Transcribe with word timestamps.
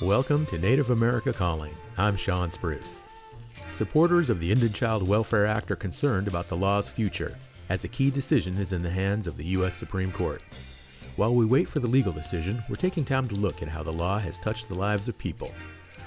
Welcome 0.00 0.46
to 0.46 0.56
Native 0.56 0.88
America 0.88 1.30
Calling. 1.30 1.76
I'm 1.98 2.16
Shawn 2.16 2.50
Spruce. 2.50 3.06
Supporters 3.72 4.30
of 4.30 4.40
the 4.40 4.50
Indian 4.50 4.72
Child 4.72 5.06
Welfare 5.06 5.44
Act 5.44 5.70
are 5.70 5.76
concerned 5.76 6.26
about 6.26 6.48
the 6.48 6.56
law's 6.56 6.88
future, 6.88 7.36
as 7.68 7.84
a 7.84 7.88
key 7.88 8.10
decision 8.10 8.56
is 8.56 8.72
in 8.72 8.80
the 8.80 8.88
hands 8.88 9.26
of 9.26 9.36
the 9.36 9.44
U.S. 9.44 9.74
Supreme 9.74 10.10
Court. 10.10 10.40
While 11.16 11.34
we 11.34 11.44
wait 11.44 11.68
for 11.68 11.80
the 11.80 11.86
legal 11.86 12.14
decision, 12.14 12.64
we're 12.70 12.76
taking 12.76 13.04
time 13.04 13.28
to 13.28 13.34
look 13.34 13.60
at 13.60 13.68
how 13.68 13.82
the 13.82 13.92
law 13.92 14.18
has 14.18 14.38
touched 14.38 14.68
the 14.68 14.74
lives 14.74 15.06
of 15.06 15.18
people. 15.18 15.48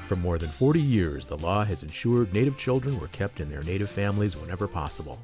For 0.07 0.15
more 0.15 0.39
than 0.39 0.49
40 0.49 0.81
years, 0.81 1.27
the 1.27 1.37
law 1.37 1.63
has 1.63 1.83
ensured 1.83 2.33
Native 2.33 2.57
children 2.57 2.99
were 2.99 3.09
kept 3.09 3.41
in 3.41 3.51
their 3.51 3.61
Native 3.61 3.91
families 3.91 4.35
whenever 4.35 4.67
possible. 4.67 5.21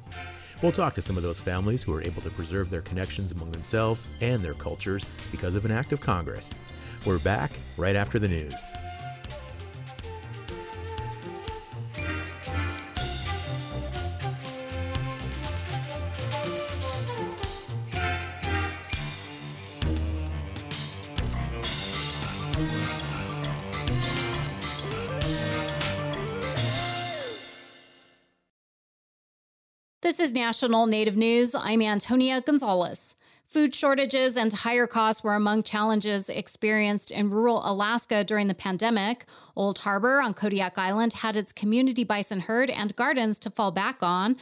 We'll 0.62 0.70
talk 0.70 0.94
to 0.94 1.02
some 1.02 1.16
of 1.16 1.24
those 1.24 1.40
families 1.40 1.82
who 1.82 1.92
are 1.92 2.02
able 2.02 2.22
to 2.22 2.30
preserve 2.30 2.70
their 2.70 2.82
connections 2.82 3.32
among 3.32 3.50
themselves 3.50 4.04
and 4.20 4.40
their 4.40 4.54
cultures 4.54 5.04
because 5.32 5.56
of 5.56 5.64
an 5.64 5.72
act 5.72 5.90
of 5.90 6.00
Congress. 6.00 6.60
We're 7.06 7.18
back 7.18 7.50
right 7.78 7.96
after 7.96 8.18
the 8.18 8.28
news. 8.28 8.72
This 30.02 30.20
is 30.20 30.32
National 30.32 30.86
Native 30.86 31.16
News. 31.16 31.54
I'm 31.54 31.80
Antonia 31.80 32.42
Gonzalez. 32.42 33.14
Food 33.50 33.74
shortages 33.74 34.36
and 34.36 34.52
higher 34.52 34.86
costs 34.86 35.24
were 35.24 35.34
among 35.34 35.64
challenges 35.64 36.28
experienced 36.28 37.10
in 37.10 37.30
rural 37.30 37.60
Alaska 37.68 38.22
during 38.22 38.46
the 38.46 38.54
pandemic. 38.54 39.24
Old 39.56 39.80
Harbor 39.80 40.20
on 40.20 40.34
Kodiak 40.34 40.78
Island 40.78 41.14
had 41.14 41.36
its 41.36 41.50
community 41.50 42.04
bison 42.04 42.42
herd 42.42 42.70
and 42.70 42.94
gardens 42.94 43.40
to 43.40 43.50
fall 43.50 43.72
back 43.72 44.04
on. 44.04 44.36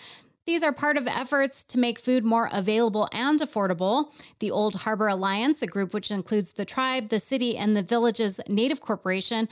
These 0.44 0.62
are 0.62 0.72
part 0.72 0.98
of 0.98 1.06
efforts 1.06 1.62
to 1.64 1.78
make 1.78 1.98
food 1.98 2.22
more 2.22 2.50
available 2.52 3.08
and 3.10 3.40
affordable. 3.40 4.12
The 4.40 4.50
Old 4.50 4.76
Harbor 4.76 5.08
Alliance, 5.08 5.62
a 5.62 5.66
group 5.66 5.94
which 5.94 6.10
includes 6.10 6.52
the 6.52 6.66
tribe, 6.66 7.08
the 7.08 7.20
city, 7.20 7.56
and 7.56 7.74
the 7.74 7.82
village's 7.82 8.40
Native 8.46 8.82
Corporation, 8.82 9.48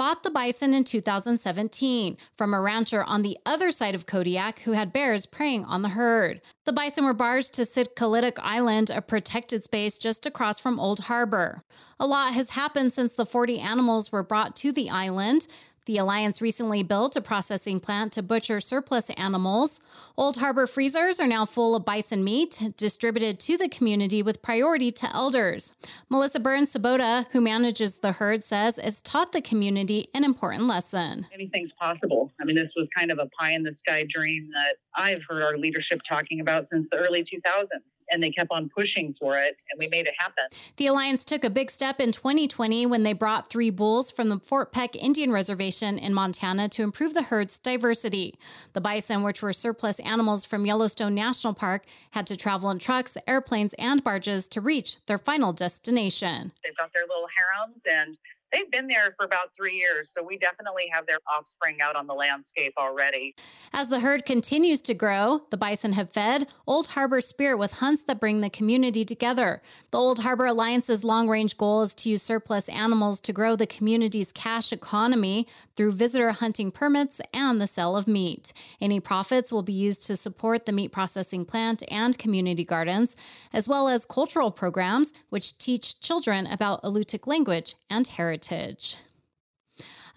bought 0.00 0.22
the 0.22 0.30
bison 0.30 0.72
in 0.72 0.82
2017 0.82 2.16
from 2.34 2.54
a 2.54 2.60
rancher 2.62 3.04
on 3.04 3.20
the 3.20 3.36
other 3.44 3.70
side 3.70 3.94
of 3.94 4.06
Kodiak 4.06 4.60
who 4.60 4.72
had 4.72 4.94
bears 4.94 5.26
preying 5.26 5.62
on 5.66 5.82
the 5.82 5.90
herd. 5.90 6.40
The 6.64 6.72
bison 6.72 7.04
were 7.04 7.12
barged 7.12 7.52
to 7.52 7.66
Sitkalidak 7.66 8.38
Island, 8.38 8.88
a 8.88 9.02
protected 9.02 9.62
space 9.62 9.98
just 9.98 10.24
across 10.24 10.58
from 10.58 10.80
Old 10.80 11.00
Harbor. 11.00 11.64
A 11.98 12.06
lot 12.06 12.32
has 12.32 12.48
happened 12.48 12.94
since 12.94 13.12
the 13.12 13.26
40 13.26 13.60
animals 13.60 14.10
were 14.10 14.22
brought 14.22 14.56
to 14.56 14.72
the 14.72 14.88
island. 14.88 15.46
The 15.86 15.96
Alliance 15.96 16.42
recently 16.42 16.82
built 16.82 17.16
a 17.16 17.22
processing 17.22 17.80
plant 17.80 18.12
to 18.12 18.22
butcher 18.22 18.60
surplus 18.60 19.08
animals. 19.10 19.80
Old 20.16 20.36
Harbor 20.36 20.66
freezers 20.66 21.18
are 21.18 21.26
now 21.26 21.46
full 21.46 21.74
of 21.74 21.86
bison 21.86 22.22
meat, 22.22 22.60
distributed 22.76 23.40
to 23.40 23.56
the 23.56 23.68
community 23.68 24.22
with 24.22 24.42
priority 24.42 24.90
to 24.90 25.16
elders. 25.16 25.72
Melissa 26.10 26.38
Berns 26.38 26.72
Sabota, 26.72 27.26
who 27.32 27.40
manages 27.40 27.98
the 27.98 28.12
herd, 28.12 28.44
says 28.44 28.78
it's 28.78 29.00
taught 29.00 29.32
the 29.32 29.40
community 29.40 30.08
an 30.14 30.22
important 30.22 30.64
lesson. 30.64 31.26
Anything's 31.32 31.72
possible. 31.72 32.30
I 32.40 32.44
mean, 32.44 32.56
this 32.56 32.74
was 32.76 32.88
kind 32.90 33.10
of 33.10 33.18
a 33.18 33.26
pie 33.26 33.52
in 33.52 33.62
the 33.62 33.72
sky 33.72 34.04
dream 34.06 34.50
that 34.52 34.76
I've 34.94 35.24
heard 35.24 35.42
our 35.42 35.56
leadership 35.56 36.02
talking 36.06 36.40
about 36.40 36.66
since 36.66 36.88
the 36.90 36.98
early 36.98 37.24
2000s 37.24 37.66
and 38.10 38.22
they 38.22 38.30
kept 38.30 38.50
on 38.50 38.68
pushing 38.68 39.12
for 39.12 39.38
it, 39.38 39.56
and 39.70 39.78
we 39.78 39.88
made 39.88 40.06
it 40.06 40.14
happen. 40.18 40.44
The 40.76 40.86
Alliance 40.86 41.24
took 41.24 41.44
a 41.44 41.50
big 41.50 41.70
step 41.70 42.00
in 42.00 42.12
2020 42.12 42.86
when 42.86 43.02
they 43.02 43.12
brought 43.12 43.50
three 43.50 43.70
bulls 43.70 44.10
from 44.10 44.28
the 44.28 44.38
Fort 44.38 44.72
Peck 44.72 44.96
Indian 44.96 45.32
Reservation 45.32 45.98
in 45.98 46.14
Montana 46.14 46.68
to 46.70 46.82
improve 46.82 47.14
the 47.14 47.22
herd's 47.22 47.58
diversity. 47.58 48.34
The 48.72 48.80
bison, 48.80 49.22
which 49.22 49.42
were 49.42 49.52
surplus 49.52 50.00
animals 50.00 50.44
from 50.44 50.66
Yellowstone 50.66 51.14
National 51.14 51.54
Park, 51.54 51.84
had 52.12 52.26
to 52.26 52.36
travel 52.36 52.70
in 52.70 52.78
trucks, 52.78 53.16
airplanes, 53.26 53.74
and 53.74 54.02
barges 54.02 54.48
to 54.48 54.60
reach 54.60 54.98
their 55.06 55.18
final 55.18 55.52
destination. 55.52 56.52
They've 56.64 56.76
got 56.76 56.92
their 56.92 57.02
little 57.02 57.28
harems 57.34 57.86
and 57.86 58.18
they've 58.52 58.70
been 58.70 58.86
there 58.86 59.12
for 59.16 59.24
about 59.24 59.54
three 59.54 59.76
years, 59.76 60.10
so 60.10 60.22
we 60.22 60.36
definitely 60.36 60.88
have 60.92 61.06
their 61.06 61.18
offspring 61.32 61.80
out 61.80 61.96
on 61.96 62.06
the 62.06 62.14
landscape 62.14 62.74
already. 62.76 63.34
As 63.72 63.88
the 63.88 64.00
herd 64.00 64.24
continues 64.24 64.82
to 64.82 64.94
grow, 64.94 65.42
the 65.50 65.56
bison 65.56 65.92
have 65.92 66.10
fed 66.10 66.48
Old 66.66 66.88
Harbor 66.88 67.20
Spirit 67.20 67.58
with 67.58 67.74
hunts 67.74 68.02
that 68.04 68.20
bring 68.20 68.40
the 68.40 68.50
community 68.50 69.04
together. 69.04 69.62
The 69.90 69.98
Old 69.98 70.20
Harbor 70.20 70.46
Alliance's 70.46 71.04
long 71.04 71.28
range 71.28 71.56
goal 71.56 71.82
is 71.82 71.94
to 71.96 72.10
use 72.10 72.22
surplus 72.22 72.68
animals 72.68 73.20
to 73.20 73.32
grow 73.32 73.56
the 73.56 73.66
community's 73.66 74.32
cash 74.32 74.72
economy 74.72 75.46
through 75.76 75.92
visitor 75.92 76.32
hunting 76.32 76.70
permits 76.70 77.20
and 77.32 77.60
the 77.60 77.66
sale 77.66 77.96
of 77.96 78.08
meat. 78.08 78.52
Any 78.80 79.00
profits 79.00 79.52
will 79.52 79.62
be 79.62 79.72
used 79.72 80.06
to 80.06 80.16
support 80.16 80.66
the 80.66 80.72
meat 80.72 80.92
processing 80.92 81.44
plant 81.44 81.82
and 81.88 82.18
community 82.18 82.64
gardens, 82.64 83.16
as 83.52 83.68
well 83.68 83.88
as 83.88 84.04
cultural 84.04 84.50
programs 84.50 85.12
which 85.28 85.56
teach 85.58 86.00
children 86.00 86.46
about 86.46 86.82
Alutiiq 86.82 87.26
language 87.26 87.74
and 87.88 88.06
heritage 88.06 88.39
heritage. 88.48 88.96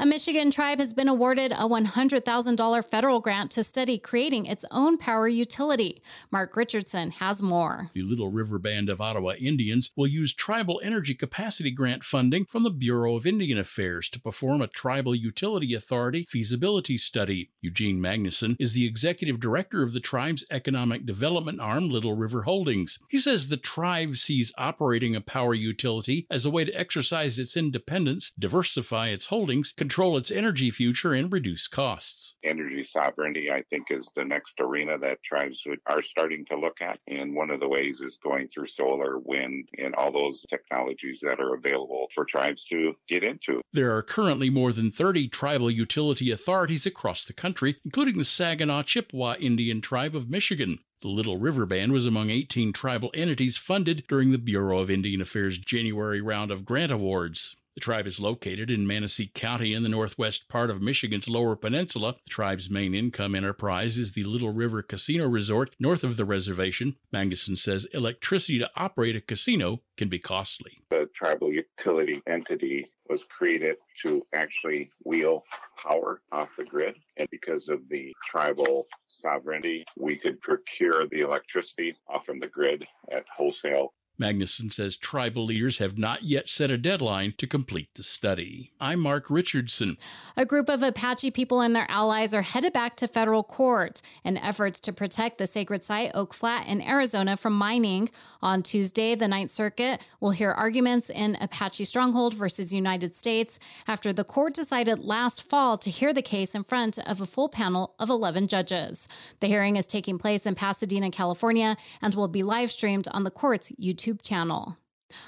A 0.04 0.06
Michigan 0.06 0.52
tribe 0.52 0.80
has 0.80 0.94
been 0.94 1.08
awarded 1.08 1.54
a 1.54 1.60
$100,000 1.60 2.86
federal 2.92 3.22
grant 3.22 3.52
to 3.52 3.64
study 3.64 3.98
creating 3.98 4.48
its 4.48 4.66
own 4.70 4.98
power 4.98 5.30
utility. 5.30 6.04
Mark 6.30 6.58
Richardson 6.58 7.12
has 7.12 7.42
more. 7.42 7.90
The 7.94 8.02
Little 8.02 8.30
River 8.30 8.60
Band 8.60 8.90
of 8.90 9.00
Ottawa 9.00 9.36
Indians 9.40 9.92
will 9.96 10.08
use 10.08 10.34
Tribal 10.34 10.82
Energy 10.84 11.16
Capacity 11.16 11.72
Grant 11.72 12.04
funding 12.04 12.44
from 12.44 12.64
the 12.64 12.70
Bureau 12.70 13.16
of 13.16 13.26
Indian 13.26 13.58
Affairs 13.60 14.10
to 14.10 14.20
perform 14.20 14.62
a 14.62 14.68
Tribal 14.68 15.16
Utility 15.16 15.74
Authority 15.74 16.26
feasibility 16.28 16.98
study. 16.98 17.50
Eugene 17.62 17.98
Magnuson 17.98 18.58
is 18.60 18.74
the 18.74 18.86
executive 18.86 19.40
director 19.40 19.84
of 19.84 19.94
the 19.94 20.02
tribe's 20.02 20.44
economic 20.52 21.06
development 21.06 21.62
arm, 21.62 21.90
Little 21.90 22.18
River 22.18 22.42
Holdings. 22.42 23.00
He 23.08 23.20
says 23.20 23.48
the 23.48 23.56
tribe 23.56 24.18
sees 24.18 24.52
operating 24.58 25.16
a 25.16 25.22
power 25.22 25.54
utility 25.54 26.28
as 26.30 26.46
a 26.46 26.50
way 26.50 26.66
to 26.66 26.78
exercise 26.78 27.40
its 27.40 27.56
independence, 27.56 28.34
diversify 28.38 29.08
its 29.08 29.28
holdings, 29.28 29.72
control 29.94 30.18
its 30.18 30.32
energy 30.32 30.72
future 30.72 31.14
and 31.14 31.32
reduce 31.32 31.68
costs. 31.68 32.34
Energy 32.44 32.84
sovereignty, 32.84 33.52
I 33.52 33.62
think, 33.70 33.92
is 33.92 34.12
the 34.16 34.26
next 34.26 34.60
arena 34.60 34.98
that 34.98 35.22
tribes 35.22 35.68
are 35.86 36.02
starting 36.02 36.44
to 36.46 36.58
look 36.58 36.82
at. 36.82 36.98
And 37.08 37.36
one 37.36 37.52
of 37.52 37.60
the 37.60 37.70
ways 37.70 38.02
is 38.02 38.18
going 38.18 38.48
through 38.48 38.66
solar, 38.66 39.20
wind, 39.20 39.70
and 39.78 39.94
all 39.94 40.12
those 40.12 40.44
technologies 40.50 41.20
that 41.22 41.40
are 41.40 41.54
available 41.54 42.08
for 42.12 42.26
tribes 42.26 42.66
to 42.70 42.96
get 43.08 43.24
into. 43.24 43.62
There 43.72 43.96
are 43.96 44.02
currently 44.02 44.50
more 44.50 44.74
than 44.74 44.90
30 44.90 45.28
tribal 45.28 45.70
utility 45.70 46.32
authorities 46.32 46.88
across 46.88 47.26
the 47.26 47.34
country, 47.34 47.76
including 47.86 48.18
the 48.18 48.24
Saginaw 48.24 48.82
Chippewa 48.82 49.36
Indian 49.40 49.80
Tribe 49.80 50.16
of 50.16 50.28
Michigan. 50.28 50.80
The 51.02 51.10
Little 51.10 51.38
River 51.38 51.68
Band 51.68 51.92
was 51.92 52.08
among 52.08 52.32
18 52.32 52.74
tribal 52.74 53.12
entities 53.14 53.58
funded 53.58 54.06
during 54.10 54.32
the 54.32 54.40
Bureau 54.40 54.80
of 54.80 54.90
Indian 54.90 55.22
Affairs 55.22 55.60
January 55.60 56.20
round 56.20 56.50
of 56.50 56.66
grant 56.66 56.92
awards. 56.92 57.56
The 57.76 57.82
tribe 57.82 58.06
is 58.06 58.20
located 58.20 58.70
in 58.70 58.86
Manistee 58.86 59.32
County 59.34 59.74
in 59.74 59.82
the 59.82 59.90
northwest 59.90 60.48
part 60.48 60.70
of 60.70 60.80
Michigan's 60.80 61.28
Lower 61.28 61.56
Peninsula. 61.56 62.14
The 62.24 62.30
tribe's 62.30 62.70
main 62.70 62.94
income 62.94 63.34
enterprise 63.34 63.98
is 63.98 64.12
the 64.12 64.26
Little 64.26 64.54
River 64.54 64.84
Casino 64.84 65.28
Resort 65.28 65.76
north 65.80 66.04
of 66.04 66.16
the 66.16 66.24
reservation. 66.24 66.96
Magnuson 67.12 67.58
says 67.58 67.88
electricity 67.92 68.60
to 68.60 68.70
operate 68.76 69.16
a 69.16 69.22
casino 69.22 69.82
can 69.98 70.08
be 70.08 70.20
costly. 70.20 70.84
The 70.92 71.10
tribal 71.16 71.52
utility 71.52 72.22
entity 72.28 72.86
was 73.10 73.26
created 73.26 73.78
to 74.04 74.22
actually 74.34 74.92
wheel 75.04 75.44
power 75.76 76.22
off 76.32 76.56
the 76.56 76.66
grid. 76.66 76.96
And 77.18 77.28
because 77.32 77.70
of 77.70 77.90
the 77.90 78.14
tribal 78.24 78.86
sovereignty, 79.08 79.84
we 79.98 80.16
could 80.16 80.40
procure 80.42 81.08
the 81.08 81.22
electricity 81.22 81.96
off 82.08 82.28
from 82.28 82.40
the 82.40 82.48
grid 82.48 82.86
at 83.12 83.26
wholesale 83.36 83.94
Magnuson 84.20 84.72
says 84.72 84.96
tribal 84.96 85.46
leaders 85.46 85.80
have 85.80 85.98
not 85.98 86.22
yet 86.22 86.48
set 86.48 86.70
a 86.70 86.78
deadline 86.78 87.34
to 87.40 87.48
complete 87.48 87.90
the 87.96 88.04
study. 88.04 88.72
I'm 88.80 89.00
Mark 89.00 89.26
Richardson. 89.28 89.98
A 90.38 90.46
group 90.46 90.70
of 90.70 90.84
Apache 90.84 91.32
people 91.32 91.62
and 91.62 91.76
their 91.76 91.90
allies 91.90 92.32
are 92.32 92.44
headed 92.44 92.74
back 92.74 92.96
to 92.98 93.08
federal 93.08 93.44
court 93.44 94.04
in 94.24 94.38
efforts 94.38 94.80
to 94.82 94.94
protect 94.94 95.40
the 95.40 95.48
sacred 95.48 95.82
site 95.82 96.12
Oak 96.14 96.34
Flat 96.34 96.68
in 96.68 96.80
Arizona 96.82 97.36
from 97.36 97.54
mining. 97.54 98.12
On 98.44 98.62
Tuesday, 98.62 99.16
the 99.16 99.28
Ninth 99.28 99.50
Circuit 99.50 100.00
will 100.20 100.32
hear 100.32 100.52
arguments 100.52 101.10
in 101.10 101.36
Apache 101.42 101.86
Stronghold 101.86 102.36
versus 102.36 102.72
United 102.72 103.16
States 103.16 103.58
after 103.88 104.14
the 104.14 104.24
court 104.24 104.54
decided 104.54 105.00
last 105.00 105.42
fall 105.42 105.76
to 105.78 105.90
hear 105.90 106.14
the 106.14 106.22
case 106.22 106.54
in 106.54 106.64
front 106.64 107.00
of 107.00 107.20
a 107.20 107.26
full 107.26 107.50
panel 107.50 107.96
of 107.98 108.12
11 108.12 108.48
judges. 108.48 109.08
The 109.40 109.48
hearing 109.48 109.76
is 109.76 109.88
taking 109.88 110.20
place 110.20 110.46
in 110.46 110.54
Pasadena, 110.54 111.10
California, 111.10 111.78
and 112.00 112.14
will 112.14 112.28
be 112.28 112.44
live 112.44 112.70
streamed 112.70 113.08
on 113.12 113.24
the 113.24 113.32
court's 113.32 113.72
YouTube 113.72 114.03
YouTube 114.04 114.22
channel. 114.22 114.78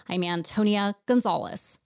I'm 0.10 0.24
Antonia 0.24 0.95
Gonzalez. 1.06 1.80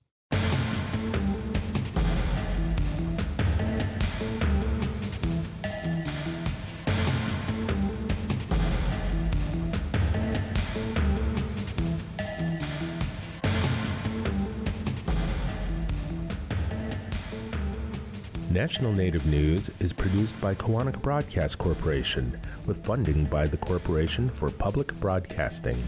National 18.51 18.91
Native 18.91 19.27
News 19.27 19.69
is 19.79 19.93
produced 19.93 20.39
by 20.41 20.55
Koahnic 20.55 21.01
Broadcast 21.03 21.59
Corporation 21.59 22.39
with 22.65 22.83
funding 22.83 23.25
by 23.25 23.45
the 23.45 23.57
Corporation 23.57 24.27
for 24.27 24.49
Public 24.49 24.91
Broadcasting. 24.99 25.87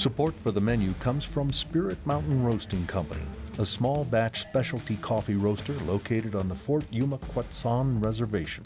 Support 0.00 0.34
for 0.36 0.50
the 0.50 0.60
menu 0.62 0.94
comes 0.94 1.26
from 1.26 1.52
Spirit 1.52 1.98
Mountain 2.06 2.42
Roasting 2.42 2.86
Company, 2.86 3.20
a 3.58 3.66
small 3.66 4.06
batch 4.06 4.40
specialty 4.40 4.96
coffee 4.96 5.34
roaster 5.34 5.74
located 5.80 6.34
on 6.34 6.48
the 6.48 6.54
Fort 6.54 6.86
Yuma 6.90 7.18
Quechan 7.18 8.00
Reservation. 8.00 8.64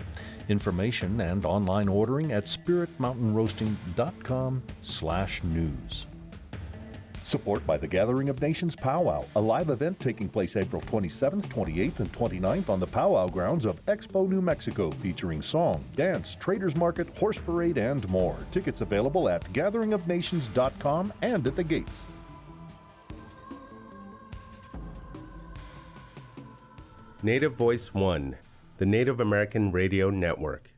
Information 0.49 1.21
and 1.21 1.45
online 1.45 1.89
ordering 1.89 2.31
at 2.31 2.45
spiritmountainroasting.com 2.45 4.63
slash 4.83 5.43
news. 5.43 6.07
Support 7.25 7.67
by 7.67 7.79
the 7.79 7.89
Gathering 7.89 8.29
of 8.29 8.43
Nations 8.43 8.77
Powwow, 8.77 9.25
a 9.35 9.41
live 9.41 9.71
event 9.71 9.99
taking 9.99 10.29
place 10.29 10.57
April 10.57 10.83
27th, 10.83 11.47
28th, 11.47 12.01
and 12.01 12.13
29th 12.13 12.69
on 12.69 12.79
the 12.79 12.87
powwow 12.87 13.29
grounds 13.29 13.65
of 13.65 13.77
Expo, 13.87 14.29
New 14.29 14.43
Mexico, 14.43 14.91
featuring 14.91 15.41
song, 15.41 15.83
dance, 15.97 16.37
traders 16.39 16.77
market, 16.77 17.09
horse 17.17 17.39
parade, 17.39 17.79
and 17.79 18.07
more. 18.11 18.37
Tickets 18.51 18.83
available 18.83 19.31
at 19.31 19.43
gatheringofnations.com 19.55 21.15
and 21.23 21.47
at 21.47 21.57
the 21.57 21.65
gates. 21.65 22.05
Native 27.23 27.55
Voice 27.55 27.95
One, 27.95 28.37
the 28.77 28.85
Native 28.85 29.21
American 29.21 29.73
Radio 29.73 30.11
Network. 30.11 30.74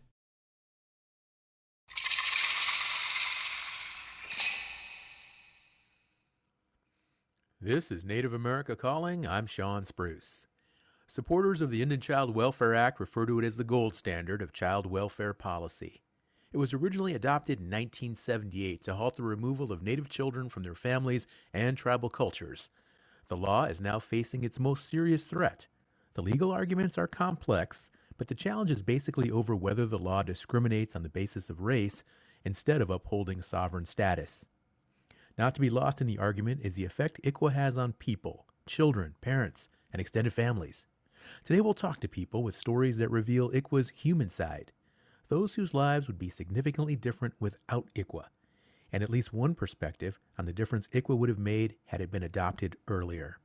This 7.67 7.91
is 7.91 8.05
Native 8.05 8.33
America 8.33 8.77
Calling. 8.77 9.27
I'm 9.27 9.47
Shawn 9.47 9.85
Spruce. 9.85 10.47
Supporters 11.09 11.61
of 11.61 11.73
the 11.73 11.83
Indian 11.83 12.01
Child 12.01 12.33
Welfare 12.33 12.77
Act 12.77 13.01
refer 13.01 13.27
to 13.27 13.41
it 13.41 13.45
as 13.45 13.57
the 13.57 13.65
gold 13.65 13.97
standard 13.97 14.41
of 14.41 14.53
child 14.53 14.87
welfare 14.87 15.33
policy. 15.33 16.05
It 16.53 16.59
was 16.59 16.73
originally 16.73 17.13
adopted 17.13 17.59
in 17.59 17.65
1978 17.65 18.85
to 18.85 18.95
halt 18.95 19.17
the 19.17 19.25
removal 19.25 19.73
of 19.73 19.83
Native 19.83 20.09
children 20.09 20.49
from 20.49 20.63
their 20.63 20.77
families 20.77 21.27
and 21.53 21.77
tribal 21.77 22.09
cultures. 22.09 22.71
The 23.27 23.37
law 23.37 23.65
is 23.65 23.81
now 23.81 23.99
facing 23.99 24.45
its 24.45 24.61
most 24.61 24.89
serious 24.89 25.25
threat. 25.25 25.67
The 26.15 26.23
legal 26.23 26.53
arguments 26.53 26.97
are 26.97 27.09
complex, 27.09 27.91
but 28.17 28.29
the 28.29 28.37
challenge 28.37 28.71
is 28.71 28.83
basically 28.83 29.29
over 29.29 29.57
whether 29.57 29.87
the 29.87 29.99
law 29.99 30.23
discriminates 30.23 30.95
on 30.95 31.03
the 31.03 31.09
basis 31.09 31.51
of 31.51 31.63
race 31.63 32.05
instead 32.45 32.81
of 32.81 32.91
upholding 32.91 33.43
sovereign 33.43 33.87
status. 33.87 34.47
Not 35.39 35.55
to 35.55 35.61
be 35.61 35.69
lost 35.69 36.01
in 36.01 36.07
the 36.07 36.19
argument 36.19 36.61
is 36.65 36.75
the 36.75 36.87
effect 36.87 37.21
ICWA 37.23 37.53
has 37.53 37.77
on 37.77 37.93
people, 37.93 38.47
children, 38.65 39.17
parents, 39.21 39.69
and 39.93 40.01
extended 40.01 40.33
families. 40.33 40.87
Today 41.45 41.61
we'll 41.61 41.75
talk 41.75 42.01
to 42.01 42.09
people 42.09 42.43
with 42.43 42.57
stories 42.57 42.97
that 42.99 43.11
reveal 43.11 43.51
ICWA's 43.51 43.91
human 43.91 44.31
side, 44.31 44.73
those 45.29 45.55
whose 45.55 45.75
lives 45.75 46.07
would 46.07 46.19
be 46.19 46.31
significantly 46.31 46.97
different 46.97 47.35
without 47.39 47.89
ICWA, 47.95 48.25
and 48.91 49.03
at 49.03 49.11
least 49.11 49.35
one 49.35 49.55
perspective 49.55 50.19
on 50.39 50.47
the 50.47 50.55
difference 50.55 50.89
ICWA 50.89 51.19
would 51.19 51.29
have 51.29 51.39
made 51.39 51.75
had 51.87 52.01
it 52.01 52.11
been 52.11 52.23
adopted 52.23 52.77
earlier. 52.89 53.37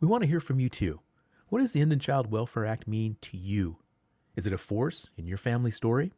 We 0.00 0.08
want 0.08 0.22
to 0.22 0.28
hear 0.28 0.40
from 0.40 0.60
you 0.60 0.70
too. 0.70 1.00
What 1.48 1.58
does 1.58 1.72
the 1.72 1.80
End 1.80 1.92
Indian 1.92 2.00
Child 2.00 2.30
Welfare 2.30 2.64
Act 2.64 2.88
mean 2.88 3.16
to 3.20 3.36
you? 3.36 3.78
Is 4.34 4.46
it 4.46 4.52
a 4.52 4.58
force 4.58 5.10
in 5.16 5.26
your 5.26 5.38
family 5.38 5.70
story? 5.70 6.12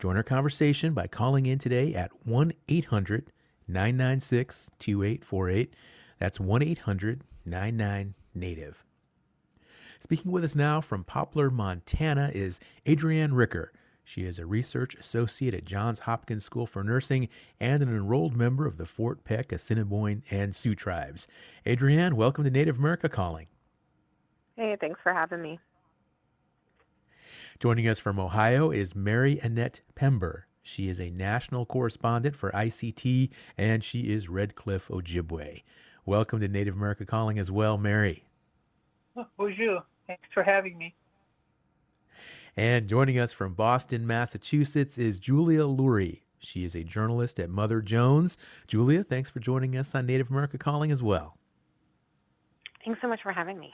Join 0.00 0.16
our 0.16 0.24
conversation 0.24 0.94
by 0.94 1.06
calling 1.06 1.46
in 1.46 1.58
today 1.58 1.94
at 1.94 2.26
1 2.26 2.52
800 2.68 3.30
996 3.68 4.70
2848. 4.78 5.74
That's 6.18 6.40
1 6.40 6.62
800 6.62 7.22
99 7.44 8.14
Native. 8.34 8.84
Speaking 10.00 10.32
with 10.32 10.44
us 10.44 10.54
now 10.54 10.80
from 10.80 11.04
Poplar, 11.04 11.50
Montana 11.50 12.30
is 12.34 12.60
Adriann 12.84 13.30
Ricker. 13.32 13.72
She 14.04 14.24
is 14.24 14.38
a 14.38 14.44
research 14.44 14.94
associate 14.94 15.54
at 15.54 15.64
Johns 15.64 16.00
Hopkins 16.00 16.44
School 16.44 16.66
for 16.66 16.84
Nursing 16.84 17.28
and 17.58 17.82
an 17.82 17.88
enrolled 17.88 18.36
member 18.36 18.66
of 18.66 18.76
the 18.76 18.84
Fort 18.84 19.24
Peck, 19.24 19.50
Assiniboine, 19.50 20.22
and 20.30 20.54
Sioux 20.54 20.74
tribes. 20.74 21.26
Adriann, 21.64 22.12
welcome 22.12 22.44
to 22.44 22.50
Native 22.50 22.78
America 22.78 23.08
Calling. 23.08 23.46
Hey, 24.56 24.76
thanks 24.78 25.00
for 25.02 25.14
having 25.14 25.40
me. 25.40 25.58
Joining 27.58 27.88
us 27.88 27.98
from 27.98 28.20
Ohio 28.20 28.70
is 28.70 28.94
Mary 28.94 29.38
Annette 29.42 29.80
Pember. 29.94 30.46
She 30.66 30.88
is 30.88 30.98
a 30.98 31.10
national 31.10 31.66
correspondent 31.66 32.34
for 32.34 32.50
ICT 32.52 33.28
and 33.58 33.84
she 33.84 34.10
is 34.10 34.30
Red 34.30 34.56
Cliff 34.56 34.88
Ojibwe. 34.88 35.62
Welcome 36.06 36.40
to 36.40 36.48
Native 36.48 36.74
America 36.74 37.04
Calling 37.04 37.38
as 37.38 37.50
well, 37.50 37.76
Mary. 37.76 38.24
Oh, 39.14 39.26
bonjour. 39.36 39.84
Thanks 40.06 40.26
for 40.32 40.42
having 40.42 40.78
me. 40.78 40.94
And 42.56 42.88
joining 42.88 43.18
us 43.18 43.30
from 43.30 43.52
Boston, 43.52 44.06
Massachusetts 44.06 44.96
is 44.96 45.18
Julia 45.18 45.64
Lurie. 45.64 46.22
She 46.38 46.64
is 46.64 46.74
a 46.74 46.82
journalist 46.82 47.38
at 47.38 47.50
Mother 47.50 47.82
Jones. 47.82 48.38
Julia, 48.66 49.04
thanks 49.04 49.28
for 49.28 49.40
joining 49.40 49.76
us 49.76 49.94
on 49.94 50.06
Native 50.06 50.30
America 50.30 50.56
Calling 50.56 50.90
as 50.90 51.02
well. 51.02 51.36
Thanks 52.86 53.02
so 53.02 53.08
much 53.08 53.20
for 53.22 53.32
having 53.32 53.58
me. 53.58 53.70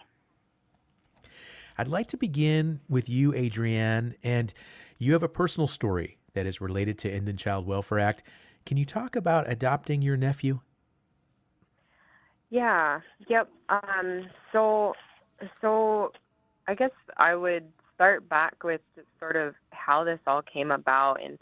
I'd 1.78 1.88
like 1.88 2.08
to 2.08 2.16
begin 2.16 2.80
with 2.88 3.08
you, 3.08 3.30
Adriann, 3.30 4.16
and 4.24 4.52
you 4.98 5.12
have 5.12 5.22
a 5.22 5.28
personal 5.28 5.68
story 5.68 6.18
that 6.34 6.46
is 6.46 6.60
related 6.60 6.98
to 6.98 7.12
Indian 7.12 7.36
Child 7.36 7.66
Welfare 7.66 7.98
Act. 7.98 8.22
Can 8.66 8.76
you 8.76 8.84
talk 8.84 9.16
about 9.16 9.50
adopting 9.50 10.02
your 10.02 10.16
nephew? 10.16 10.60
Yeah. 12.50 13.00
Yep. 13.28 13.48
Um, 13.68 14.26
so, 14.52 14.94
so 15.60 16.12
I 16.66 16.74
guess 16.74 16.90
I 17.16 17.34
would 17.34 17.64
start 17.94 18.28
back 18.28 18.64
with 18.64 18.80
sort 19.18 19.36
of 19.36 19.54
how 19.70 20.04
this 20.04 20.18
all 20.26 20.42
came 20.42 20.70
about, 20.70 21.22
and 21.22 21.38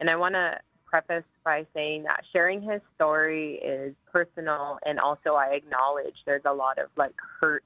and 0.00 0.08
I 0.08 0.16
want 0.16 0.34
to 0.34 0.58
preface 0.86 1.24
by 1.44 1.66
saying 1.74 2.04
that 2.04 2.22
sharing 2.32 2.62
his 2.62 2.80
story 2.94 3.56
is 3.56 3.94
personal, 4.12 4.78
and 4.86 4.98
also 4.98 5.34
I 5.34 5.48
acknowledge 5.48 6.14
there's 6.26 6.42
a 6.44 6.52
lot 6.52 6.78
of 6.78 6.88
like 6.96 7.14
hurt 7.40 7.64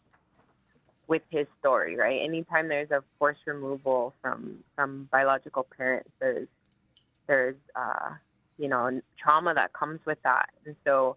with 1.07 1.23
his 1.31 1.47
story, 1.61 1.97
right? 1.97 2.21
Anytime 2.23 2.69
there's 2.69 2.91
a 2.91 3.03
forced 3.19 3.41
removal 3.47 4.15
from 4.21 4.59
from 4.75 5.09
biological 5.13 5.67
parents, 5.77 6.11
there's 6.21 6.49
there's 7.27 7.57
uh, 7.77 8.11
you 8.59 8.69
know 8.69 9.01
trauma 9.19 9.55
that 9.55 9.73
comes 9.73 10.01
with 10.07 10.19
that, 10.25 10.49
and 10.67 10.77
so 10.85 11.17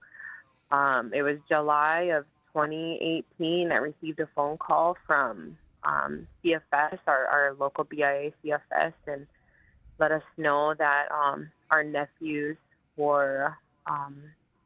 um, 0.72 1.12
it 1.14 1.22
was 1.22 1.38
July 1.48 2.12
of 2.16 2.26
2018. 2.54 3.72
I 3.72 3.76
received 3.76 4.20
a 4.20 4.28
phone 4.36 4.58
call 4.58 4.98
from 5.06 5.58
um, 5.84 6.28
CFS, 6.44 7.00
our, 7.08 7.26
our 7.26 7.56
local 7.60 7.84
BIA 7.84 8.32
CFS, 8.44 8.94
and 9.08 9.28
let 10.00 10.12
us 10.12 10.24
know 10.38 10.74
that 10.78 11.08
um, 11.12 11.50
our 11.70 11.84
nephews 11.84 12.58
were 12.98 13.56
um, 13.88 14.16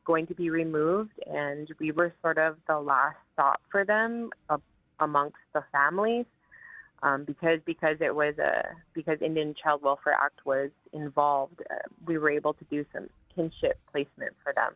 going 0.05 0.27
to 0.27 0.35
be 0.35 0.49
removed, 0.49 1.11
and 1.27 1.69
we 1.79 1.91
were 1.91 2.13
sort 2.21 2.37
of 2.37 2.57
the 2.67 2.79
last 2.79 3.17
stop 3.33 3.61
for 3.69 3.85
them 3.85 4.29
uh, 4.49 4.57
amongst 4.99 5.37
the 5.53 5.63
families 5.71 6.25
um, 7.03 7.23
because 7.23 7.59
because 7.65 7.97
it 8.01 8.13
was 8.13 8.37
a 8.37 8.63
because 8.93 9.17
Indian 9.21 9.55
Child 9.61 9.81
Welfare 9.83 10.13
Act 10.13 10.45
was 10.45 10.69
involved, 10.93 11.61
uh, 11.69 11.75
we 12.05 12.17
were 12.17 12.29
able 12.29 12.53
to 12.53 12.65
do 12.65 12.85
some 12.93 13.09
kinship 13.35 13.79
placement 13.91 14.33
for 14.43 14.53
them, 14.53 14.73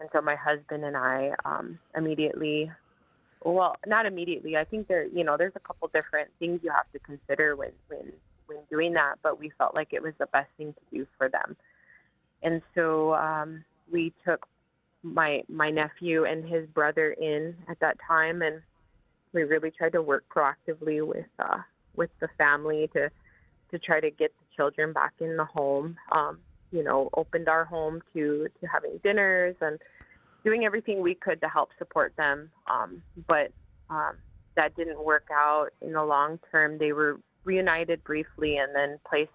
and 0.00 0.08
so 0.12 0.20
my 0.20 0.34
husband 0.34 0.84
and 0.84 0.96
I 0.96 1.32
um, 1.44 1.78
immediately, 1.96 2.70
well, 3.44 3.76
not 3.86 4.06
immediately. 4.06 4.56
I 4.56 4.64
think 4.64 4.88
there, 4.88 5.06
you 5.06 5.24
know, 5.24 5.36
there's 5.36 5.56
a 5.56 5.60
couple 5.60 5.88
different 5.88 6.30
things 6.38 6.60
you 6.62 6.70
have 6.70 6.90
to 6.92 6.98
consider 6.98 7.56
when 7.56 7.72
when 7.88 8.12
when 8.46 8.58
doing 8.70 8.92
that, 8.94 9.16
but 9.22 9.38
we 9.38 9.50
felt 9.56 9.74
like 9.74 9.92
it 9.92 10.02
was 10.02 10.14
the 10.18 10.26
best 10.26 10.50
thing 10.56 10.72
to 10.72 10.96
do 10.96 11.06
for 11.16 11.28
them, 11.28 11.56
and 12.42 12.62
so 12.74 13.14
um, 13.14 13.64
we 13.92 14.12
took 14.26 14.46
my 15.04 15.42
my 15.48 15.70
nephew 15.70 16.24
and 16.24 16.48
his 16.48 16.66
brother 16.68 17.12
in 17.12 17.54
at 17.68 17.78
that 17.80 17.96
time 18.06 18.42
and 18.42 18.62
we 19.34 19.42
really 19.42 19.70
tried 19.70 19.92
to 19.92 20.02
work 20.02 20.24
proactively 20.34 21.06
with 21.06 21.26
uh, 21.38 21.58
with 21.96 22.10
the 22.20 22.28
family 22.38 22.88
to 22.94 23.10
to 23.70 23.78
try 23.78 24.00
to 24.00 24.10
get 24.10 24.32
the 24.38 24.56
children 24.56 24.92
back 24.92 25.12
in 25.20 25.36
the 25.36 25.44
home. 25.44 25.96
Um, 26.12 26.38
you 26.70 26.82
know, 26.82 27.10
opened 27.16 27.48
our 27.48 27.64
home 27.64 28.00
to 28.14 28.48
to 28.60 28.66
having 28.66 28.98
dinners 29.02 29.56
and 29.60 29.78
doing 30.44 30.64
everything 30.64 31.00
we 31.00 31.14
could 31.14 31.40
to 31.40 31.48
help 31.48 31.70
support 31.78 32.14
them. 32.16 32.50
Um, 32.70 33.02
but 33.26 33.50
um, 33.90 34.16
that 34.56 34.76
didn't 34.76 35.02
work 35.02 35.28
out 35.32 35.70
in 35.82 35.92
the 35.92 36.04
long 36.04 36.38
term. 36.50 36.78
They 36.78 36.92
were 36.92 37.18
reunited 37.44 38.02
briefly 38.04 38.56
and 38.56 38.74
then 38.74 38.98
placed. 39.08 39.30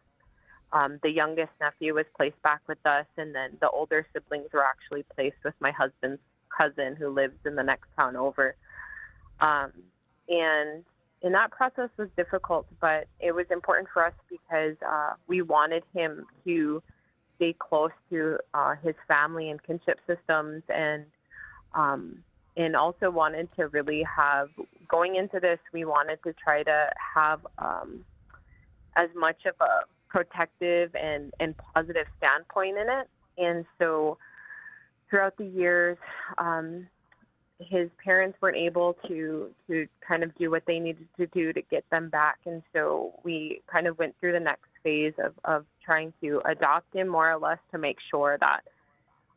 Um, 0.72 1.00
the 1.02 1.10
youngest 1.10 1.50
nephew 1.60 1.96
was 1.96 2.06
placed 2.16 2.40
back 2.44 2.62
with 2.68 2.78
us, 2.86 3.08
and 3.18 3.34
then 3.34 3.58
the 3.60 3.70
older 3.72 4.06
siblings 4.14 4.50
were 4.54 4.64
actually 4.64 5.04
placed 5.16 5.38
with 5.44 5.56
my 5.60 5.72
husband's 5.72 6.22
cousin 6.56 6.96
who 6.96 7.10
lives 7.10 7.38
in 7.44 7.56
the 7.56 7.64
next 7.64 7.88
town 7.98 8.16
over. 8.16 8.56
Um, 9.42 9.72
and 10.28 10.84
and 11.22 11.34
that 11.34 11.52
process 11.52 11.90
was 11.98 12.08
difficult, 12.16 12.66
but 12.80 13.08
it 13.20 13.34
was 13.34 13.46
important 13.52 13.90
for 13.94 14.06
us 14.06 14.14
because 14.30 14.78
uh, 14.88 15.14
we 15.28 15.42
wanted 15.42 15.84
him 15.94 16.26
to 16.46 16.82
stay 17.36 17.54
close 17.60 17.92
to 18.10 18.38
uh, 18.54 18.76
his 18.82 18.96
family 19.08 19.50
and 19.50 19.62
kinship 19.64 20.00
systems, 20.08 20.64
and 20.70 21.06
um, 21.74 22.24
and 22.56 22.76
also 22.76 23.10
wanted 23.10 23.50
to 23.56 23.68
really 23.68 24.04
have 24.04 24.50
going 24.90 25.16
into 25.16 25.40
this, 25.40 25.60
we 25.72 25.86
wanted 25.86 26.20
to 26.24 26.34
try 26.34 26.64
to 26.64 26.90
have 27.16 27.40
um, 27.58 28.04
as 28.96 29.08
much 29.16 29.46
of 29.46 29.56
a 29.62 29.86
protective 30.10 30.94
and, 30.96 31.34
and 31.40 31.56
positive 31.74 32.08
standpoint 32.18 32.78
in 32.78 32.88
it. 32.90 33.08
And 33.38 33.66
so 33.78 34.18
throughout 35.10 35.38
the 35.38 35.46
years, 35.46 35.98
um, 36.38 36.88
his 37.60 37.90
parents 38.04 38.38
weren't 38.42 38.58
able 38.58 38.96
to 39.08 39.50
to 39.68 39.88
kind 40.08 40.24
of 40.24 40.34
do 40.38 40.50
what 40.50 40.64
they 40.66 40.80
needed 40.80 41.08
to 41.18 41.28
do 41.28 41.52
to 41.52 41.62
get 41.62 41.84
them 41.90 42.10
back. 42.10 42.38
And 42.46 42.64
so 42.74 43.14
we 43.24 43.62
kind 43.72 43.88
of 43.88 43.98
went 44.00 44.16
through 44.20 44.32
the 44.32 44.40
next 44.40 44.70
phase 44.84 45.14
of, 45.24 45.34
of 45.44 45.66
trying 45.84 46.14
to 46.22 46.42
adopt 46.46 46.96
him 46.96 47.08
more 47.10 47.32
or 47.32 47.38
less 47.38 47.60
to 47.72 47.78
make 47.78 47.98
sure 48.10 48.38
that 48.40 48.62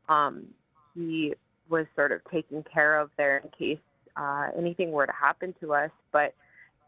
um, 0.08 0.46
he 0.94 1.34
was 1.68 1.86
sort 1.96 2.12
of 2.12 2.20
taken 2.30 2.64
care 2.72 2.98
of 2.98 3.10
there 3.16 3.38
in 3.38 3.48
case 3.58 3.82
uh, 4.16 4.48
anything 4.56 4.92
were 4.92 5.06
to 5.06 5.12
happen 5.12 5.54
to 5.60 5.74
us. 5.74 5.90
But 6.12 6.34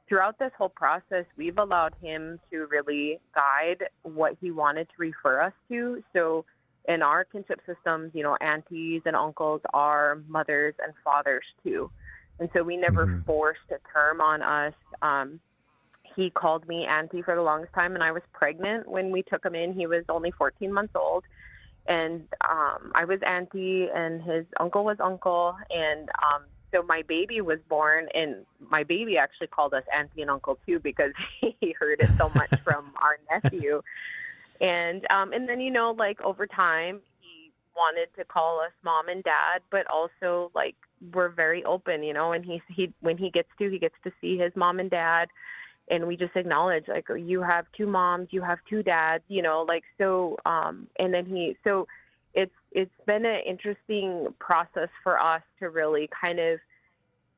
throughout 0.08 0.38
this 0.38 0.52
whole 0.56 0.68
process 0.68 1.24
we've 1.36 1.58
allowed 1.58 1.94
him 2.00 2.38
to 2.50 2.66
really 2.66 3.18
guide 3.34 3.84
what 4.02 4.36
he 4.40 4.52
wanted 4.52 4.86
to 4.88 4.94
refer 4.98 5.40
us 5.40 5.52
to. 5.68 6.02
So 6.12 6.44
in 6.86 7.02
our 7.02 7.24
kinship 7.24 7.60
systems, 7.66 8.12
you 8.14 8.22
know, 8.22 8.36
aunties 8.40 9.02
and 9.06 9.16
uncles 9.16 9.60
are 9.72 10.18
mothers 10.28 10.74
and 10.82 10.92
fathers 11.02 11.44
too. 11.62 11.90
And 12.38 12.48
so 12.52 12.62
we 12.62 12.76
never 12.76 13.06
mm-hmm. 13.06 13.22
forced 13.22 13.60
a 13.70 13.78
term 13.92 14.20
on 14.20 14.42
us. 14.42 14.74
Um, 15.02 15.40
he 16.16 16.30
called 16.30 16.66
me 16.68 16.84
auntie 16.84 17.22
for 17.22 17.34
the 17.34 17.42
longest 17.42 17.72
time, 17.74 17.94
and 17.94 18.02
I 18.02 18.12
was 18.12 18.22
pregnant 18.32 18.88
when 18.88 19.10
we 19.10 19.22
took 19.22 19.44
him 19.44 19.54
in. 19.54 19.72
He 19.72 19.86
was 19.86 20.04
only 20.08 20.30
14 20.32 20.72
months 20.72 20.94
old. 20.94 21.24
And 21.86 22.22
um, 22.48 22.92
I 22.94 23.04
was 23.04 23.20
auntie, 23.26 23.88
and 23.94 24.22
his 24.22 24.46
uncle 24.60 24.84
was 24.84 24.96
uncle. 25.00 25.56
And 25.70 26.08
um, 26.22 26.44
so 26.72 26.82
my 26.82 27.02
baby 27.02 27.40
was 27.40 27.58
born, 27.68 28.08
and 28.14 28.46
my 28.70 28.84
baby 28.84 29.16
actually 29.16 29.48
called 29.48 29.74
us 29.74 29.84
auntie 29.96 30.22
and 30.22 30.30
uncle 30.30 30.58
too 30.66 30.78
because 30.80 31.12
he 31.40 31.74
heard 31.78 32.00
it 32.00 32.10
so 32.18 32.30
much 32.34 32.52
from 32.62 32.92
our 33.00 33.18
nephew 33.30 33.82
and 34.60 35.06
um 35.10 35.32
and 35.32 35.48
then 35.48 35.60
you 35.60 35.70
know 35.70 35.94
like 35.98 36.20
over 36.22 36.46
time 36.46 37.00
he 37.20 37.50
wanted 37.76 38.08
to 38.16 38.24
call 38.24 38.60
us 38.60 38.72
mom 38.84 39.08
and 39.08 39.24
dad 39.24 39.60
but 39.70 39.86
also 39.90 40.50
like 40.54 40.76
we're 41.12 41.28
very 41.28 41.64
open 41.64 42.02
you 42.02 42.12
know 42.12 42.32
and 42.32 42.44
he 42.44 42.62
he 42.68 42.92
when 43.00 43.16
he 43.16 43.30
gets 43.30 43.48
to 43.58 43.70
he 43.70 43.78
gets 43.78 43.96
to 44.04 44.12
see 44.20 44.38
his 44.38 44.52
mom 44.56 44.80
and 44.80 44.90
dad. 44.90 45.28
And 45.90 46.06
we 46.06 46.16
just 46.16 46.34
acknowledge 46.34 46.88
like 46.88 47.04
you 47.14 47.42
have 47.42 47.66
two 47.76 47.86
moms 47.86 48.28
you 48.30 48.40
have 48.40 48.58
two 48.70 48.82
dads 48.82 49.22
you 49.28 49.42
know 49.42 49.66
like 49.68 49.84
so 49.98 50.38
um 50.46 50.86
and 50.98 51.12
then 51.12 51.26
he 51.26 51.58
so 51.62 51.86
it's 52.32 52.54
it's 52.72 52.90
been 53.06 53.26
an 53.26 53.40
interesting 53.46 54.28
process 54.38 54.88
for 55.02 55.20
us 55.20 55.42
to 55.60 55.68
really 55.68 56.08
kind 56.18 56.38
of 56.40 56.58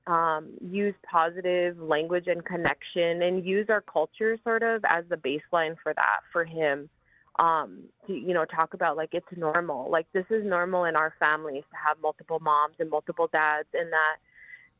um, 0.06 0.50
use 0.60 0.94
positive 1.10 1.78
language 1.78 2.28
and 2.28 2.44
connection 2.44 3.22
and 3.22 3.44
use 3.44 3.66
our 3.68 3.80
culture 3.80 4.38
sort 4.44 4.62
of 4.62 4.84
as 4.88 5.04
the 5.08 5.16
baseline 5.16 5.74
for 5.82 5.92
that 5.94 6.20
for 6.32 6.44
him 6.44 6.88
um, 7.38 7.82
to 8.06 8.12
you 8.12 8.34
know 8.34 8.44
talk 8.44 8.74
about 8.74 8.96
like 8.96 9.10
it's 9.12 9.26
normal. 9.36 9.90
Like 9.90 10.06
this 10.12 10.26
is 10.30 10.44
normal 10.44 10.84
in 10.84 10.96
our 10.96 11.14
families 11.18 11.64
to 11.70 11.76
have 11.76 11.96
multiple 12.02 12.40
moms 12.40 12.74
and 12.78 12.90
multiple 12.90 13.28
dads 13.32 13.68
and 13.74 13.92
that 13.92 14.16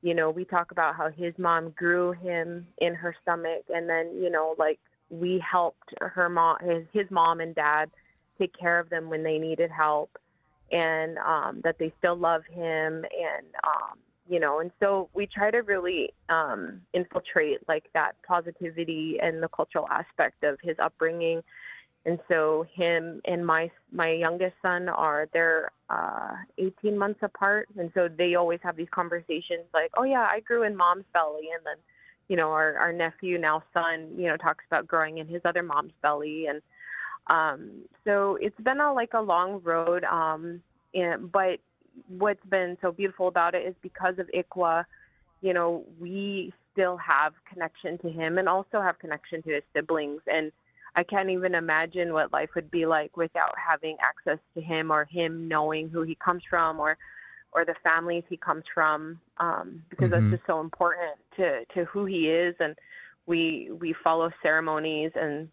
you 0.03 0.15
know 0.15 0.31
we 0.31 0.45
talk 0.45 0.71
about 0.71 0.95
how 0.95 1.11
his 1.11 1.35
mom 1.39 1.71
grew 1.71 2.13
him 2.13 2.67
in 2.79 2.95
her 2.95 3.15
stomach 3.23 3.65
and 3.75 3.89
then 3.89 4.13
you 4.15 4.31
know 4.31 4.55
like 4.59 4.79
we 5.11 5.39
helped 5.39 5.95
her 6.01 6.29
mom 6.29 6.57
his, 6.61 6.85
his 6.93 7.11
mom 7.11 7.41
and 7.41 7.55
dad 7.55 7.91
take 8.39 8.57
care 8.59 8.79
of 8.79 8.89
them 8.91 9.09
when 9.09 9.23
they 9.23 9.39
needed 9.39 9.71
help 9.71 10.19
and 10.73 11.17
um, 11.19 11.61
that 11.65 11.79
they 11.79 11.93
still 11.99 12.17
love 12.17 12.43
him 12.51 13.05
and 13.05 13.47
um, 13.65 13.99
you 14.29 14.39
know 14.39 14.61
and 14.61 14.71
so 14.81 15.09
we 15.15 15.27
try 15.27 15.51
to 15.51 15.63
really 15.63 16.13
um, 16.29 16.81
infiltrate 16.93 17.59
like 17.69 17.85
that 17.95 18.13
positivity 18.27 19.19
and 19.23 19.43
the 19.43 19.49
cultural 19.49 19.89
aspect 19.91 20.45
of 20.45 20.59
his 20.63 20.77
upbringing 20.79 21.43
and 22.07 22.21
so 22.29 22.65
him 22.73 23.21
and 23.25 23.45
my 23.45 23.71
my 23.93 24.11
youngest 24.13 24.55
son 24.63 24.89
are 24.89 25.29
they're 25.33 25.73
uh 25.91 26.37
18 26.57 26.97
months 26.97 27.19
apart. 27.23 27.69
And 27.77 27.91
so 27.95 28.09
they 28.09 28.37
always 28.37 28.61
have 28.63 28.77
these 28.77 28.89
conversations 28.91 29.65
like 29.75 29.91
oh 29.99 30.05
yeah 30.05 30.27
i 30.31 30.41
grew 30.41 30.63
in 30.63 30.77
mom's 30.77 31.05
belly. 31.13 31.49
And 31.55 31.67
then 31.67 31.77
you 32.29 32.37
know 32.37 32.53
our 32.53 32.77
our 32.79 32.93
nephew 32.93 33.39
now 33.39 33.63
son 33.75 34.09
you 34.17 34.29
know 34.29 34.37
talks 34.37 34.65
about 34.71 34.87
growing 34.87 35.19
in 35.19 35.27
his 35.27 35.43
other 35.45 35.63
mom's 35.63 35.93
belly. 36.01 36.47
And 36.47 36.63
um 37.27 37.71
so 38.05 38.39
it's 38.41 38.61
been 38.61 38.81
a 38.81 38.93
like 38.93 39.13
a 39.15 39.21
long 39.21 39.61
road 39.63 40.05
um 40.05 40.63
and 40.95 41.31
but 41.31 41.59
what's 42.09 42.45
been 42.47 42.79
so 42.81 42.93
beautiful 42.93 43.27
about 43.27 43.55
it 43.55 43.67
is 43.67 43.75
because 43.83 44.15
of 44.19 44.31
ICWA 44.33 44.85
you 45.43 45.53
know 45.53 45.85
we 45.99 46.53
still 46.73 46.97
have 46.99 47.33
connection 47.51 47.99
to 47.99 48.11
him 48.11 48.39
and 48.39 48.49
also 48.49 48.81
have 48.81 48.99
connection 48.99 49.43
to 49.43 49.55
his 49.55 49.63
siblings. 49.75 50.21
And 50.27 50.53
I 50.97 51.03
can't 51.03 51.29
even 51.29 51.55
imagine 51.55 52.13
what 52.15 52.33
life 52.33 52.51
would 52.55 52.71
be 52.71 52.87
like 52.87 53.17
without 53.17 53.55
having 53.57 53.97
access 54.01 54.39
to 54.55 54.63
him 54.63 54.91
or 54.91 55.05
him 55.05 55.47
knowing 55.47 55.91
who 55.91 56.03
he 56.03 56.17
comes 56.17 56.43
from 56.49 56.81
or 56.81 56.97
or 57.53 57.65
the 57.65 57.75
families 57.83 58.25
he 58.29 58.37
comes 58.37 58.65
from 58.75 59.19
um, 59.39 59.83
because 59.89 60.11
mm-hmm. 60.11 60.31
that's 60.31 60.39
just 60.39 60.47
so 60.47 60.61
important 60.61 61.17
to 61.37 61.65
to 61.75 61.85
who 61.85 62.07
he 62.07 62.31
is 62.31 62.55
and 62.61 62.75
we 63.27 63.71
we 63.79 63.95
follow 64.03 64.31
ceremonies 64.43 65.13
and 65.15 65.49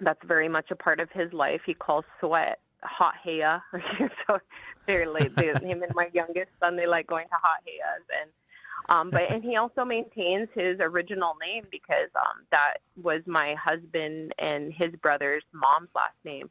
that's 0.00 0.20
very 0.24 0.48
much 0.48 0.70
a 0.70 0.76
part 0.76 1.00
of 1.00 1.10
his 1.12 1.32
life. 1.32 1.60
He 1.64 1.74
calls 1.74 2.04
sweat 2.20 2.60
hot 2.82 3.14
heya. 3.24 3.62
so 4.26 4.38
they're 4.86 5.10
like 5.10 5.34
they, 5.34 5.46
him 5.46 5.82
and 5.82 5.94
my 5.94 6.08
youngest 6.12 6.50
son 6.60 6.76
they 6.76 6.86
like 6.86 7.06
going 7.06 7.26
to 7.26 7.34
hot 7.34 7.60
heyas 7.66 8.04
and 8.20 8.30
um, 8.88 9.10
but 9.10 9.22
and 9.30 9.42
he 9.42 9.56
also 9.56 9.84
maintains 9.84 10.48
his 10.54 10.78
original 10.80 11.34
name 11.40 11.64
because 11.70 12.10
um, 12.16 12.44
that 12.50 12.76
was 13.02 13.22
my 13.26 13.54
husband 13.54 14.34
and 14.38 14.72
his 14.72 14.90
brother's 15.02 15.44
mom's 15.52 15.88
last 15.94 16.16
name. 16.24 16.50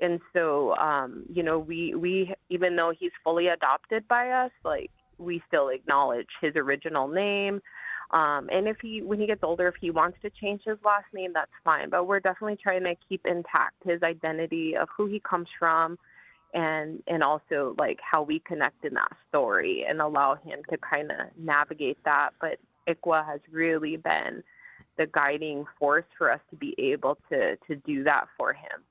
And 0.00 0.20
so, 0.32 0.74
um, 0.76 1.24
you 1.32 1.42
know, 1.42 1.58
we 1.58 1.94
we 1.94 2.34
even 2.48 2.76
though 2.76 2.92
he's 2.98 3.12
fully 3.22 3.48
adopted 3.48 4.08
by 4.08 4.30
us, 4.30 4.50
like 4.64 4.90
we 5.18 5.42
still 5.46 5.68
acknowledge 5.68 6.28
his 6.40 6.56
original 6.56 7.08
name. 7.08 7.60
Um, 8.12 8.50
and 8.52 8.68
if 8.68 8.76
he, 8.82 9.00
when 9.00 9.18
he 9.18 9.26
gets 9.26 9.42
older, 9.42 9.68
if 9.68 9.76
he 9.80 9.90
wants 9.90 10.18
to 10.22 10.30
change 10.30 10.62
his 10.66 10.76
last 10.84 11.06
name, 11.14 11.32
that's 11.32 11.50
fine. 11.64 11.88
But 11.88 12.06
we're 12.06 12.20
definitely 12.20 12.58
trying 12.62 12.84
to 12.84 12.94
keep 13.08 13.24
intact 13.24 13.76
his 13.84 14.02
identity 14.02 14.76
of 14.76 14.88
who 14.94 15.06
he 15.06 15.20
comes 15.20 15.48
from, 15.58 15.98
and 16.54 17.02
and 17.06 17.22
also 17.22 17.74
like 17.78 17.98
how 18.02 18.22
we 18.22 18.38
connect 18.40 18.84
in 18.84 18.94
that 18.94 19.12
story 19.28 19.84
and 19.88 20.00
allow 20.00 20.34
him 20.34 20.60
to 20.70 20.78
kind 20.78 21.10
of 21.10 21.18
navigate 21.38 21.98
that. 22.04 22.30
But 22.40 22.58
ICWA 22.88 23.24
has 23.26 23.40
really 23.50 23.96
been 23.96 24.42
the 24.98 25.06
guiding 25.06 25.64
force 25.78 26.04
for 26.18 26.30
us 26.30 26.40
to 26.50 26.56
be 26.56 26.74
able 26.78 27.18
to 27.30 27.56
to 27.56 27.76
do 27.76 28.04
that 28.04 28.28
for 28.36 28.52
him. 28.52 28.82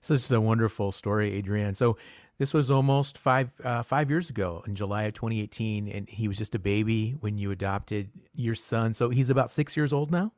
Such 0.00 0.30
a 0.30 0.40
wonderful 0.40 0.92
story 0.92 1.40
adriann. 1.40 1.76
So 1.76 1.96
this 2.38 2.52
was 2.52 2.70
almost 2.70 3.18
five 3.18 3.50
uh, 3.64 3.82
five 3.82 4.10
years 4.10 4.30
ago 4.30 4.62
in 4.66 4.74
july 4.74 5.04
of 5.04 5.14
2018 5.14 5.88
and 5.88 6.08
he 6.08 6.28
was 6.28 6.38
just 6.38 6.54
a 6.54 6.58
baby 6.58 7.16
when 7.20 7.38
you 7.38 7.50
adopted 7.50 8.10
your 8.34 8.54
son. 8.54 8.94
So 8.94 9.10
he's 9.10 9.30
about 9.30 9.50
six 9.50 9.76
years 9.76 9.92
old 9.92 10.10
now 10.10 10.32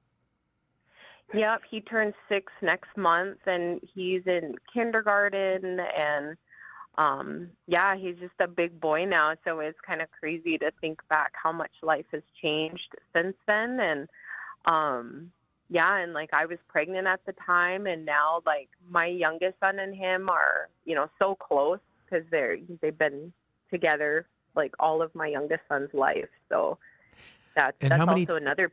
Yep, 1.35 1.63
he 1.69 1.81
turns 1.81 2.15
six 2.29 2.53
next 2.63 2.97
month, 2.97 3.39
and 3.47 3.81
he's 3.95 4.23
in 4.27 4.55
kindergarten, 4.73 5.81
and 5.81 6.37
um, 6.97 7.49
yeah, 7.67 7.97
he's 7.97 8.17
just 8.17 8.35
a 8.39 8.47
big 8.47 8.81
boy 8.81 9.05
now. 9.05 9.35
So 9.45 9.59
it's 9.59 9.79
kind 9.85 10.01
of 10.01 10.09
crazy 10.13 10.59
to 10.59 10.71
think 10.81 11.01
back 11.09 11.33
how 11.35 11.51
much 11.51 11.73
life 11.83 12.07
has 12.13 12.23
changed 12.41 12.95
since 13.13 13.35
then, 13.47 13.81
and 13.81 14.09
um, 14.67 15.33
yeah, 15.71 15.97
and 15.97 16.13
like 16.13 16.31
I 16.33 16.47
was 16.47 16.59
pregnant 16.69 17.09
at 17.09 17.21
the 17.27 17.35
time, 17.45 17.87
and 17.89 18.05
now 18.05 18.43
like 18.47 18.69
my 18.89 19.07
youngest 19.07 19.59
son 19.59 19.81
and 19.81 19.95
him 19.95 20.29
are 20.29 20.69
you 20.85 20.95
know 20.95 21.09
so 21.19 21.35
close 21.35 21.81
because 22.05 22.25
they're 22.31 22.59
they've 22.81 22.97
been 22.97 23.33
together 23.71 24.27
like 24.55 24.73
all 24.79 25.03
of 25.03 25.13
my 25.17 25.27
youngest 25.27 25.63
son's 25.69 25.93
life. 25.93 26.29
So 26.49 26.79
that's 27.57 27.77
and 27.81 27.91
that's 27.91 28.03
also 28.03 28.15
many... 28.15 28.37
another 28.37 28.71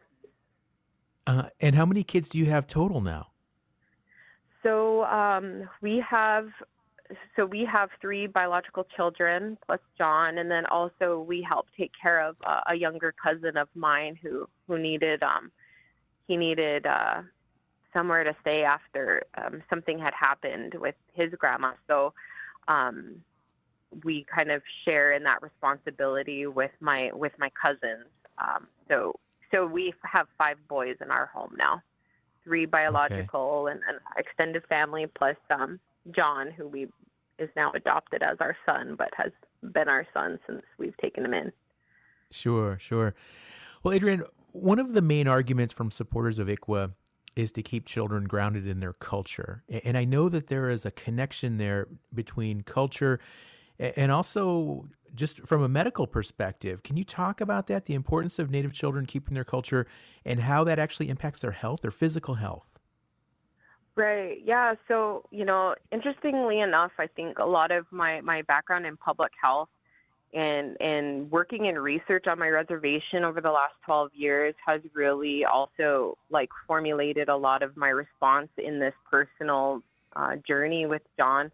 uh, 1.27 1.49
and 1.59 1.75
how 1.75 1.85
many 1.85 2.03
kids 2.03 2.29
do 2.29 2.39
you 2.39 2.45
have 2.45 2.67
total 2.67 3.01
now? 3.01 3.27
So 4.63 5.03
um, 5.05 5.69
we 5.81 6.03
have 6.07 6.49
so 7.35 7.45
we 7.45 7.65
have 7.65 7.89
three 7.99 8.27
biological 8.27 8.85
children 8.95 9.57
plus 9.65 9.79
John, 9.97 10.37
and 10.37 10.49
then 10.49 10.65
also 10.67 11.19
we 11.19 11.41
help 11.41 11.67
take 11.77 11.91
care 11.99 12.21
of 12.21 12.35
a 12.67 12.75
younger 12.75 13.13
cousin 13.21 13.57
of 13.57 13.67
mine 13.75 14.17
who 14.21 14.47
who 14.67 14.77
needed 14.77 15.23
um, 15.23 15.51
he 16.27 16.37
needed 16.37 16.85
uh, 16.85 17.21
somewhere 17.93 18.23
to 18.23 18.35
stay 18.41 18.63
after 18.63 19.23
um, 19.37 19.61
something 19.69 19.99
had 19.99 20.13
happened 20.13 20.75
with 20.75 20.95
his 21.13 21.33
grandma. 21.37 21.73
So 21.87 22.13
um, 22.67 23.15
we 24.03 24.25
kind 24.33 24.51
of 24.51 24.61
share 24.85 25.11
in 25.11 25.23
that 25.23 25.41
responsibility 25.41 26.47
with 26.47 26.71
my 26.79 27.11
with 27.13 27.33
my 27.37 27.49
cousins. 27.61 28.07
Um, 28.37 28.67
so 28.89 29.19
so 29.51 29.65
we 29.65 29.93
have 30.03 30.27
five 30.37 30.57
boys 30.67 30.95
in 31.01 31.11
our 31.11 31.27
home 31.27 31.53
now, 31.57 31.81
three 32.43 32.65
biological 32.65 33.67
okay. 33.67 33.73
and 33.73 33.81
an 33.87 34.01
extended 34.17 34.63
family 34.67 35.07
plus 35.15 35.35
um, 35.49 35.79
John, 36.11 36.51
who 36.51 36.67
we 36.67 36.87
is 37.37 37.49
now 37.55 37.71
adopted 37.73 38.21
as 38.21 38.37
our 38.39 38.55
son, 38.65 38.95
but 38.95 39.09
has 39.15 39.31
been 39.73 39.89
our 39.89 40.05
son 40.13 40.39
since 40.47 40.61
we've 40.77 40.95
taken 40.97 41.25
him 41.25 41.33
in. 41.33 41.51
Sure, 42.29 42.77
sure. 42.79 43.15
Well, 43.83 43.97
Adriann, 43.97 44.23
one 44.51 44.79
of 44.79 44.93
the 44.93 45.01
main 45.01 45.27
arguments 45.27 45.73
from 45.73 45.91
supporters 45.91 46.39
of 46.39 46.47
ICWA 46.47 46.93
is 47.35 47.51
to 47.53 47.63
keep 47.63 47.85
children 47.85 48.25
grounded 48.25 48.67
in 48.67 48.79
their 48.79 48.93
culture. 48.93 49.63
And 49.83 49.97
I 49.97 50.05
know 50.05 50.29
that 50.29 50.47
there 50.47 50.69
is 50.69 50.85
a 50.85 50.91
connection 50.91 51.57
there 51.57 51.87
between 52.13 52.61
culture 52.61 53.19
and 53.81 54.11
also 54.11 54.87
just 55.13 55.39
from 55.41 55.63
a 55.63 55.67
medical 55.67 56.07
perspective. 56.07 56.83
Can 56.83 56.97
you 56.97 57.03
talk 57.03 57.41
about 57.41 57.67
that, 57.67 57.85
the 57.85 57.93
importance 57.93 58.39
of 58.39 58.49
Native 58.49 58.73
children 58.73 59.05
keeping 59.05 59.33
their 59.33 59.43
culture 59.43 59.87
and 60.25 60.39
how 60.39 60.63
that 60.63 60.79
actually 60.79 61.09
impacts 61.09 61.39
their 61.39 61.51
health, 61.51 61.81
their 61.81 61.91
physical 61.91 62.35
health? 62.35 62.69
Right. 63.95 64.37
Yeah. 64.45 64.75
So, 64.87 65.25
you 65.31 65.43
know, 65.43 65.75
interestingly 65.91 66.61
enough, 66.61 66.91
I 66.97 67.07
think 67.07 67.39
a 67.39 67.45
lot 67.45 67.71
of 67.71 67.85
my, 67.91 68.21
my 68.21 68.41
background 68.43 68.85
in 68.85 68.95
public 68.95 69.31
health 69.41 69.67
and 70.33 70.77
and 70.79 71.29
working 71.29 71.65
in 71.65 71.77
research 71.77 72.25
on 72.27 72.39
my 72.39 72.47
reservation 72.47 73.25
over 73.25 73.41
the 73.41 73.51
last 73.51 73.73
12 73.85 74.11
years 74.13 74.55
has 74.65 74.79
really 74.93 75.43
also 75.43 76.17
like 76.29 76.49
formulated 76.67 77.27
a 77.27 77.35
lot 77.35 77.61
of 77.61 77.75
my 77.75 77.89
response 77.89 78.47
in 78.57 78.79
this 78.79 78.93
personal 79.09 79.81
uh, 80.15 80.37
journey 80.47 80.85
with 80.85 81.01
John. 81.17 81.51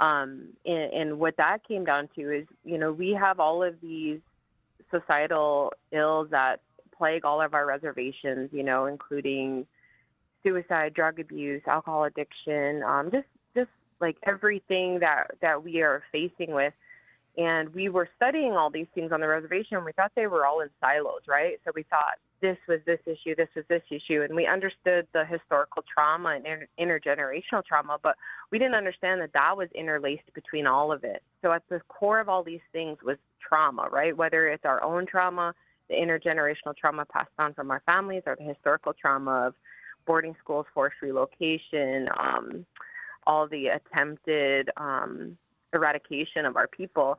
Um, 0.00 0.48
and, 0.66 0.92
and 0.92 1.18
what 1.18 1.36
that 1.36 1.66
came 1.66 1.84
down 1.84 2.08
to 2.16 2.30
is, 2.30 2.46
you 2.64 2.78
know, 2.78 2.92
we 2.92 3.12
have 3.12 3.38
all 3.40 3.62
of 3.62 3.80
these 3.80 4.20
societal 4.90 5.72
ills 5.92 6.28
that 6.30 6.60
plague 6.96 7.24
all 7.24 7.40
of 7.40 7.54
our 7.54 7.66
reservations, 7.66 8.50
you 8.52 8.62
know, 8.62 8.86
including 8.86 9.66
suicide, 10.42 10.94
drug 10.94 11.20
abuse, 11.20 11.62
alcohol 11.66 12.04
addiction, 12.04 12.82
um, 12.82 13.10
just 13.10 13.26
just 13.56 13.70
like 14.00 14.16
everything 14.24 14.98
that 15.00 15.30
that 15.40 15.62
we 15.62 15.80
are 15.82 16.02
facing 16.12 16.52
with 16.52 16.74
and 17.36 17.74
we 17.74 17.88
were 17.88 18.08
studying 18.16 18.52
all 18.52 18.70
these 18.70 18.86
things 18.94 19.12
on 19.12 19.20
the 19.20 19.26
reservation. 19.26 19.76
And 19.76 19.84
we 19.84 19.92
thought 19.92 20.12
they 20.14 20.26
were 20.26 20.46
all 20.46 20.60
in 20.60 20.70
silos, 20.80 21.22
right? 21.26 21.60
So 21.64 21.72
we 21.74 21.82
thought 21.84 22.18
this 22.44 22.58
was 22.68 22.80
this 22.84 23.00
issue, 23.06 23.34
this 23.34 23.48
was 23.56 23.64
this 23.70 23.80
issue, 23.90 24.20
and 24.20 24.34
we 24.34 24.46
understood 24.46 25.06
the 25.14 25.24
historical 25.24 25.82
trauma 25.82 26.36
and 26.36 26.44
inter- 26.44 26.68
intergenerational 26.78 27.64
trauma, 27.64 27.98
but 28.02 28.16
we 28.50 28.58
didn't 28.58 28.74
understand 28.74 29.22
that 29.22 29.32
that 29.32 29.56
was 29.56 29.70
interlaced 29.74 30.30
between 30.34 30.66
all 30.66 30.92
of 30.92 31.04
it. 31.04 31.22
So 31.40 31.52
at 31.52 31.62
the 31.70 31.80
core 31.88 32.20
of 32.20 32.28
all 32.28 32.42
these 32.42 32.66
things 32.70 32.98
was 33.02 33.16
trauma, 33.40 33.88
right? 33.90 34.14
Whether 34.14 34.48
it's 34.48 34.66
our 34.66 34.82
own 34.82 35.06
trauma, 35.06 35.54
the 35.88 35.94
intergenerational 35.94 36.76
trauma 36.76 37.06
passed 37.06 37.30
on 37.38 37.54
from 37.54 37.70
our 37.70 37.82
families, 37.86 38.24
or 38.26 38.36
the 38.36 38.44
historical 38.44 38.92
trauma 38.92 39.46
of 39.46 39.54
boarding 40.06 40.36
schools, 40.38 40.66
forced 40.74 41.00
relocation, 41.00 42.10
um, 42.20 42.66
all 43.26 43.48
the 43.48 43.68
attempted 43.68 44.68
um, 44.76 45.38
eradication 45.72 46.44
of 46.44 46.56
our 46.56 46.66
people. 46.66 47.18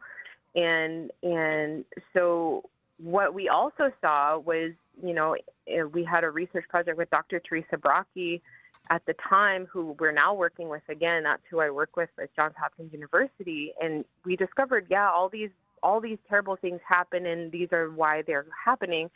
And 0.53 1.10
and 1.24 1.84
so 2.13 2.70
what 2.97 3.33
we 3.33 3.49
also 3.49 3.91
saw 4.01 4.37
was, 4.37 4.71
you 5.03 5.13
know, 5.13 5.35
eh, 5.67 5.83
we 5.83 6.03
had 6.03 6.23
a 6.23 6.29
research 6.29 6.65
project 6.69 6.97
with 6.97 7.09
Dr. 7.09 7.39
Teresa 7.39 7.77
Brockie 7.77 8.41
at 8.89 9.05
the 9.05 9.13
time, 9.13 9.65
who 9.65 9.95
we're 9.99 10.11
now 10.11 10.33
working 10.33 10.69
with 10.69 10.83
again. 10.89 11.23
That's 11.23 11.41
who 11.49 11.59
I 11.59 11.69
work 11.69 11.95
with 11.97 12.09
at 12.21 12.35
Johns 12.35 12.53
Hopkins 12.57 12.93
University, 12.93 13.73
and 13.81 14.05
we 14.23 14.35
discovered, 14.35 14.87
yeah, 14.89 15.09
all 15.09 15.29
these 15.29 15.49
all 15.83 16.01
these 16.01 16.17
terrible 16.27 16.55
things 16.55 16.79
happen, 16.87 17.25
and 17.27 17.51
these 17.51 17.71
are 17.71 17.91
why 17.91 18.23
they're 18.25 18.45
happening. 18.65 19.09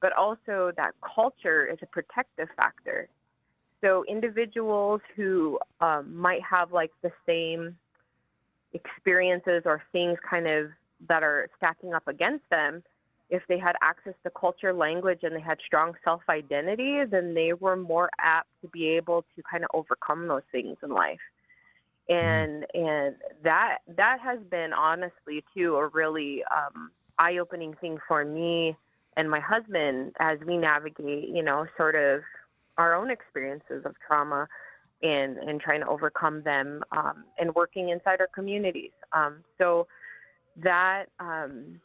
But 0.00 0.12
also 0.12 0.72
that 0.76 0.94
culture 1.00 1.66
is 1.66 1.78
a 1.82 1.86
protective 1.86 2.48
factor. 2.56 3.08
So 3.80 4.04
individuals 4.08 5.00
who 5.14 5.58
um, 5.80 6.16
might 6.16 6.42
have 6.42 6.72
like 6.72 6.92
the 7.02 7.12
same 7.26 7.76
experiences 8.72 9.62
or 9.64 9.82
things 9.92 10.18
kind 10.28 10.46
of 10.46 10.70
that 11.08 11.22
are 11.22 11.48
stacking 11.56 11.94
up 11.94 12.08
against 12.08 12.48
them, 12.50 12.82
if 13.28 13.42
they 13.48 13.58
had 13.58 13.74
access 13.82 14.14
to 14.22 14.30
culture, 14.30 14.72
language, 14.72 15.20
and 15.22 15.34
they 15.34 15.40
had 15.40 15.58
strong 15.64 15.94
self 16.04 16.22
identity, 16.28 17.04
then 17.04 17.34
they 17.34 17.52
were 17.52 17.76
more 17.76 18.08
apt 18.20 18.48
to 18.62 18.68
be 18.68 18.88
able 18.88 19.24
to 19.34 19.42
kind 19.50 19.64
of 19.64 19.70
overcome 19.74 20.28
those 20.28 20.42
things 20.52 20.76
in 20.82 20.90
life. 20.90 21.18
Mm-hmm. 22.10 22.26
And 22.26 22.66
and 22.74 23.16
that 23.42 23.78
that 23.96 24.20
has 24.20 24.38
been 24.50 24.72
honestly 24.72 25.44
too 25.54 25.76
a 25.76 25.88
really 25.88 26.44
um, 26.44 26.90
eye 27.18 27.38
opening 27.38 27.74
thing 27.80 27.98
for 28.06 28.24
me 28.24 28.76
and 29.16 29.30
my 29.30 29.40
husband 29.40 30.12
as 30.20 30.38
we 30.46 30.56
navigate, 30.56 31.28
you 31.28 31.42
know, 31.42 31.66
sort 31.76 31.96
of 31.96 32.20
our 32.78 32.94
own 32.94 33.10
experiences 33.10 33.84
of 33.84 33.94
trauma 34.06 34.46
and 35.02 35.36
and 35.38 35.60
trying 35.60 35.80
to 35.80 35.88
overcome 35.88 36.42
them 36.42 36.82
um, 36.92 37.24
and 37.38 37.54
working 37.54 37.88
inside 37.88 38.20
our 38.20 38.28
communities. 38.28 38.92
Um, 39.12 39.42
so 39.58 39.88
that 40.62 41.06
um, 41.18 41.80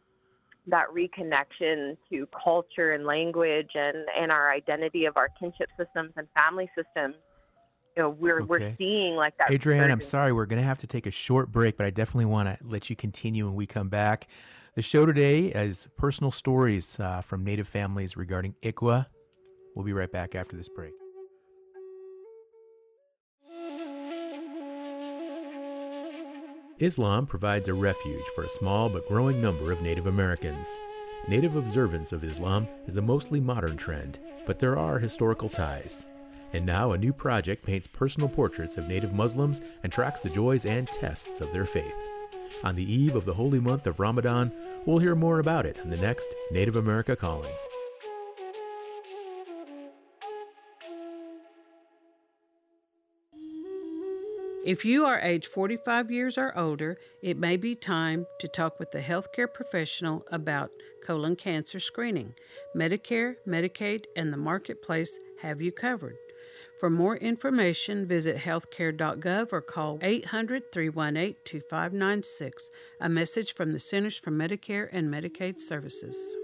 that 0.68 0.86
reconnection 0.96 1.98
to 2.10 2.28
culture 2.44 2.92
and 2.92 3.06
language 3.06 3.72
and 3.76 3.98
and 4.18 4.32
our 4.32 4.52
identity 4.52 5.06
of 5.06 5.18
our 5.18 5.30
kinship 5.40 5.70
systems 5.78 6.12
and 6.18 6.28
family 6.36 6.70
systems. 6.76 7.16
You 7.98 8.04
know, 8.04 8.10
we're 8.10 8.42
okay. 8.42 8.46
we're 8.46 8.76
seeing 8.78 9.16
like 9.16 9.38
that. 9.38 9.50
Adriann, 9.50 9.92
I'm 9.92 10.02
sorry, 10.02 10.32
we're 10.32 10.46
going 10.46 10.62
to 10.62 10.68
have 10.68 10.80
to 10.80 10.88
take 10.88 11.06
a 11.06 11.12
short 11.12 11.52
break, 11.52 11.76
but 11.76 11.86
I 11.86 11.90
definitely 11.90 12.26
want 12.26 12.48
to 12.48 12.58
let 12.66 12.90
you 12.90 12.96
continue 12.96 13.46
when 13.46 13.56
we 13.56 13.66
come 13.66 13.90
back. 13.90 14.28
The 14.76 14.82
show 14.82 15.06
today 15.06 15.48
is 15.48 15.90
personal 15.98 16.32
stories 16.32 16.98
uh, 16.98 17.20
from 17.20 17.44
Native 17.44 17.68
families 17.68 18.16
regarding 18.16 18.56
ICWA. 18.62 19.08
We'll 19.76 19.86
be 19.86 19.92
right 19.92 20.12
back 20.12 20.36
after 20.36 20.56
this 20.56 20.70
break. 20.70 20.94
Islam 26.82 27.28
provides 27.28 27.70
a 27.70 27.76
refuge 27.76 28.26
for 28.34 28.44
a 28.44 28.50
small 28.50 28.90
but 28.90 29.08
growing 29.08 29.40
number 29.40 29.72
of 29.72 29.84
Native 29.84 30.08
Americans. 30.08 30.80
Native 31.28 31.56
observance 31.56 32.12
of 32.12 32.24
Islam 32.24 32.68
is 32.88 32.98
a 32.98 33.02
mostly 33.04 33.40
modern 33.40 33.78
trend, 33.78 34.18
but 34.48 34.58
there 34.58 34.80
are 34.80 34.98
historical 34.98 35.48
ties. 35.48 36.08
And 36.54 36.66
now 36.66 36.92
a 36.92 36.98
new 36.98 37.14
project 37.14 37.64
paints 37.64 37.86
personal 37.86 38.28
portraits 38.28 38.78
of 38.78 38.88
Native 38.88 39.14
Muslims 39.14 39.62
and 39.84 39.94
tracks 39.94 40.22
the 40.22 40.30
joys 40.32 40.66
and 40.66 40.88
tests 40.88 41.40
of 41.40 41.54
their 41.54 41.68
faith. 41.68 41.94
On 42.64 42.76
the 42.76 42.92
eve 42.92 43.16
of 43.16 43.26
the 43.26 43.36
holy 43.36 43.60
month 43.60 43.86
of 43.86 44.00
Ramadan, 44.00 44.52
we'll 44.88 44.98
hear 44.98 45.14
more 45.14 45.38
about 45.38 45.68
it 45.68 45.78
in 45.84 45.92
the 45.92 45.98
next 45.98 46.34
Native 46.50 46.76
America 46.76 47.16
Calling. 47.16 47.54
If 54.64 54.86
you 54.86 55.06
are 55.06 55.20
age 55.20 55.48
45 55.48 56.12
years 56.12 56.38
or 56.38 56.56
older, 56.56 57.00
it 57.24 57.36
may 57.36 57.58
be 57.58 57.74
time 57.74 58.28
to 58.40 58.48
talk 58.48 58.80
with 58.80 58.94
a 58.94 59.02
healthcare 59.02 59.52
professional 59.52 60.24
about 60.32 60.70
colon 61.04 61.36
cancer 61.36 61.80
screening. 61.80 62.36
Medicare, 62.76 63.38
Medicaid, 63.48 64.06
and 64.16 64.32
the 64.32 64.38
marketplace 64.38 65.18
have 65.42 65.64
you 65.64 65.72
covered. 65.72 66.16
For 66.80 66.92
more 66.92 67.18
information, 67.18 68.06
visit 68.06 68.38
healthcare.gov 68.38 69.52
or 69.52 69.62
call 69.62 69.98
800 70.04 70.72
318 70.72 71.38
2596. 71.44 72.70
A 73.00 73.10
message 73.10 73.56
from 73.56 73.72
the 73.72 73.80
Centers 73.80 74.18
for 74.18 74.30
Medicare 74.30 74.90
and 74.92 75.12
Medicaid 75.12 75.60
Services. 75.60 76.36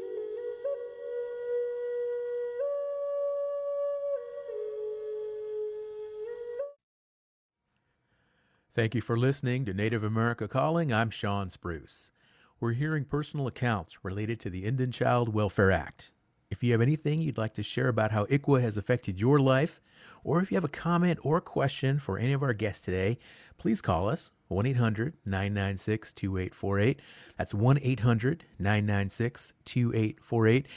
Thank 8.77 8.93
you 8.93 9.01
for 9.01 9.17
listening 9.17 9.65
to 9.65 9.73
Native 9.73 10.03
America 10.03 10.47
Calling. 10.47 10.93
I'm 10.93 11.09
Shawn 11.09 11.49
Spruce. 11.49 12.11
We're 12.59 12.73
hearing 12.73 13.05
personal 13.05 13.47
accounts 13.47 14.05
related 14.05 14.39
to 14.41 14.51
the 14.51 14.65
Indian 14.65 14.91
Child 14.91 15.33
Welfare 15.33 15.71
Act. 15.71 16.11
If 16.51 16.61
you 16.61 16.73
have 16.73 16.81
anything 16.81 17.19
you'd 17.19 17.39
like 17.39 17.55
to 17.55 17.63
share 17.63 17.87
about 17.87 18.11
how 18.11 18.25
ICWA 18.25 18.61
has 18.61 18.77
affected 18.77 19.19
your 19.19 19.39
life, 19.39 19.81
or 20.23 20.43
if 20.43 20.51
you 20.51 20.57
have 20.57 20.63
a 20.63 20.67
comment 20.67 21.17
or 21.23 21.41
question 21.41 21.97
for 21.97 22.19
any 22.19 22.33
of 22.33 22.43
our 22.43 22.53
guests 22.53 22.85
today, 22.85 23.17
please 23.57 23.81
call 23.81 24.07
us 24.07 24.29
1 24.49 24.67
800 24.67 25.15
996 25.25 26.13
2848. 26.13 26.99
That's 27.35 27.55
1 27.55 27.79
800 27.81 28.45
996 28.59 29.53
2848. 29.65 30.67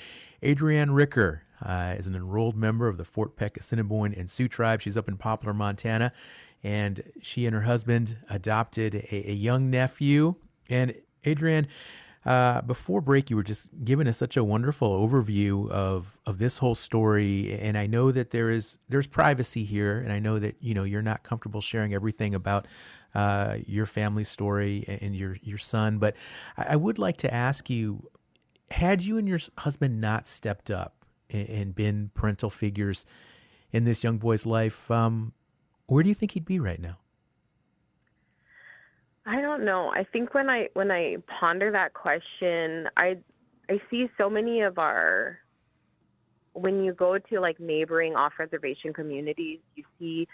Adriann 0.42 0.94
Ricker 0.94 1.42
uh, 1.62 1.96
is 1.98 2.06
an 2.06 2.14
enrolled 2.14 2.56
member 2.56 2.88
of 2.88 2.96
the 2.96 3.04
Fort 3.04 3.36
Peck 3.36 3.58
Assiniboine 3.58 4.14
and 4.14 4.30
Sioux 4.30 4.48
tribe. 4.48 4.80
She's 4.80 4.96
up 4.96 5.06
in 5.06 5.18
Poplar, 5.18 5.52
Montana 5.52 6.14
and 6.62 7.02
she 7.22 7.46
and 7.46 7.54
her 7.54 7.62
husband 7.62 8.18
adopted 8.28 8.94
a, 8.94 9.30
a 9.30 9.34
young 9.34 9.70
nephew. 9.70 10.34
And 10.68 10.94
Adriann, 11.24 11.66
uh, 12.24 12.60
before 12.62 13.00
break, 13.00 13.30
you 13.30 13.36
were 13.36 13.42
just 13.42 13.68
giving 13.82 14.06
us 14.06 14.18
such 14.18 14.36
a 14.36 14.44
wonderful 14.44 15.08
overview 15.08 15.70
of 15.70 16.18
of 16.26 16.38
this 16.38 16.58
whole 16.58 16.74
story, 16.74 17.58
and 17.58 17.78
I 17.78 17.86
know 17.86 18.12
that 18.12 18.30
there 18.30 18.50
is 18.50 18.76
there's 18.90 19.06
privacy 19.06 19.64
here, 19.64 19.98
and 19.98 20.12
I 20.12 20.18
know 20.18 20.38
that 20.38 20.56
you 20.60 20.74
know 20.74 20.84
you're 20.84 21.00
not 21.00 21.22
comfortable 21.22 21.62
sharing 21.62 21.94
everything 21.94 22.34
about 22.34 22.66
uh, 23.14 23.56
your 23.66 23.86
family 23.86 24.24
story 24.24 24.84
and 24.86 25.16
your 25.16 25.38
your 25.42 25.56
son, 25.56 25.98
but 25.98 26.14
I, 26.58 26.74
I, 26.74 26.76
would 26.76 26.98
like 26.98 27.16
to 27.18 27.32
ask 27.32 27.70
you: 27.70 28.10
Had 28.70 29.02
you 29.02 29.16
and 29.16 29.26
your 29.26 29.40
husband 29.58 29.98
not 29.98 30.28
stepped 30.28 30.70
up 30.70 31.06
and, 31.30 31.48
and 31.48 31.74
been 31.74 32.10
parental 32.12 32.50
figures 32.50 33.06
in 33.72 33.84
this 33.84 34.04
young 34.04 34.18
boy's 34.18 34.44
life, 34.44 34.90
um, 34.90 35.32
where 35.90 36.04
do 36.04 36.08
you 36.08 36.14
think 36.14 36.32
he'd 36.32 36.44
be 36.44 36.60
right 36.60 36.80
now? 36.80 36.98
I 39.26 39.40
don't 39.40 39.64
know. 39.64 39.92
I 39.92 40.04
think 40.04 40.34
when 40.34 40.48
I 40.48 40.68
when 40.74 40.90
I 40.90 41.16
ponder 41.40 41.72
that 41.72 41.94
question, 41.94 42.88
I 42.96 43.18
I 43.68 43.80
see 43.90 44.08
so 44.16 44.30
many 44.30 44.60
of 44.60 44.78
our 44.78 45.38
when 46.52 46.84
you 46.84 46.92
go 46.92 47.18
to 47.18 47.40
like 47.40 47.58
neighboring 47.58 48.14
off 48.14 48.34
reservation 48.38 48.92
communities, 48.92 49.58
you 49.74 49.84
see 49.98 50.28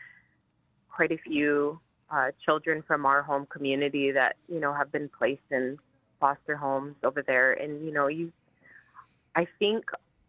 quite 0.95 1.11
a 1.11 1.19
few 1.19 1.81
uh, 2.11 2.29
children 2.45 2.83
from 2.87 3.07
our 3.07 3.23
home 3.23 3.47
community 3.47 4.13
that 4.13 4.37
you 4.49 4.61
know 4.61 4.75
have 4.75 4.93
been 4.93 5.09
placed 5.09 5.51
in 5.51 5.79
foster 6.21 6.57
homes 6.57 6.97
over 7.03 7.23
there, 7.23 7.55
and 7.55 7.85
you 7.85 7.93
know 7.93 8.09
you. 8.09 8.31
I 9.35 9.47
think 9.59 9.87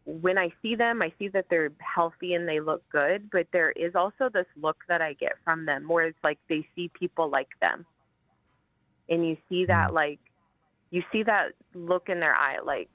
when 0.08 0.38
I 0.38 0.54
see 0.62 0.74
them, 0.74 1.02
I 1.02 1.12
see 1.20 1.28
that 1.30 1.48
they're 1.50 1.70
healthy 1.80 2.34
and 2.34 2.48
they 2.48 2.62
look 2.62 2.82
good, 2.89 3.30
but 3.30 3.46
there 3.52 3.72
is 3.72 3.93
also 3.93 4.30
this 4.30 4.46
look 4.56 4.78
that 4.88 5.02
I 5.02 5.13
get 5.13 5.34
from 5.43 5.65
them 5.65 5.89
where 5.89 6.08
it's 6.08 6.17
like 6.24 6.39
they 6.48 6.65
see 6.76 6.89
people 6.98 7.30
like 7.30 7.50
them. 7.62 7.86
And 9.10 9.28
you 9.28 9.36
see 9.50 9.65
that 9.65 9.89
mm. 9.89 9.93
like 9.93 10.20
you 10.91 11.04
see 11.12 11.24
that 11.24 11.52
look 11.76 12.08
in 12.08 12.22
their 12.22 12.34
eye 12.34 12.60
like 12.63 12.89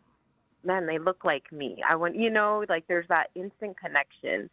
man, 0.64 0.86
they 0.86 0.98
look 0.98 1.22
like 1.24 1.52
me. 1.52 1.82
I 1.86 1.96
want 1.96 2.16
you 2.16 2.30
know, 2.30 2.64
like 2.70 2.86
there's 2.88 3.08
that 3.08 3.28
instant 3.34 3.78
connection. 3.78 4.48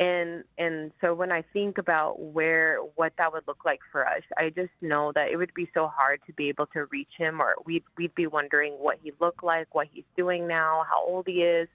And 0.00 0.42
and 0.58 0.90
so 1.00 1.14
when 1.14 1.30
I 1.30 1.44
think 1.52 1.78
about 1.78 2.18
where 2.20 2.78
what 2.96 3.12
that 3.18 3.32
would 3.32 3.46
look 3.46 3.64
like 3.64 3.80
for 3.92 4.08
us, 4.08 4.22
I 4.36 4.50
just 4.50 4.72
know 4.80 5.12
that 5.14 5.30
it 5.30 5.36
would 5.36 5.54
be 5.54 5.70
so 5.74 5.86
hard 5.86 6.20
to 6.26 6.32
be 6.32 6.48
able 6.48 6.66
to 6.68 6.86
reach 6.86 7.12
him 7.16 7.40
or 7.40 7.54
we'd 7.64 7.84
we'd 7.96 8.14
be 8.14 8.26
wondering 8.26 8.72
what 8.72 8.98
he 9.02 9.12
looked 9.20 9.44
like, 9.44 9.72
what 9.74 9.88
he's 9.92 10.04
doing 10.16 10.48
now, 10.48 10.84
how 10.88 11.04
old 11.06 11.26
he 11.28 11.42
is 11.42 11.68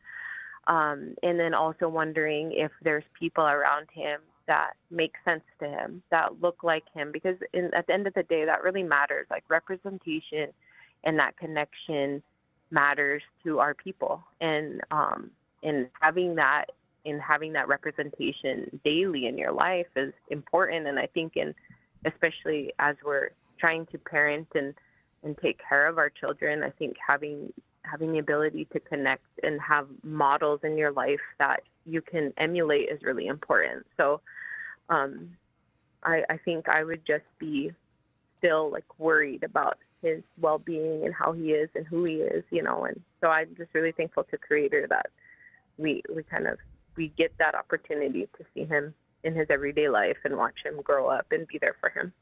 um, 0.67 1.15
and 1.21 1.39
then 1.39 1.53
also 1.53 1.87
wondering 1.87 2.51
if 2.53 2.71
there's 2.81 3.03
people 3.17 3.45
around 3.45 3.87
him 3.93 4.19
that 4.47 4.71
make 4.91 5.13
sense 5.25 5.43
to 5.59 5.67
him, 5.67 6.01
that 6.11 6.41
look 6.41 6.63
like 6.63 6.83
him, 6.93 7.11
because 7.11 7.37
in, 7.53 7.73
at 7.73 7.87
the 7.87 7.93
end 7.93 8.07
of 8.07 8.13
the 8.13 8.23
day, 8.23 8.45
that 8.45 8.63
really 8.63 8.83
matters. 8.83 9.27
Like 9.29 9.43
representation 9.47 10.49
and 11.03 11.19
that 11.19 11.37
connection 11.37 12.21
matters 12.71 13.21
to 13.43 13.59
our 13.59 13.73
people, 13.73 14.23
and 14.41 14.81
um, 14.91 15.31
and 15.63 15.87
having 15.99 16.35
that 16.35 16.65
in 17.05 17.19
having 17.19 17.53
that 17.53 17.67
representation 17.67 18.79
daily 18.83 19.27
in 19.27 19.37
your 19.37 19.51
life 19.51 19.87
is 19.95 20.13
important. 20.29 20.87
And 20.87 20.99
I 20.99 21.07
think, 21.07 21.37
in 21.37 21.53
especially 22.05 22.73
as 22.79 22.95
we're 23.03 23.29
trying 23.59 23.85
to 23.87 23.97
parent 23.97 24.47
and 24.55 24.73
and 25.23 25.37
take 25.39 25.59
care 25.67 25.87
of 25.87 25.97
our 25.97 26.09
children, 26.09 26.63
I 26.63 26.69
think 26.69 26.95
having 27.05 27.51
having 27.83 28.11
the 28.11 28.19
ability 28.19 28.67
to 28.73 28.79
connect 28.79 29.25
and 29.43 29.61
have 29.61 29.87
models 30.03 30.59
in 30.63 30.77
your 30.77 30.91
life 30.91 31.19
that 31.39 31.61
you 31.85 32.01
can 32.01 32.33
emulate 32.37 32.89
is 32.89 33.01
really 33.03 33.27
important. 33.27 33.85
So 33.95 34.21
um, 34.89 35.29
I, 36.03 36.23
I 36.29 36.37
think 36.37 36.67
I 36.67 36.83
would 36.83 37.05
just 37.05 37.25
be 37.39 37.71
still 38.39 38.71
like 38.71 38.99
worried 38.99 39.43
about 39.43 39.77
his 40.01 40.21
well-being 40.39 41.05
and 41.05 41.13
how 41.13 41.31
he 41.33 41.51
is 41.51 41.69
and 41.75 41.85
who 41.85 42.03
he 42.05 42.15
is, 42.15 42.43
you 42.51 42.61
know. 42.61 42.85
And 42.85 42.99
so 43.21 43.29
I'm 43.29 43.55
just 43.57 43.73
really 43.73 43.91
thankful 43.91 44.23
to 44.25 44.37
Creator 44.37 44.87
that 44.89 45.07
we 45.77 46.03
we 46.13 46.23
kind 46.23 46.47
of 46.47 46.57
we 46.95 47.09
get 47.17 47.37
that 47.37 47.55
opportunity 47.55 48.27
to 48.37 48.45
see 48.53 48.65
him 48.65 48.93
in 49.23 49.35
his 49.35 49.47
everyday 49.49 49.89
life 49.89 50.17
and 50.23 50.37
watch 50.37 50.55
him 50.63 50.81
grow 50.81 51.07
up 51.07 51.25
and 51.31 51.47
be 51.47 51.57
there 51.59 51.75
for 51.79 51.89
him. 51.89 52.13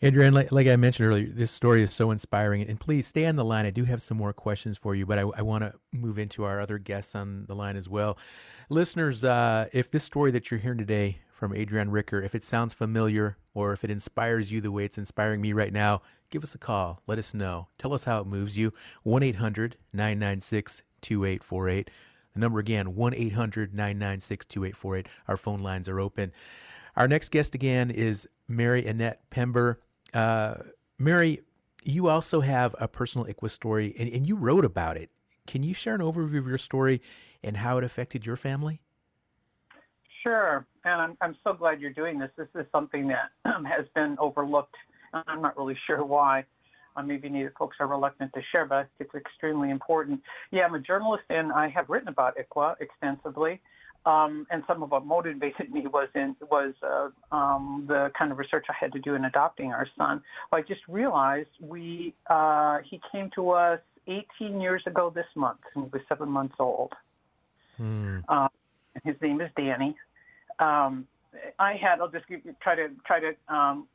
Adriann, 0.00 0.32
like, 0.32 0.52
like, 0.52 0.68
I 0.68 0.76
mentioned 0.76 1.08
earlier, 1.08 1.26
this 1.26 1.50
story 1.50 1.82
is 1.82 1.92
so 1.92 2.12
inspiring. 2.12 2.62
And 2.62 2.78
please 2.78 3.06
stay 3.06 3.26
on 3.26 3.34
the 3.34 3.44
line. 3.44 3.66
I 3.66 3.70
do 3.70 3.84
have 3.84 4.00
some 4.00 4.16
more 4.16 4.32
questions 4.32 4.78
for 4.78 4.94
you, 4.94 5.04
but 5.04 5.18
I, 5.18 5.22
I 5.36 5.42
want 5.42 5.64
to 5.64 5.74
move 5.92 6.18
into 6.18 6.44
our 6.44 6.60
other 6.60 6.78
guests 6.78 7.16
on 7.16 7.46
the 7.46 7.56
line 7.56 7.76
as 7.76 7.88
well. 7.88 8.16
Listeners, 8.68 9.24
uh, 9.24 9.66
if 9.72 9.90
this 9.90 10.04
story 10.04 10.30
that 10.30 10.50
you're 10.50 10.60
hearing 10.60 10.78
today 10.78 11.18
from 11.32 11.52
Adriann 11.52 11.90
Ricker, 11.90 12.22
if 12.22 12.34
it 12.34 12.44
sounds 12.44 12.74
familiar 12.74 13.38
or 13.54 13.72
if 13.72 13.82
it 13.82 13.90
inspires 13.90 14.52
you 14.52 14.60
the 14.60 14.70
way 14.70 14.84
it's 14.84 14.98
inspiring 14.98 15.40
me 15.40 15.52
right 15.52 15.72
now, 15.72 16.02
give 16.30 16.44
us 16.44 16.54
a 16.54 16.58
call. 16.58 17.02
Let 17.08 17.18
us 17.18 17.34
know. 17.34 17.66
Tell 17.76 17.92
us 17.92 18.04
how 18.04 18.20
it 18.20 18.26
moves 18.26 18.56
you. 18.56 18.72
1 19.02 19.22
800 19.24 19.76
996 19.92 20.82
2848. 21.00 21.90
The 22.38 22.42
number 22.42 22.60
again, 22.60 22.94
1 22.94 23.14
800 23.14 23.74
996 23.74 24.46
2848. 24.46 25.08
Our 25.26 25.36
phone 25.36 25.58
lines 25.58 25.88
are 25.88 25.98
open. 25.98 26.30
Our 26.94 27.08
next 27.08 27.32
guest 27.32 27.52
again 27.52 27.90
is 27.90 28.28
Mary 28.46 28.86
Annette 28.86 29.28
Pember. 29.28 29.80
Uh, 30.14 30.54
Mary, 31.00 31.42
you 31.82 32.06
also 32.06 32.40
have 32.42 32.76
a 32.78 32.86
personal 32.86 33.26
ICWA 33.26 33.50
story, 33.50 33.92
and, 33.98 34.08
and 34.08 34.24
you 34.24 34.36
wrote 34.36 34.64
about 34.64 34.96
it. 34.96 35.10
Can 35.48 35.64
you 35.64 35.74
share 35.74 35.96
an 35.96 36.00
overview 36.00 36.38
of 36.38 36.46
your 36.46 36.58
story 36.58 37.02
and 37.42 37.56
how 37.56 37.76
it 37.76 37.82
affected 37.82 38.24
your 38.24 38.36
family? 38.36 38.82
Sure, 40.22 40.64
and 40.84 41.02
I'm, 41.02 41.16
I'm 41.20 41.36
so 41.42 41.54
glad 41.54 41.80
you're 41.80 41.90
doing 41.90 42.20
this. 42.20 42.30
This 42.36 42.46
is 42.54 42.66
something 42.70 43.08
that 43.08 43.32
has 43.44 43.86
been 43.96 44.16
overlooked. 44.20 44.76
I'm 45.12 45.42
not 45.42 45.58
really 45.58 45.76
sure 45.88 46.04
why. 46.04 46.44
Uh, 46.98 47.02
maybe 47.02 47.28
Native 47.28 47.52
folks 47.58 47.76
are 47.80 47.86
reluctant 47.86 48.32
to 48.34 48.40
share, 48.50 48.66
but 48.66 48.88
it's 48.98 49.14
extremely 49.14 49.70
important. 49.70 50.20
Yeah, 50.50 50.64
I'm 50.64 50.74
a 50.74 50.80
journalist, 50.80 51.24
and 51.30 51.52
I 51.52 51.68
have 51.68 51.88
written 51.88 52.08
about 52.08 52.36
ICWA 52.36 52.74
extensively. 52.80 53.60
Um, 54.06 54.46
and 54.50 54.62
some 54.66 54.82
of 54.82 54.90
what 54.90 55.04
motivated 55.04 55.70
me 55.72 55.86
was 55.86 56.08
in 56.14 56.34
was 56.50 56.74
uh, 56.82 57.10
um, 57.34 57.84
the 57.86 58.10
kind 58.18 58.32
of 58.32 58.38
research 58.38 58.66
I 58.68 58.74
had 58.78 58.92
to 58.92 58.98
do 58.98 59.14
in 59.14 59.26
adopting 59.26 59.72
our 59.72 59.86
son. 59.96 60.22
Well, 60.50 60.60
I 60.60 60.62
just 60.62 60.80
realized 60.88 61.50
we 61.60 62.14
uh, 62.28 62.78
he 62.88 63.00
came 63.12 63.30
to 63.36 63.50
us 63.50 63.80
18 64.40 64.60
years 64.60 64.82
ago 64.86 65.12
this 65.14 65.26
month, 65.36 65.60
and 65.74 65.84
he 65.84 65.90
was 65.92 66.02
seven 66.08 66.28
months 66.28 66.54
old. 66.58 66.92
Hmm. 67.76 68.18
Uh, 68.28 68.48
his 69.04 69.14
name 69.20 69.40
is 69.40 69.50
Danny. 69.56 69.96
Um, 70.58 71.06
I 71.58 71.74
had 71.74 72.00
I'll 72.00 72.08
just 72.08 72.26
give, 72.26 72.40
try 72.60 72.74
to 72.74 72.88
try 73.06 73.20
to 73.20 73.54
um, 73.54 73.86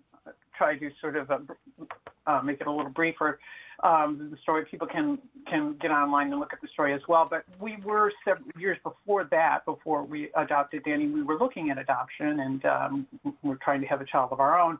try 0.57 0.77
to 0.77 0.89
sort 1.01 1.15
of 1.15 1.31
uh, 1.31 1.39
uh, 2.27 2.41
make 2.41 2.61
it 2.61 2.67
a 2.67 2.71
little 2.71 2.91
briefer 2.91 3.39
um, 3.83 4.29
the 4.31 4.37
story. 4.41 4.65
People 4.65 4.87
can 4.87 5.19
can 5.47 5.75
get 5.81 5.91
online 5.91 6.31
and 6.31 6.39
look 6.39 6.53
at 6.53 6.61
the 6.61 6.67
story 6.73 6.93
as 6.93 7.01
well. 7.07 7.27
But 7.29 7.43
we 7.59 7.77
were 7.83 8.11
several 8.25 8.47
years 8.57 8.77
before 8.83 9.25
that, 9.25 9.65
before 9.65 10.03
we 10.03 10.29
adopted 10.35 10.83
Danny, 10.83 11.07
we 11.07 11.21
were 11.21 11.37
looking 11.37 11.69
at 11.69 11.77
adoption 11.77 12.39
and 12.39 12.65
um, 12.65 13.07
we 13.41 13.51
are 13.51 13.59
trying 13.63 13.81
to 13.81 13.87
have 13.87 14.01
a 14.01 14.05
child 14.05 14.31
of 14.31 14.39
our 14.39 14.59
own. 14.59 14.77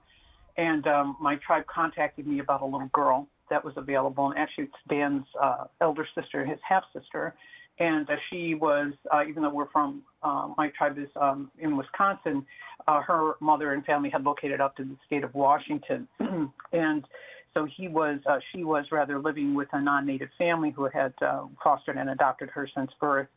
And 0.58 0.86
um, 0.88 1.18
my 1.20 1.36
tribe 1.38 1.66
contacted 1.68 2.28
me 2.28 2.40
about 2.40 2.62
a 2.62 2.66
little 2.66 2.90
girl 2.94 3.28
that 3.50 3.64
was 3.64 3.74
available, 3.76 4.30
and 4.30 4.38
actually 4.38 4.66
it's 4.66 4.74
Dan's 4.88 5.26
uh, 5.42 5.66
elder 5.82 6.08
sister, 6.16 6.46
his 6.46 6.60
half 6.68 6.84
sister. 6.94 7.34
And 7.80 8.10
uh, 8.10 8.16
she 8.30 8.56
was, 8.56 8.94
uh, 9.12 9.24
even 9.28 9.44
though 9.44 9.54
we're 9.54 9.70
from, 9.72 10.04
uh, 10.22 10.50
my 10.58 10.70
tribe 10.78 10.98
is 10.98 11.10
um, 11.20 11.50
in 11.60 11.76
Wisconsin, 11.76 12.46
uh, 12.88 13.02
her 13.02 13.34
mother 13.40 13.74
and 13.74 13.84
family 13.86 14.10
had 14.10 14.24
located 14.24 14.62
up 14.62 14.76
to 14.78 14.84
the 14.84 14.96
state 15.06 15.24
of 15.24 15.34
Washington. 15.34 16.08
and 16.72 17.06
so 17.54 17.68
he 17.78 17.88
was, 17.88 18.20
uh, 18.28 18.40
she 18.52 18.64
was 18.64 18.86
rather 18.92 19.20
living 19.20 19.56
with 19.56 19.70
a 19.74 19.82
non-native 19.82 20.30
family 20.38 20.72
who 20.72 20.88
had 20.94 21.14
uh, 21.22 21.46
fostered 21.64 21.98
and 21.98 22.10
adopted 22.10 22.50
her 22.50 22.68
since 22.76 22.92
birth. 23.00 23.28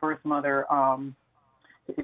Birth 0.00 0.18
mother 0.24 0.70
um, 0.72 1.14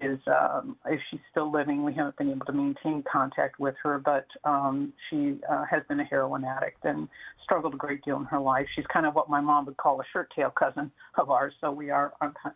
is, 0.03 0.19
um, 0.27 0.77
if 0.87 1.01
she's 1.11 1.21
still 1.31 1.51
living, 1.51 1.85
we 1.85 1.95
haven't 1.95 2.17
been 2.17 2.31
able 2.31 2.47
to 2.47 2.53
maintain 2.53 3.03
contact 3.11 3.59
with 3.59 3.75
her, 3.83 3.99
but 3.99 4.27
um, 4.45 4.93
she 5.09 5.39
uh, 5.51 5.65
has 5.71 5.83
been 5.89 6.01
a 6.01 6.05
heroin 6.05 6.45
addict 6.45 6.85
and 6.85 7.09
struggled 7.43 7.75
a 7.75 7.77
great 7.77 8.03
deal 8.05 8.17
in 8.17 8.25
her 8.25 8.41
life. 8.41 8.67
She's 8.75 8.87
kind 8.93 9.07
of 9.07 9.15
what 9.15 9.29
my 9.29 9.41
mom 9.41 9.67
would 9.67 9.77
call 9.77 10.01
a 10.01 10.05
shirt 10.13 10.31
tail 10.37 10.51
cousin 10.51 10.91
of 11.19 11.31
ours, 11.31 11.55
so 11.61 11.71
we 11.71 11.91
are 11.91 12.13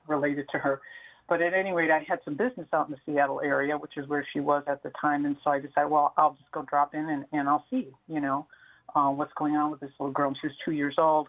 related 0.06 0.46
to 0.52 0.58
her. 0.58 0.80
But 1.28 1.40
at 1.40 1.54
any 1.54 1.72
rate, 1.72 1.90
I 1.90 2.04
had 2.06 2.18
some 2.24 2.34
business 2.34 2.66
out 2.72 2.88
in 2.88 2.92
the 2.92 3.00
Seattle 3.06 3.40
area, 3.42 3.78
which 3.78 3.96
is 3.96 4.06
where 4.08 4.26
she 4.32 4.40
was 4.40 4.62
at 4.66 4.82
the 4.82 4.92
time, 5.00 5.24
and 5.24 5.36
so 5.42 5.50
I 5.50 5.58
decided, 5.58 5.90
well, 5.90 6.12
I'll 6.18 6.34
just 6.34 6.52
go 6.52 6.62
drop 6.68 6.94
in 6.94 7.08
and, 7.08 7.24
and 7.32 7.48
I'll 7.48 7.64
see, 7.70 7.88
you 8.08 8.20
know 8.20 8.46
uh, 8.94 9.10
what's 9.10 9.32
going 9.34 9.54
on 9.56 9.70
with 9.70 9.80
this 9.80 9.90
little 9.98 10.12
girl. 10.12 10.28
And 10.28 10.36
she 10.40 10.46
was 10.46 10.56
two 10.64 10.72
years 10.72 10.94
old. 10.98 11.28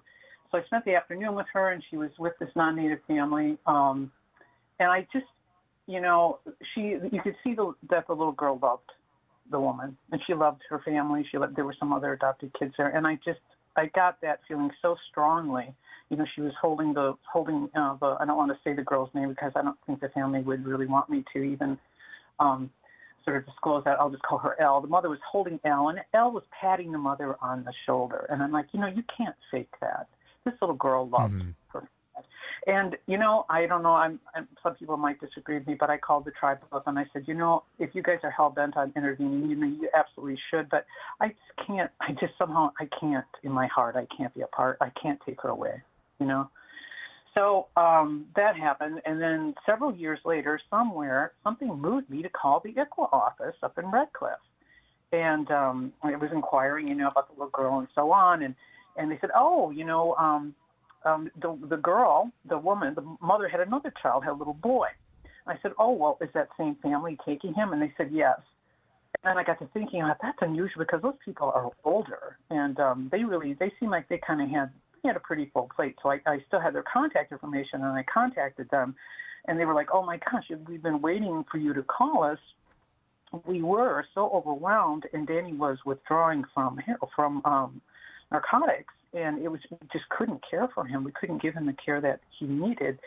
So 0.51 0.57
I 0.57 0.63
spent 0.65 0.85
the 0.85 0.95
afternoon 0.95 1.35
with 1.35 1.47
her, 1.53 1.71
and 1.71 1.83
she 1.89 1.97
was 1.97 2.11
with 2.19 2.33
this 2.39 2.49
non-native 2.55 2.99
family. 3.07 3.57
Um, 3.65 4.11
and 4.79 4.89
I 4.89 5.07
just, 5.11 5.25
you 5.87 6.01
know, 6.01 6.39
she, 6.73 6.97
you 7.11 7.21
could 7.23 7.35
see 7.43 7.53
the, 7.53 7.73
that 7.89 8.07
the 8.07 8.13
little 8.13 8.31
girl 8.31 8.59
loved 8.61 8.91
the 9.51 9.59
woman, 9.59 9.97
and 10.11 10.21
she 10.25 10.33
loved 10.33 10.61
her 10.69 10.79
family. 10.79 11.25
She 11.29 11.37
loved, 11.37 11.55
there 11.55 11.65
were 11.65 11.75
some 11.79 11.93
other 11.93 12.13
adopted 12.13 12.51
kids 12.57 12.73
there, 12.77 12.89
and 12.89 13.05
I 13.05 13.15
just, 13.23 13.39
I 13.75 13.87
got 13.93 14.19
that 14.21 14.39
feeling 14.47 14.71
so 14.81 14.95
strongly. 15.09 15.73
You 16.09 16.17
know, 16.17 16.25
she 16.35 16.41
was 16.41 16.53
holding 16.61 16.93
the, 16.93 17.13
holding 17.31 17.69
uh, 17.75 17.97
the. 17.99 18.17
I 18.19 18.25
don't 18.25 18.37
want 18.37 18.51
to 18.51 18.57
say 18.63 18.75
the 18.75 18.83
girl's 18.83 19.09
name 19.15 19.29
because 19.29 19.51
I 19.55 19.63
don't 19.63 19.77
think 19.85 20.01
the 20.01 20.09
family 20.09 20.41
would 20.41 20.65
really 20.65 20.85
want 20.85 21.09
me 21.09 21.23
to 21.33 21.41
even. 21.41 21.77
Um, 22.39 22.69
sort 23.25 23.37
of 23.37 23.45
disclose 23.45 23.83
that. 23.83 23.99
I'll 23.99 24.09
just 24.11 24.23
call 24.23 24.37
her 24.37 24.55
Elle. 24.61 24.81
The 24.81 24.87
mother 24.87 25.09
was 25.09 25.19
holding 25.29 25.59
Elle, 25.65 25.89
and 25.89 25.99
Elle 26.13 26.31
was 26.31 26.43
patting 26.61 26.91
the 26.91 26.97
mother 26.97 27.35
on 27.41 27.63
the 27.63 27.73
shoulder. 27.85 28.27
And 28.29 28.41
I'm 28.41 28.51
like, 28.51 28.67
you 28.71 28.79
know, 28.79 28.87
you 28.87 29.03
can't 29.17 29.35
fake 29.51 29.73
that. 29.81 30.07
This 30.45 30.53
little 30.61 30.75
girl 30.75 31.09
loved 31.09 31.33
mm-hmm. 31.33 31.49
her. 31.73 31.89
And 32.67 32.97
you 33.05 33.17
know, 33.17 33.45
I 33.49 33.67
don't 33.67 33.83
know. 33.83 33.93
I'm, 33.93 34.19
I'm. 34.33 34.47
Some 34.63 34.73
people 34.75 34.97
might 34.97 35.19
disagree 35.19 35.59
with 35.59 35.67
me, 35.67 35.75
but 35.79 35.91
I 35.91 35.97
called 35.97 36.25
the 36.25 36.31
tribe 36.31 36.59
up 36.71 36.87
and 36.87 36.97
I 36.97 37.05
said, 37.13 37.25
you 37.27 37.35
know, 37.35 37.63
if 37.77 37.93
you 37.93 38.01
guys 38.01 38.19
are 38.23 38.31
hell 38.31 38.49
bent 38.49 38.75
on 38.75 38.91
intervening, 38.95 39.49
you 39.49 39.55
know, 39.55 39.67
you 39.67 39.87
absolutely 39.95 40.39
should. 40.49 40.69
But 40.69 40.85
I 41.21 41.27
just 41.27 41.67
can't. 41.67 41.91
I 42.01 42.13
just 42.13 42.33
somehow 42.39 42.71
I 42.79 42.87
can't. 42.99 43.25
In 43.43 43.51
my 43.51 43.67
heart, 43.67 43.95
I 43.95 44.07
can't 44.17 44.33
be 44.33 44.41
a 44.41 44.47
part. 44.47 44.77
I 44.81 44.91
can't 45.01 45.19
take 45.25 45.41
her 45.41 45.49
away. 45.49 45.81
You 46.19 46.25
know. 46.25 46.49
So 47.35 47.67
um, 47.75 48.27
that 48.35 48.55
happened, 48.55 49.01
and 49.05 49.21
then 49.21 49.53
several 49.65 49.93
years 49.93 50.19
later, 50.23 50.59
somewhere, 50.69 51.33
something 51.43 51.67
moved 51.67 52.09
me 52.09 52.23
to 52.23 52.29
call 52.29 52.61
the 52.61 52.71
ICWA 52.71 53.11
office 53.11 53.55
up 53.61 53.77
in 53.77 53.91
Red 53.91 54.07
Cliff, 54.13 54.39
and 55.11 55.51
um, 55.51 55.93
I 56.01 56.15
was 56.15 56.31
inquiring, 56.31 56.87
you 56.87 56.95
know, 56.95 57.09
about 57.09 57.27
the 57.27 57.33
little 57.33 57.49
girl 57.49 57.79
and 57.79 57.89
so 57.93 58.11
on, 58.11 58.41
and 58.41 58.55
and 58.95 59.11
they 59.11 59.17
said, 59.19 59.31
oh, 59.35 59.69
you 59.71 59.83
know, 59.83 60.15
um, 60.15 60.55
um, 61.05 61.29
the 61.41 61.57
the 61.69 61.77
girl, 61.77 62.31
the 62.47 62.57
woman, 62.57 62.95
the 62.95 63.17
mother 63.21 63.47
had 63.47 63.61
another 63.61 63.93
child, 64.01 64.23
had 64.23 64.31
a 64.31 64.33
little 64.33 64.53
boy. 64.53 64.87
I 65.47 65.55
said, 65.61 65.71
"Oh, 65.77 65.91
well, 65.91 66.17
is 66.21 66.29
that 66.33 66.49
same 66.57 66.75
family 66.81 67.17
taking 67.25 67.53
him?" 67.53 67.73
And 67.73 67.81
they 67.81 67.93
said, 67.97 68.09
"Yes." 68.11 68.39
And 69.23 69.31
then 69.31 69.37
I 69.37 69.43
got 69.43 69.59
to 69.59 69.67
thinking, 69.73 70.01
oh, 70.03 70.13
that's 70.21 70.37
unusual 70.41 70.79
because 70.79 71.01
those 71.01 71.15
people 71.23 71.51
are 71.55 71.71
older, 71.83 72.37
and 72.49 72.79
um, 72.79 73.09
they 73.11 73.23
really 73.23 73.53
they 73.53 73.71
seem 73.79 73.89
like 73.89 74.07
they 74.09 74.19
kind 74.25 74.41
of 74.41 74.49
had 74.49 74.71
had 75.03 75.15
a 75.15 75.19
pretty 75.19 75.49
full 75.53 75.69
plate. 75.75 75.95
So 76.01 76.09
I, 76.09 76.19
I 76.25 76.39
still 76.47 76.59
had 76.59 76.73
their 76.73 76.83
contact 76.91 77.31
information, 77.31 77.81
and 77.81 77.85
I 77.85 78.03
contacted 78.11 78.69
them, 78.71 78.95
and 79.47 79.59
they 79.59 79.65
were 79.65 79.73
like, 79.73 79.89
"Oh 79.93 80.03
my 80.03 80.17
gosh, 80.17 80.51
we've 80.67 80.83
been 80.83 81.01
waiting 81.01 81.45
for 81.51 81.57
you 81.57 81.73
to 81.73 81.83
call 81.83 82.23
us." 82.23 82.39
We 83.45 83.61
were 83.61 84.05
so 84.13 84.29
overwhelmed, 84.33 85.03
and 85.13 85.27
Danny 85.27 85.53
was 85.53 85.77
withdrawing 85.85 86.43
from 86.53 86.79
from 87.15 87.41
um, 87.45 87.81
narcotics, 88.31 88.93
and 89.15 89.41
it 89.41 89.49
was 89.49 89.59
we 89.71 89.77
just 89.91 90.07
couldn't 90.09 90.41
care 90.49 90.67
for 90.73 90.85
him. 90.85 91.03
We 91.03 91.11
couldn't 91.11 91.41
give 91.41 91.53
him 91.53 91.65
the 91.65 91.73
care 91.73 92.01
that 92.01 92.19
he 92.37 92.45
needed. 92.45 92.99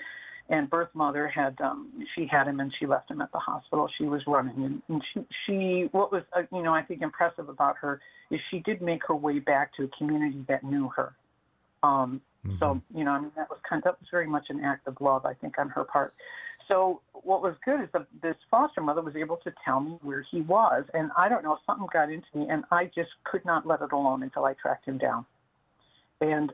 And 0.51 0.71
birth 0.71 0.89
mother 0.95 1.29
had 1.29 1.61
um 1.61 1.93
she 2.15 2.27
had 2.27 2.49
him 2.49 2.61
and 2.61 2.73
she 2.79 2.87
left 2.87 3.11
him 3.11 3.21
at 3.21 3.31
the 3.33 3.39
hospital. 3.39 3.89
She 3.99 4.05
was 4.05 4.23
running 4.27 4.65
and, 4.65 4.83
and 4.89 5.03
she 5.13 5.27
she 5.47 5.89
what 5.93 6.11
was 6.11 6.23
uh, 6.35 6.43
you 6.53 6.63
know 6.63 6.73
i 6.73 6.83
think 6.83 7.03
impressive 7.03 7.49
about 7.49 7.77
her 7.77 8.01
is 8.31 8.41
she 8.51 8.61
did 8.61 8.81
make 8.81 9.03
her 9.07 9.15
way 9.15 9.39
back 9.39 9.75
to 9.77 9.85
a 9.85 9.89
community 9.99 10.45
that 10.49 10.65
knew 10.65 10.89
her. 10.97 11.13
Um 11.83 12.23
mm-hmm. 12.47 12.57
so 12.59 12.81
you 12.95 13.05
know 13.05 13.11
i 13.11 13.21
mean 13.21 13.33
that 13.37 13.51
was 13.51 13.59
kind 13.69 13.81
of 13.81 13.85
that 13.85 14.01
was 14.01 14.09
very 14.11 14.27
much 14.27 14.47
an 14.49 14.65
act 14.65 14.89
of 14.89 14.97
love 15.01 15.27
i 15.27 15.35
think 15.35 15.59
on 15.59 15.69
her 15.69 15.85
part. 15.85 16.15
So 16.67 17.01
what 17.13 17.41
was 17.41 17.55
good 17.65 17.81
is 17.81 17.89
that 17.95 18.07
this 18.23 18.37
foster 18.51 18.83
mother 18.83 19.01
was 19.01 19.17
able 19.17 19.39
to 19.39 19.53
tell 19.65 19.81
me 19.81 19.99
where 20.03 20.25
he 20.31 20.41
was. 20.41 20.85
And 20.95 21.11
i 21.17 21.29
don't 21.29 21.43
know 21.43 21.59
something 21.67 21.87
got 21.93 22.11
into 22.11 22.27
me 22.35 22.47
and 22.49 22.65
i 22.71 22.87
just 22.87 23.11
could 23.25 23.45
not 23.45 23.67
let 23.67 23.83
it 23.83 23.93
alone 23.93 24.23
until 24.23 24.47
i 24.47 24.55
tracked 24.55 24.87
him 24.87 24.97
down 24.97 25.27
and 26.21 26.53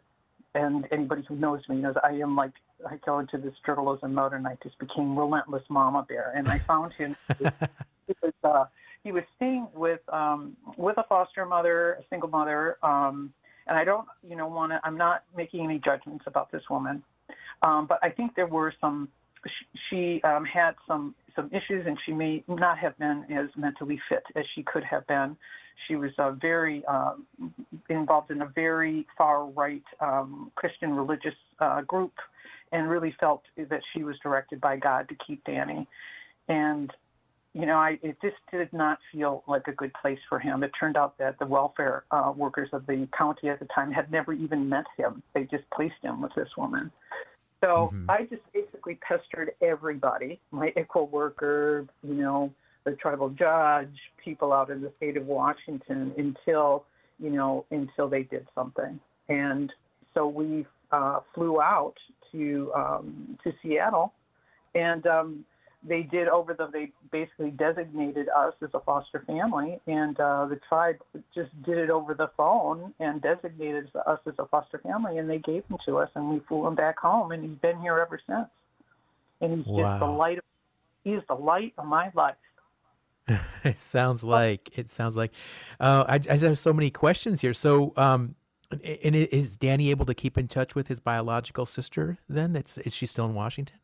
and 0.54 0.86
anybody 0.92 1.24
who 1.26 1.36
knows 1.36 1.60
me 1.68 1.76
knows 1.76 1.94
I 2.02 2.12
am 2.12 2.36
like 2.36 2.52
I 2.88 2.96
go 3.04 3.18
into 3.18 3.38
this 3.38 3.54
journalism 3.64 4.14
mode 4.14 4.32
and 4.32 4.46
I 4.46 4.56
just 4.62 4.78
became 4.78 5.18
relentless 5.18 5.62
mama 5.68 6.04
bear. 6.08 6.32
And 6.34 6.48
I 6.48 6.58
found 6.60 6.92
him. 6.94 7.16
he 7.38 8.14
was 8.22 8.32
uh, 8.42 8.64
he 9.02 9.12
was 9.12 9.24
staying 9.36 9.68
with 9.74 10.00
um, 10.12 10.56
with 10.76 10.98
a 10.98 11.04
foster 11.04 11.46
mother, 11.46 11.94
a 11.94 12.04
single 12.10 12.28
mother. 12.28 12.78
Um, 12.82 13.32
and 13.66 13.78
I 13.78 13.84
don't, 13.84 14.06
you 14.28 14.36
know, 14.36 14.46
want 14.46 14.72
to. 14.72 14.80
I'm 14.84 14.96
not 14.96 15.24
making 15.36 15.64
any 15.64 15.78
judgments 15.78 16.24
about 16.26 16.52
this 16.52 16.62
woman, 16.68 17.02
um, 17.62 17.86
but 17.86 17.98
I 18.02 18.10
think 18.10 18.34
there 18.34 18.46
were 18.46 18.72
some. 18.80 19.08
She, 19.46 19.78
she 19.90 20.22
um, 20.22 20.44
had 20.44 20.74
some 20.86 21.14
some 21.36 21.50
issues, 21.52 21.86
and 21.86 21.98
she 22.04 22.12
may 22.12 22.44
not 22.48 22.78
have 22.78 22.96
been 22.98 23.24
as 23.30 23.48
mentally 23.56 24.00
fit 24.08 24.24
as 24.36 24.44
she 24.54 24.62
could 24.62 24.84
have 24.84 25.06
been. 25.06 25.36
She 25.88 25.96
was 25.96 26.10
uh, 26.18 26.32
very 26.32 26.84
uh, 26.86 27.14
involved 27.88 28.30
in 28.30 28.42
a 28.42 28.46
very 28.54 29.06
far 29.18 29.46
right 29.46 29.82
um, 30.00 30.52
Christian 30.54 30.94
religious 30.94 31.34
uh, 31.58 31.82
group 31.82 32.12
and 32.72 32.88
really 32.88 33.14
felt 33.18 33.42
that 33.56 33.80
she 33.92 34.04
was 34.04 34.16
directed 34.22 34.60
by 34.60 34.76
God 34.76 35.08
to 35.08 35.16
keep 35.26 35.44
Danny. 35.44 35.86
And 36.48 36.92
you 37.54 37.66
know, 37.66 37.76
I 37.76 37.98
it 38.02 38.16
just 38.20 38.36
did 38.50 38.72
not 38.72 38.98
feel 39.12 39.44
like 39.46 39.68
a 39.68 39.72
good 39.72 39.92
place 40.00 40.18
for 40.28 40.40
him. 40.40 40.64
It 40.64 40.72
turned 40.78 40.96
out 40.96 41.16
that 41.18 41.38
the 41.38 41.46
welfare 41.46 42.04
uh, 42.10 42.32
workers 42.36 42.68
of 42.72 42.84
the 42.86 43.08
county 43.16 43.48
at 43.48 43.60
the 43.60 43.68
time 43.72 43.92
had 43.92 44.10
never 44.10 44.32
even 44.32 44.68
met 44.68 44.86
him. 44.96 45.22
They 45.34 45.44
just 45.44 45.64
placed 45.72 45.94
him 46.02 46.20
with 46.20 46.32
this 46.34 46.48
woman. 46.56 46.90
So 47.60 47.90
mm-hmm. 47.92 48.10
I 48.10 48.26
just 48.30 48.42
basically 48.52 48.98
pestered 49.06 49.52
everybody, 49.62 50.40
my 50.50 50.72
ICWA 50.76 51.10
worker, 51.10 51.86
you 52.02 52.14
know, 52.14 52.52
the 52.84 52.92
tribal 52.92 53.30
judge, 53.30 53.94
people 54.22 54.52
out 54.52 54.70
in 54.70 54.82
the 54.82 54.92
state 54.98 55.16
of 55.16 55.26
Washington 55.26 56.12
until, 56.18 56.84
you 57.18 57.30
know, 57.30 57.64
until 57.70 58.08
they 58.08 58.24
did 58.24 58.46
something. 58.54 59.00
And 59.28 59.72
so 60.12 60.28
we 60.28 60.66
uh, 60.92 61.20
flew 61.34 61.60
out 61.60 61.94
to 62.32 62.72
um, 62.74 63.38
to 63.42 63.52
Seattle, 63.62 64.12
and 64.74 65.06
um, 65.06 65.44
they 65.86 66.02
did 66.02 66.28
over 66.28 66.54
the 66.54 66.68
they 66.72 66.90
basically 67.12 67.50
designated 67.50 68.28
us 68.28 68.54
as 68.62 68.70
a 68.72 68.80
foster 68.80 69.22
family, 69.26 69.80
and 69.86 70.18
uh, 70.18 70.46
the 70.46 70.58
tribe 70.68 70.96
just 71.34 71.50
did 71.62 71.76
it 71.76 71.90
over 71.90 72.14
the 72.14 72.30
phone 72.36 72.94
and 73.00 73.20
designated 73.20 73.90
us 74.06 74.18
as 74.26 74.34
a 74.38 74.46
foster 74.46 74.78
family, 74.78 75.18
and 75.18 75.28
they 75.28 75.38
gave 75.38 75.64
him 75.66 75.76
to 75.86 75.98
us, 75.98 76.08
and 76.14 76.30
we 76.30 76.40
flew 76.48 76.66
him 76.66 76.74
back 76.74 76.98
home, 76.98 77.32
and 77.32 77.44
he's 77.44 77.58
been 77.58 77.78
here 77.80 77.98
ever 77.98 78.18
since, 78.26 78.48
and 79.40 79.58
he's 79.58 79.66
wow. 79.66 79.82
just 79.82 80.00
the 80.00 80.06
light. 80.06 80.38
Of, 80.38 80.44
he's 81.04 81.20
the 81.28 81.34
light 81.34 81.74
of 81.76 81.86
my 81.86 82.10
life. 82.14 82.36
it 83.64 83.80
sounds 83.80 84.22
like 84.24 84.76
it 84.78 84.90
sounds 84.90 85.16
like. 85.16 85.32
Uh, 85.78 86.04
I, 86.08 86.20
I 86.30 86.36
have 86.38 86.58
so 86.58 86.72
many 86.72 86.90
questions 86.90 87.42
here. 87.42 87.54
So, 87.54 87.92
um, 87.96 88.36
and 88.70 89.14
is 89.14 89.56
Danny 89.58 89.90
able 89.90 90.06
to 90.06 90.14
keep 90.14 90.38
in 90.38 90.48
touch 90.48 90.74
with 90.74 90.88
his 90.88 90.98
biological 90.98 91.66
sister? 91.66 92.18
Then, 92.26 92.56
it's 92.56 92.78
is 92.78 92.94
she 92.94 93.04
still 93.04 93.26
in 93.26 93.34
Washington? 93.34 93.78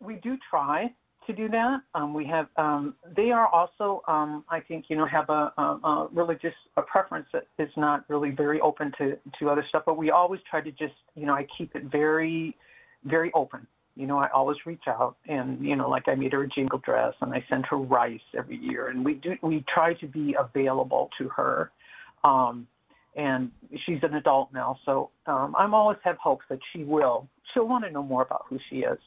We 0.00 0.16
do 0.16 0.36
try 0.50 0.92
to 1.26 1.32
do 1.32 1.48
that. 1.48 1.80
Um, 1.94 2.14
we 2.14 2.24
have. 2.26 2.48
Um, 2.56 2.94
they 3.16 3.30
are 3.30 3.48
also, 3.48 4.02
um, 4.08 4.44
I 4.48 4.60
think, 4.60 4.86
you 4.88 4.96
know, 4.96 5.06
have 5.06 5.28
a, 5.30 5.52
a, 5.56 5.62
a 5.62 6.08
religious 6.12 6.54
a 6.76 6.82
preference 6.82 7.26
that 7.32 7.46
is 7.58 7.70
not 7.76 8.04
really 8.08 8.30
very 8.30 8.60
open 8.60 8.92
to 8.98 9.16
to 9.38 9.50
other 9.50 9.64
stuff. 9.68 9.82
But 9.86 9.96
we 9.96 10.10
always 10.10 10.40
try 10.48 10.60
to 10.60 10.70
just, 10.70 10.94
you 11.14 11.26
know, 11.26 11.34
I 11.34 11.46
keep 11.56 11.74
it 11.76 11.84
very, 11.84 12.56
very 13.04 13.30
open. 13.34 13.66
You 13.96 14.06
know, 14.08 14.18
I 14.18 14.28
always 14.30 14.56
reach 14.66 14.82
out 14.88 15.16
and, 15.28 15.64
you 15.64 15.76
know, 15.76 15.88
like 15.88 16.08
I 16.08 16.16
made 16.16 16.32
her 16.32 16.42
a 16.42 16.48
jingle 16.48 16.80
dress 16.80 17.14
and 17.20 17.32
I 17.32 17.44
send 17.48 17.64
her 17.66 17.76
rice 17.76 18.20
every 18.36 18.56
year, 18.56 18.88
and 18.88 19.04
we 19.04 19.14
do 19.14 19.36
we 19.42 19.64
try 19.72 19.94
to 19.94 20.06
be 20.06 20.34
available 20.38 21.10
to 21.18 21.28
her. 21.28 21.70
Um, 22.24 22.66
and 23.16 23.52
she's 23.86 24.02
an 24.02 24.14
adult 24.14 24.52
now, 24.52 24.76
so 24.84 25.10
um, 25.26 25.54
I'm 25.56 25.72
always 25.74 25.98
have 26.02 26.16
hopes 26.18 26.44
that 26.48 26.58
she 26.72 26.82
will. 26.82 27.28
She'll 27.52 27.68
want 27.68 27.84
to 27.84 27.90
know 27.92 28.02
more 28.02 28.22
about 28.22 28.46
who 28.48 28.58
she 28.68 28.78
is. 28.78 28.98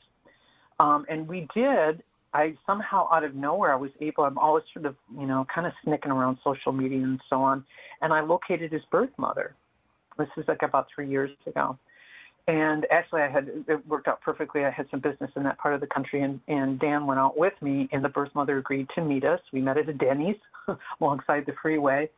Um, 0.79 1.05
and 1.09 1.27
we 1.27 1.47
did. 1.53 2.03
I 2.33 2.55
somehow 2.65 3.07
out 3.11 3.23
of 3.23 3.35
nowhere 3.35 3.71
I 3.71 3.75
was 3.75 3.91
able. 4.01 4.23
I'm 4.23 4.37
always 4.37 4.63
sort 4.73 4.85
of 4.85 4.95
you 5.17 5.25
know 5.25 5.45
kind 5.53 5.67
of 5.67 5.73
snicking 5.83 6.11
around 6.11 6.37
social 6.43 6.71
media 6.71 6.99
and 6.99 7.19
so 7.29 7.41
on, 7.41 7.63
and 8.01 8.13
I 8.13 8.21
located 8.21 8.71
his 8.71 8.83
birth 8.91 9.11
mother. 9.17 9.55
This 10.17 10.29
is 10.37 10.45
like 10.47 10.63
about 10.63 10.87
three 10.93 11.09
years 11.09 11.31
ago. 11.45 11.77
And 12.49 12.87
actually, 12.91 13.23
I 13.23 13.29
had 13.29 13.49
it 13.67 13.85
worked 13.87 14.07
out 14.07 14.21
perfectly. 14.21 14.63
I 14.63 14.71
had 14.71 14.87
some 14.89 15.01
business 15.01 15.29
in 15.35 15.43
that 15.43 15.57
part 15.57 15.73
of 15.73 15.81
the 15.81 15.87
country, 15.87 16.21
and, 16.21 16.39
and 16.47 16.79
Dan 16.79 17.05
went 17.05 17.19
out 17.19 17.37
with 17.37 17.53
me, 17.61 17.89
and 17.91 18.03
the 18.03 18.09
birth 18.09 18.33
mother 18.33 18.57
agreed 18.57 18.87
to 18.95 19.01
meet 19.01 19.25
us. 19.25 19.41
We 19.51 19.59
met 19.59 19.77
at 19.77 19.89
a 19.89 19.93
Denny's 19.93 20.37
alongside 21.01 21.45
the 21.45 21.53
freeway, 21.61 22.09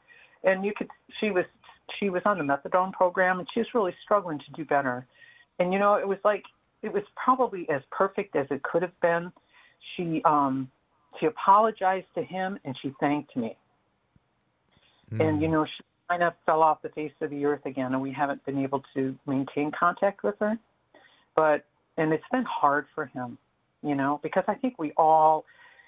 and 0.43 0.63
you 0.63 0.71
could 0.77 0.87
she 1.19 1.31
was 1.31 1.45
she 1.99 2.09
was 2.09 2.21
on 2.25 2.37
the 2.37 2.43
methadone 2.43 2.93
program 2.93 3.39
and 3.39 3.47
she 3.53 3.59
was 3.59 3.67
really 3.73 3.93
struggling 4.03 4.39
to 4.39 4.51
do 4.55 4.65
better. 4.65 5.05
And 5.59 5.73
you 5.73 5.79
know, 5.79 5.95
it 5.95 6.07
was 6.07 6.19
like 6.23 6.43
it 6.81 6.93
was 6.93 7.03
probably 7.15 7.67
as 7.69 7.81
perfect 7.91 8.35
as 8.35 8.47
it 8.51 8.63
could 8.63 8.81
have 8.81 8.99
been. 9.01 9.31
She 9.95 10.21
um 10.25 10.69
she 11.19 11.25
apologized 11.25 12.07
to 12.15 12.23
him 12.23 12.59
and 12.65 12.75
she 12.81 12.93
thanked 12.99 13.35
me. 13.35 13.57
Mm. 15.11 15.27
And 15.27 15.41
you 15.41 15.47
know, 15.47 15.65
she 15.65 15.83
kind 16.09 16.23
of 16.23 16.33
fell 16.45 16.61
off 16.61 16.81
the 16.81 16.89
face 16.89 17.11
of 17.21 17.29
the 17.29 17.45
earth 17.45 17.65
again 17.65 17.93
and 17.93 18.01
we 18.01 18.11
haven't 18.11 18.45
been 18.45 18.61
able 18.63 18.83
to 18.95 19.15
maintain 19.25 19.71
contact 19.77 20.23
with 20.23 20.35
her. 20.39 20.57
But 21.35 21.65
and 21.97 22.13
it's 22.13 22.23
been 22.31 22.45
hard 22.45 22.85
for 22.95 23.05
him, 23.07 23.37
you 23.83 23.95
know, 23.95 24.19
because 24.23 24.43
I 24.47 24.55
think 24.55 24.79
we 24.79 24.91
all 24.97 25.45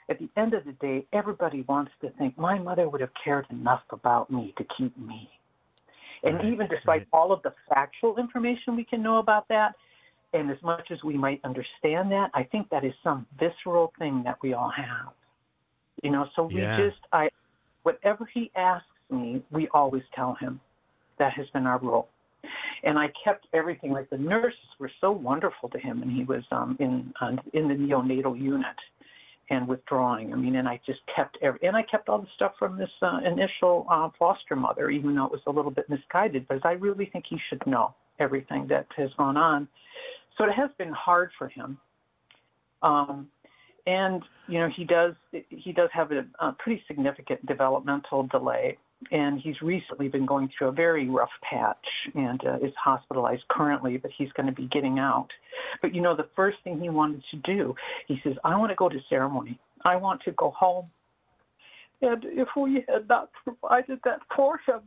at 0.10 0.20
the 0.20 0.30
end 0.36 0.54
of 0.54 0.66
the 0.66 0.74
day, 0.74 1.06
everybody 1.14 1.62
wants 1.68 1.92
to 2.02 2.10
think 2.12 2.38
my 2.38 2.60
mother 2.60 2.90
would 2.90 3.02
have 3.02 3.12
cared 3.24 3.46
enough 3.50 3.84
about 3.92 4.30
me 4.30 4.54
to 4.58 4.66
keep 4.78 4.98
me. 4.98 5.30
And 6.24 6.36
right, 6.36 6.46
even 6.46 6.68
despite 6.68 7.02
right. 7.02 7.08
all 7.14 7.32
of 7.32 7.42
the 7.44 7.54
factual 7.70 8.18
information 8.18 8.76
we 8.76 8.84
can 8.84 9.02
know 9.02 9.20
about 9.20 9.48
that, 9.48 9.76
and 10.34 10.50
as 10.50 10.62
much 10.62 10.92
as 10.92 11.04
we 11.04 11.16
might 11.18 11.42
understand 11.44 12.12
that, 12.12 12.32
I 12.34 12.44
think 12.44 12.70
that 12.70 12.84
is 12.84 12.94
some 13.04 13.28
visceral 13.40 13.94
thing 14.00 14.24
that 14.24 14.38
we 14.42 14.54
all 14.54 14.70
have. 14.70 15.14
You 16.04 16.12
know, 16.12 16.28
so 16.36 16.44
we 16.44 16.62
yeah. 16.62 16.78
just, 16.78 16.98
I, 17.12 17.30
whatever 17.84 18.28
he 18.34 18.52
asks 18.56 18.88
me, 19.10 19.44
we 19.52 19.68
always 19.70 20.04
tell 20.16 20.36
him. 20.36 20.60
That 21.20 21.34
has 21.34 21.48
been 21.50 21.68
our 21.68 21.78
rule. 21.78 22.08
And 22.84 22.98
I 22.98 23.12
kept 23.24 23.46
everything. 23.54 23.92
Like 23.92 24.10
the 24.10 24.18
nurses 24.18 24.58
were 24.80 24.90
so 25.00 25.12
wonderful 25.12 25.70
to 25.70 25.78
him, 25.78 26.02
and 26.02 26.12
he 26.12 26.24
was 26.24 26.44
um, 26.52 26.76
in 26.80 27.14
uh, 27.22 27.36
in 27.54 27.68
the 27.68 27.76
neonatal 27.76 28.40
unit 28.42 28.76
and 29.52 29.68
withdrawing. 29.68 30.34
I 30.34 30.38
mean, 30.38 30.56
and 30.56 30.68
I 30.68 30.80
just 30.84 31.02
kept 31.16 31.38
every, 31.44 31.60
and 31.62 31.76
I 31.76 31.84
kept 31.84 32.10
all 32.10 32.20
the 32.20 32.28
stuff 32.36 32.54
from 32.58 32.76
this 32.76 32.90
uh, 33.04 33.20
initial 33.24 33.86
uh, 33.88 34.10
foster 34.18 34.56
mother, 34.56 34.90
even 34.90 35.14
though 35.14 35.26
it 35.26 35.32
was 35.32 35.42
a 35.46 35.52
little 35.52 35.70
bit 35.70 35.88
misguided. 35.90 36.48
Because 36.48 36.64
I 36.66 36.72
really 36.72 37.06
think 37.06 37.26
he 37.30 37.38
should 37.50 37.64
know 37.68 37.94
everything 38.20 38.66
that 38.70 38.88
has 38.98 39.12
gone 39.16 39.38
on. 39.38 39.68
So 40.42 40.48
it 40.50 40.54
has 40.54 40.72
been 40.80 40.92
hard 40.92 41.30
for 41.38 41.50
him. 41.50 41.78
Um, 42.82 43.28
and 43.86 44.24
you 44.48 44.58
know, 44.58 44.70
he 44.76 44.84
does 44.86 45.14
he 45.50 45.72
does 45.72 45.90
have 45.94 46.12
a, 46.12 46.26
a 46.40 46.54
pretty 46.54 46.84
significant 46.88 47.46
developmental 47.46 48.24
delay 48.24 48.78
and 49.12 49.40
he's 49.40 49.62
recently 49.62 50.08
been 50.08 50.26
going 50.26 50.50
through 50.56 50.68
a 50.68 50.72
very 50.72 51.10
rough 51.10 51.30
patch 51.42 51.86
and 52.16 52.42
uh, 52.46 52.58
is 52.58 52.74
hospitalized 52.82 53.44
currently, 53.50 53.98
but 53.98 54.12
he's 54.16 54.32
going 54.34 54.46
to 54.46 54.52
be 54.52 54.68
getting 54.68 55.00
out. 55.00 55.28
But 55.82 55.94
you 55.96 56.02
know, 56.02 56.16
the 56.16 56.28
first 56.36 56.58
thing 56.64 56.80
he 56.80 56.90
wanted 56.90 57.24
to 57.32 57.38
do, 57.38 57.76
he 58.08 58.20
says, 58.24 58.34
I 58.44 58.58
want 58.58 58.72
to 58.72 58.76
go 58.76 58.90
to 58.90 59.00
ceremony. 59.10 59.60
I 59.84 59.96
want 59.96 60.22
to 60.24 60.32
go 60.32 60.52
home. 60.52 60.86
And 62.02 62.24
if 62.26 62.48
we 62.56 62.84
had 62.88 63.08
not 63.08 63.30
provided 63.44 64.00
that 64.06 64.20
for 64.36 64.60
him, 64.68 64.82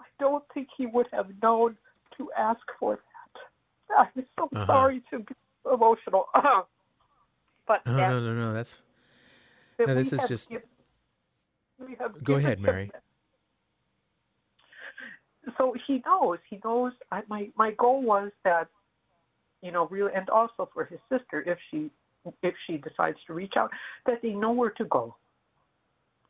I 0.00 0.04
don't 0.20 0.44
think 0.54 0.68
he 0.76 0.86
would 0.86 1.06
have 1.12 1.26
known 1.42 1.76
to 2.18 2.30
ask 2.36 2.60
for. 2.78 3.00
I'm 3.98 4.26
so 4.38 4.48
uh-huh. 4.54 4.66
sorry 4.66 5.02
to 5.10 5.20
be 5.20 5.34
emotional. 5.72 6.26
but 7.66 7.80
oh, 7.86 7.96
no, 7.96 8.20
no, 8.20 8.34
no, 8.34 8.52
that's 8.52 8.76
no. 9.78 9.94
This 9.94 10.12
is 10.12 10.20
just. 10.28 10.48
Given, 10.48 10.62
Go 12.22 12.34
ahead, 12.36 12.60
Mary. 12.60 12.90
So 15.58 15.74
he 15.86 16.02
knows. 16.06 16.38
He 16.48 16.60
knows. 16.64 16.92
I, 17.10 17.22
my 17.28 17.48
my 17.56 17.72
goal 17.72 18.02
was 18.02 18.30
that, 18.44 18.68
you 19.62 19.72
know, 19.72 19.88
really, 19.88 20.12
and 20.14 20.28
also 20.30 20.68
for 20.72 20.84
his 20.84 21.00
sister, 21.10 21.42
if 21.46 21.58
she 21.70 21.90
if 22.42 22.54
she 22.66 22.76
decides 22.76 23.18
to 23.26 23.34
reach 23.34 23.54
out, 23.56 23.70
that 24.06 24.22
they 24.22 24.30
know 24.30 24.52
where 24.52 24.70
to 24.70 24.84
go. 24.84 25.16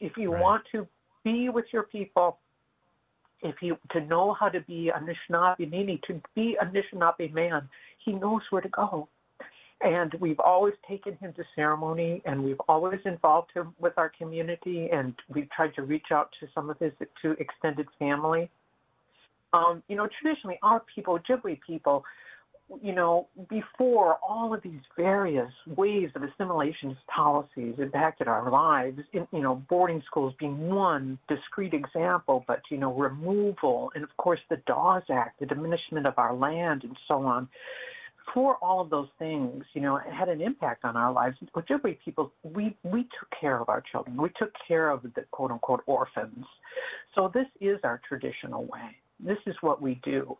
If 0.01 0.16
you 0.16 0.33
right. 0.33 0.42
want 0.42 0.62
to 0.72 0.87
be 1.25 1.48
with 1.51 1.66
your 1.72 1.85
people, 1.85 2.38
if 3.43 3.57
you 3.61 3.77
to 3.91 4.01
know 4.01 4.35
how 4.39 4.49
to 4.49 4.61
be 4.61 4.91
a 4.91 4.93
Anishinaabe, 4.93 5.71
meaning 5.71 5.99
to 6.07 6.21
be 6.35 6.57
a 6.61 6.65
Anishinaabe 6.65 7.33
man, 7.33 7.69
he 8.05 8.13
knows 8.13 8.43
where 8.51 8.63
to 8.63 8.69
go. 8.69 9.09
And 9.81 10.15
we've 10.21 10.39
always 10.39 10.75
taken 10.89 11.17
him 11.17 11.33
to 11.35 11.43
ceremony 11.57 12.23
and 12.25 12.43
we've 12.45 12.61
always 12.69 13.01
involved 13.05 13.51
him 13.53 13.75
with 13.81 13.95
our 13.97 14.13
community 14.17 14.89
and 14.93 15.15
we've 15.29 15.51
tried 15.51 15.75
to 15.75 15.83
reach 15.83 16.07
out 16.13 16.31
to 16.39 16.47
some 16.55 16.71
of 16.71 16.79
his 16.79 16.93
to 17.23 17.33
extended 17.33 17.89
family. 17.99 18.49
Um, 19.53 19.83
you 19.89 19.97
know, 19.97 20.09
traditionally 20.21 20.59
our 20.63 20.83
people, 20.95 21.19
Ojibwe 21.19 21.59
people, 21.67 22.05
you 22.81 22.95
know, 22.95 23.29
before 23.49 24.17
all 24.27 24.55
of 24.55 24.63
these 24.63 24.81
various 24.97 25.51
waves 25.77 26.13
of 26.15 26.23
assimilation 26.23 26.97
policies 27.15 27.75
impacted 27.79 28.29
our 28.29 28.51
lives, 28.51 29.01
in, 29.13 29.27
you 29.33 29.41
know, 29.41 29.63
boarding 29.69 30.03
schools 30.07 30.35
being 30.39 30.69
one 30.69 31.19
discrete 31.29 31.75
example, 31.75 32.45
but, 32.47 32.61
you 32.71 32.79
know, 32.79 32.93
removal, 32.93 33.91
and 33.95 34.05
of 34.05 34.17
course 34.17 34.41
the 34.49 34.57
Dawes 34.67 35.03
Act, 35.11 35.41
the 35.41 35.47
diminishment 35.47 36.07
of 36.07 36.15
our 36.17 36.35
land, 36.35 36.85
and 36.85 36.97
so 37.09 37.23
on. 37.23 37.49
For 38.33 38.57
all 38.63 38.81
of 38.81 38.89
those 38.89 39.09
things, 39.19 39.65
you 39.75 39.81
know, 39.83 39.97
it 39.97 40.13
had 40.13 40.29
an 40.29 40.41
impact 40.41 40.85
on 40.85 40.97
our 40.97 41.13
lives. 41.13 41.37
Ojibwe 41.55 41.99
people, 42.05 42.33
we, 42.43 42.77
we 42.85 43.03
took 43.03 43.29
care 43.39 43.61
of 43.61 43.69
our 43.69 43.83
children. 43.91 44.17
We 44.17 44.31
took 44.39 44.53
care 44.67 44.91
of 44.91 45.03
the 45.03 45.11
quote 45.33 45.51
unquote 45.51 45.83
orphans. 45.87 46.45
So 47.15 47.31
this 47.35 47.47
is 47.61 47.79
our 47.83 48.01
traditional 48.09 48.65
way. 48.65 48.97
This 49.19 49.39
is 49.47 49.57
what 49.61 49.83
we 49.83 50.01
do. 50.05 50.37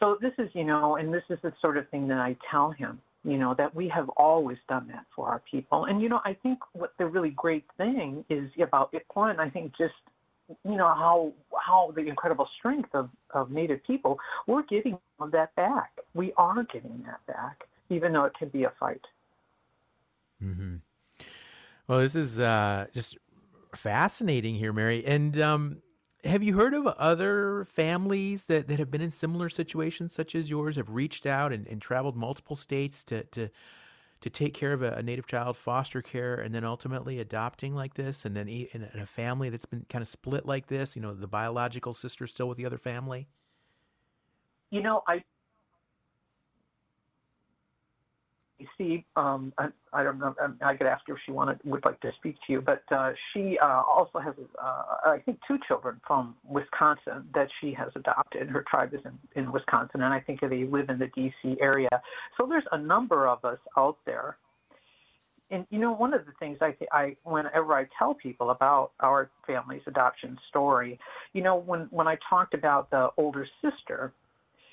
So 0.00 0.18
this 0.20 0.32
is, 0.38 0.48
you 0.52 0.64
know, 0.64 0.96
and 0.96 1.12
this 1.12 1.22
is 1.30 1.38
the 1.42 1.52
sort 1.60 1.76
of 1.76 1.88
thing 1.88 2.08
that 2.08 2.18
I 2.18 2.36
tell 2.50 2.70
him, 2.70 3.00
you 3.24 3.38
know, 3.38 3.54
that 3.56 3.74
we 3.74 3.88
have 3.88 4.08
always 4.10 4.58
done 4.68 4.86
that 4.88 5.06
for 5.14 5.28
our 5.28 5.42
people. 5.50 5.86
And, 5.86 6.02
you 6.02 6.08
know, 6.08 6.20
I 6.24 6.34
think 6.42 6.58
what 6.72 6.92
the 6.98 7.06
really 7.06 7.30
great 7.30 7.64
thing 7.76 8.24
is 8.28 8.50
about 8.62 8.92
ICWA, 8.92 9.38
I 9.38 9.48
think 9.48 9.72
just, 9.76 9.94
you 10.64 10.76
know, 10.76 10.86
how 10.86 11.32
how 11.58 11.92
the 11.96 12.06
incredible 12.06 12.48
strength 12.58 12.90
of, 12.94 13.08
of 13.30 13.50
Native 13.50 13.82
people, 13.84 14.18
we're 14.46 14.62
getting 14.62 14.98
that 15.32 15.54
back. 15.56 15.90
We 16.14 16.32
are 16.36 16.62
getting 16.64 17.02
that 17.06 17.24
back, 17.26 17.64
even 17.90 18.12
though 18.12 18.24
it 18.24 18.34
can 18.38 18.48
be 18.50 18.64
a 18.64 18.72
fight. 18.78 19.00
Mm-hmm. 20.42 20.76
Well, 21.88 22.00
this 22.00 22.14
is 22.14 22.38
uh, 22.38 22.86
just 22.92 23.16
fascinating 23.74 24.56
here, 24.56 24.72
Mary. 24.72 25.04
And 25.04 25.40
um, 25.40 25.82
have 26.26 26.42
you 26.42 26.54
heard 26.54 26.74
of 26.74 26.86
other 26.86 27.64
families 27.64 28.46
that, 28.46 28.68
that 28.68 28.78
have 28.78 28.90
been 28.90 29.00
in 29.00 29.10
similar 29.10 29.48
situations 29.48 30.12
such 30.12 30.34
as 30.34 30.50
yours, 30.50 30.76
have 30.76 30.90
reached 30.90 31.26
out 31.26 31.52
and, 31.52 31.66
and 31.66 31.80
traveled 31.80 32.16
multiple 32.16 32.56
states 32.56 33.04
to, 33.04 33.24
to, 33.24 33.48
to 34.20 34.30
take 34.30 34.54
care 34.54 34.72
of 34.72 34.82
a, 34.82 34.92
a, 34.92 35.02
native 35.02 35.26
child, 35.26 35.56
foster 35.56 36.02
care, 36.02 36.34
and 36.34 36.54
then 36.54 36.64
ultimately 36.64 37.20
adopting 37.20 37.74
like 37.74 37.94
this, 37.94 38.24
and 38.24 38.36
then 38.36 38.48
in, 38.48 38.88
in 38.92 39.00
a 39.00 39.06
family 39.06 39.50
that's 39.50 39.66
been 39.66 39.84
kind 39.88 40.02
of 40.02 40.08
split 40.08 40.46
like 40.46 40.66
this, 40.66 40.96
you 40.96 41.02
know, 41.02 41.14
the 41.14 41.26
biological 41.26 41.92
sister 41.92 42.26
still 42.26 42.48
with 42.48 42.58
the 42.58 42.66
other 42.66 42.78
family? 42.78 43.28
You 44.70 44.82
know, 44.82 45.02
I 45.06 45.14
you 45.14 45.22
see, 48.78 49.04
um, 49.16 49.52
I, 49.58 49.68
I, 49.92 50.02
don't 50.02 50.18
know. 50.18 50.34
Um, 50.42 50.58
I 50.64 50.74
could 50.76 50.86
ask 50.86 51.06
her 51.06 51.14
if 51.14 51.20
she 51.26 51.32
wanted 51.32 51.58
would 51.64 51.84
like 51.84 52.00
to 52.00 52.12
speak 52.18 52.36
to 52.46 52.52
you, 52.52 52.60
but 52.60 52.82
uh, 52.90 53.12
she 53.32 53.58
uh, 53.58 53.82
also 53.86 54.18
has, 54.18 54.34
uh, 54.62 54.82
I 55.04 55.18
think, 55.24 55.38
two 55.46 55.58
children 55.66 56.00
from 56.06 56.36
Wisconsin 56.48 57.28
that 57.34 57.48
she 57.60 57.72
has 57.74 57.88
adopted. 57.94 58.48
Her 58.48 58.64
tribe 58.68 58.94
is 58.94 59.00
in, 59.04 59.18
in 59.40 59.52
Wisconsin, 59.52 60.02
and 60.02 60.12
I 60.12 60.20
think 60.20 60.40
they 60.40 60.64
live 60.64 60.88
in 60.88 60.98
the 60.98 61.08
D.C. 61.14 61.56
area. 61.60 61.88
So 62.36 62.46
there's 62.46 62.64
a 62.72 62.78
number 62.78 63.28
of 63.28 63.44
us 63.44 63.58
out 63.76 63.98
there. 64.06 64.36
And 65.50 65.66
you 65.70 65.78
know, 65.78 65.92
one 65.92 66.12
of 66.12 66.26
the 66.26 66.32
things 66.40 66.58
I, 66.60 66.72
th- 66.72 66.90
I 66.92 67.16
whenever 67.22 67.74
I 67.74 67.86
tell 67.98 68.14
people 68.14 68.50
about 68.50 68.92
our 69.00 69.30
family's 69.46 69.82
adoption 69.86 70.36
story, 70.48 70.98
you 71.34 71.42
know, 71.42 71.56
when 71.56 71.82
when 71.90 72.08
I 72.08 72.16
talked 72.28 72.52
about 72.52 72.90
the 72.90 73.10
older 73.16 73.46
sister, 73.62 74.12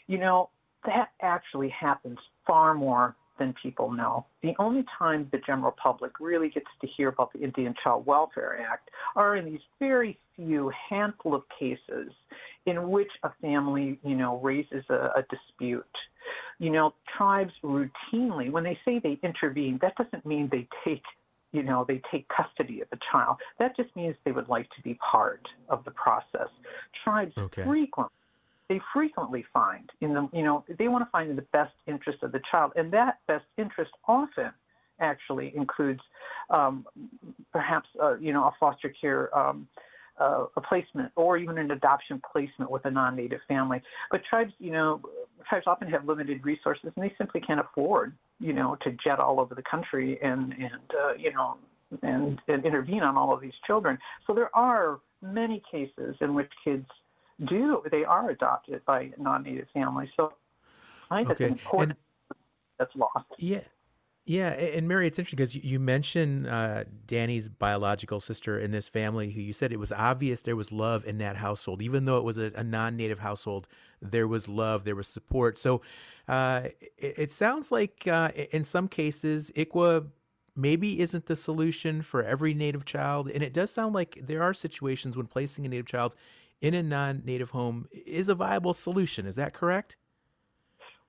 you 0.08 0.18
know, 0.18 0.50
that 0.86 1.10
actually 1.22 1.70
happens 1.70 2.18
far 2.48 2.74
more 2.74 3.16
than 3.40 3.54
people 3.62 3.92
know. 3.92 4.26
The 4.42 4.54
only 4.60 4.86
time 4.98 5.28
the 5.32 5.40
general 5.40 5.74
public 5.82 6.20
really 6.20 6.50
gets 6.50 6.68
to 6.82 6.88
hear 6.88 7.10
about 7.10 7.34
the 7.34 7.40
Indian 7.42 7.74
Child 7.84 8.06
Welfare 8.06 8.60
Act 8.62 8.90
are 9.16 9.36
in 9.36 9.46
these 9.46 9.62
very 9.80 10.20
few 10.36 10.72
handful 10.90 11.36
of 11.36 11.44
cases 11.60 12.12
in 12.66 12.90
which 12.90 13.10
a 13.24 13.32
family, 13.42 14.00
you 14.04 14.16
know, 14.16 14.40
raises 14.40 14.84
a, 14.90 15.12
a 15.16 15.26
dispute. 15.30 15.86
You 16.60 16.72
know, 16.72 16.94
tribes 17.18 17.52
routinely, 17.64 18.52
when 18.52 18.64
they 18.64 18.78
say 18.86 19.00
they 19.00 19.20
intervene, 19.24 19.80
that 19.82 19.96
doesn't 19.98 20.26
mean 20.26 20.50
they 20.52 20.68
take 20.86 21.04
you 21.52 21.62
know, 21.62 21.86
they 21.88 22.02
take 22.12 22.28
custody 22.30 22.82
of 22.82 22.90
the 22.90 22.98
child. 23.12 23.38
That 23.60 23.78
just 23.78 23.96
means 23.96 24.16
they 24.26 24.32
would 24.32 24.50
like 24.50 24.68
to 24.76 24.82
be 24.82 24.96
part 24.96 25.48
of 25.70 25.86
the 25.86 25.92
process. 25.92 26.48
Tribes 27.04 27.34
okay. 27.38 27.64
frequently 27.64 28.23
they 28.70 28.80
frequently 28.94 29.46
find 29.54 29.90
in 30.02 30.14
the 30.14 30.28
you 30.34 30.44
know 30.44 30.64
they 30.80 30.88
want 30.88 31.04
to 31.04 31.10
find 31.12 31.30
in 31.30 31.36
the 31.36 31.46
best 31.54 31.74
interest 31.88 32.24
of 32.24 32.32
the 32.32 32.42
child 32.50 32.72
and 32.76 32.92
that 32.92 33.20
best 33.28 33.46
interest 33.58 33.92
often 34.08 34.52
actually 35.00 35.54
includes 35.56 36.02
um, 36.50 36.86
perhaps 37.52 37.88
uh, 38.02 38.16
you 38.18 38.34
know 38.34 38.46
a 38.46 38.52
foster 38.60 38.94
care 39.00 39.36
um, 39.38 39.68
uh, 40.20 40.46
a 40.56 40.62
placement 40.62 41.12
or 41.16 41.38
even 41.38 41.58
an 41.58 41.72
adoption 41.72 42.22
placement 42.32 42.70
with 42.70 42.86
a 42.86 42.92
non-native 42.92 43.40
family. 43.48 43.82
But 44.12 44.22
tribes 44.30 44.54
you 44.60 44.72
know 44.72 45.02
tribes 45.48 45.66
often 45.68 45.90
have 45.90 46.06
limited 46.06 46.46
resources 46.46 46.92
and 46.96 47.04
they 47.04 47.14
simply 47.18 47.42
can't 47.42 47.60
afford 47.60 48.16
you 48.40 48.54
know 48.54 48.78
to 48.84 48.92
jet 49.04 49.20
all 49.20 49.40
over 49.40 49.56
the 49.56 49.64
country 49.64 50.20
and 50.22 50.54
and 50.54 50.92
uh, 51.04 51.14
you 51.18 51.34
know 51.34 51.58
and, 52.02 52.40
and 52.48 52.66
intervene 52.66 53.04
on 53.04 53.18
all 53.18 53.34
of 53.34 53.42
these 53.42 53.54
children. 53.68 53.98
So 54.26 54.34
there 54.34 54.56
are 54.56 55.00
many 55.22 55.62
cases 55.72 56.16
in 56.22 56.34
which 56.34 56.52
kids 56.64 56.86
do. 57.46 57.84
They 57.92 58.04
are 58.04 58.30
adopted 58.30 58.84
by 58.86 59.12
non-native 59.18 59.68
families. 59.74 60.10
So 60.16 60.34
I 61.10 61.20
think 61.20 61.32
okay. 61.32 61.50
that's 61.50 61.62
important 61.62 61.98
and, 62.30 62.38
that's 62.80 62.96
lost. 62.96 63.26
Yeah. 63.38 63.62
Yeah, 64.26 64.52
and 64.52 64.88
Mary, 64.88 65.06
it's 65.08 65.20
interesting 65.20 65.36
because 65.36 65.54
you 65.54 65.82
mentioned 65.82 66.48
uh, 66.48 66.86
Danny's 67.08 67.50
biological 67.50 68.22
sister 68.22 68.58
in 68.58 68.72
this 68.72 68.88
family, 68.88 69.30
who 69.32 69.42
you 69.42 69.52
said 69.52 69.74
it 69.74 69.80
was 69.80 69.92
obvious 69.92 70.40
there 70.40 70.56
was 70.56 70.72
love 70.72 71.06
in 71.06 71.18
that 71.18 71.36
household, 71.36 71.82
even 71.82 72.06
though 72.06 72.18
it 72.18 72.24
was 72.24 72.38
a, 72.38 72.54
a 72.56 72.64
non-native 72.64 73.20
household. 73.20 73.68
There 74.02 74.26
was 74.26 74.48
love, 74.48 74.86
there 74.86 74.96
was 74.96 75.10
support. 75.10 75.60
So 75.60 75.82
uh, 76.30 76.70
it, 76.98 77.14
it, 77.18 77.32
sounds 77.34 77.70
like 77.70 78.08
uh, 78.08 78.30
in 78.30 78.64
some 78.64 78.88
cases, 78.88 79.52
ICWA 79.58 80.08
maybe 80.56 81.02
isn't 81.02 81.26
the 81.26 81.36
solution 81.36 82.02
for 82.02 82.24
every 82.24 82.54
native 82.54 82.86
child, 82.86 83.30
and 83.30 83.44
it 83.44 83.52
does 83.52 83.72
sound 83.72 83.94
like 83.94 84.20
there 84.22 84.42
are 84.42 84.54
situations 84.54 85.18
when 85.18 85.28
placing 85.28 85.66
a 85.66 85.70
native 85.70 85.86
child 85.86 86.16
in 86.64 86.74
a 86.74 86.82
non-native 86.82 87.50
home 87.50 87.90
is 87.92 88.30
a 88.30 88.34
viable 88.34 88.74
solution. 88.74 89.28
Is 89.28 89.36
that 89.36 89.54
correct? 89.54 89.98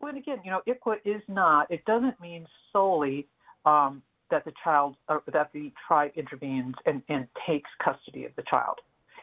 Well, 0.00 0.14
again, 0.16 0.40
you 0.44 0.50
know, 0.50 0.60
ICWA 0.68 0.96
is 1.04 1.22
not. 1.28 1.70
It 1.70 1.84
doesn't 1.84 2.20
mean 2.20 2.44
solely 2.72 3.28
um, 3.64 4.02
that 4.30 4.44
the 4.44 4.52
child 4.62 4.96
or 5.08 5.22
that 5.32 5.50
the 5.54 5.72
tribe 5.86 6.10
intervenes 6.16 6.74
and, 6.86 7.02
and 7.08 7.28
takes 7.46 7.70
custody 7.82 8.24
of 8.24 8.32
the 8.34 8.42
child. 8.50 8.80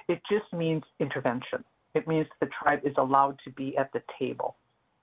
It 0.07 0.21
just 0.31 0.51
means 0.53 0.83
intervention. 0.99 1.65
It 1.93 2.07
means 2.07 2.27
the 2.39 2.49
tribe 2.63 2.79
is 2.85 2.93
allowed 2.97 3.37
to 3.43 3.51
be 3.51 3.77
at 3.77 3.91
the 3.91 4.01
table. 4.17 4.55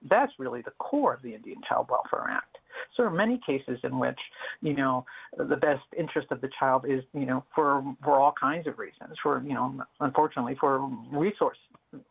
That's 0.03 0.33
really 0.39 0.63
the 0.63 0.73
core 0.79 1.15
of 1.15 1.23
the 1.23 1.35
Indian 1.35 1.59
Child 1.69 1.89
Welfare 1.91 2.31
Act. 2.31 2.59
So 2.97 3.03
there 3.03 3.07
are 3.07 3.11
many 3.11 3.41
cases 3.45 3.79
in 3.83 3.99
which, 3.99 4.19
you 4.61 4.75
know, 4.75 5.05
the 5.37 5.57
best 5.57 5.83
interest 5.97 6.29
of 6.31 6.41
the 6.41 6.49
child 6.59 6.85
is, 6.89 7.03
you 7.13 7.27
know, 7.27 7.45
for 7.55 7.83
for 8.05 8.19
all 8.19 8.33
kinds 8.39 8.67
of 8.67 8.79
reasons, 8.79 9.17
for 9.23 9.43
you 9.43 9.55
know, 9.55 9.83
unfortunately, 10.01 10.57
for 10.61 10.89
resource, 11.11 11.59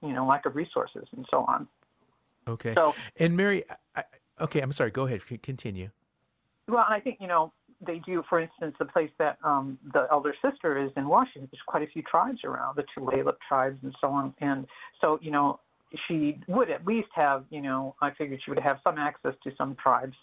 you 0.01 0.13
know, 0.13 0.25
lack 0.25 0.45
of 0.45 0.55
resources 0.55 1.07
and 1.15 1.25
so 1.31 1.45
on. 1.45 1.67
Okay. 2.47 2.73
So, 2.73 2.95
and 3.17 3.35
Mary, 3.35 3.63
I, 3.95 4.03
okay, 4.41 4.61
I'm 4.61 4.71
sorry. 4.71 4.91
Go 4.91 5.05
ahead. 5.05 5.21
Continue. 5.41 5.89
Well, 6.67 6.85
I 6.87 6.99
think 6.99 7.17
you 7.21 7.27
know 7.27 7.53
they 7.85 7.99
do. 8.05 8.23
For 8.29 8.39
instance, 8.39 8.75
the 8.79 8.85
place 8.85 9.11
that 9.19 9.37
um, 9.43 9.77
the 9.93 10.07
elder 10.11 10.33
sister 10.43 10.77
is 10.77 10.91
in 10.97 11.07
Washington. 11.07 11.47
There's 11.51 11.61
quite 11.65 11.83
a 11.83 11.87
few 11.87 12.01
tribes 12.03 12.39
around, 12.43 12.75
the 12.75 12.83
Tulalip 12.97 13.35
tribes 13.47 13.77
and 13.83 13.95
so 14.01 14.09
on. 14.09 14.33
And 14.41 14.65
so, 15.01 15.19
you 15.21 15.31
know, 15.31 15.59
she 16.07 16.39
would 16.47 16.69
at 16.69 16.85
least 16.85 17.09
have, 17.13 17.45
you 17.49 17.61
know, 17.61 17.95
I 18.01 18.11
figured 18.11 18.41
she 18.43 18.51
would 18.51 18.59
have 18.59 18.79
some 18.83 18.97
access 18.97 19.33
to 19.43 19.51
some 19.57 19.75
tribes 19.75 20.15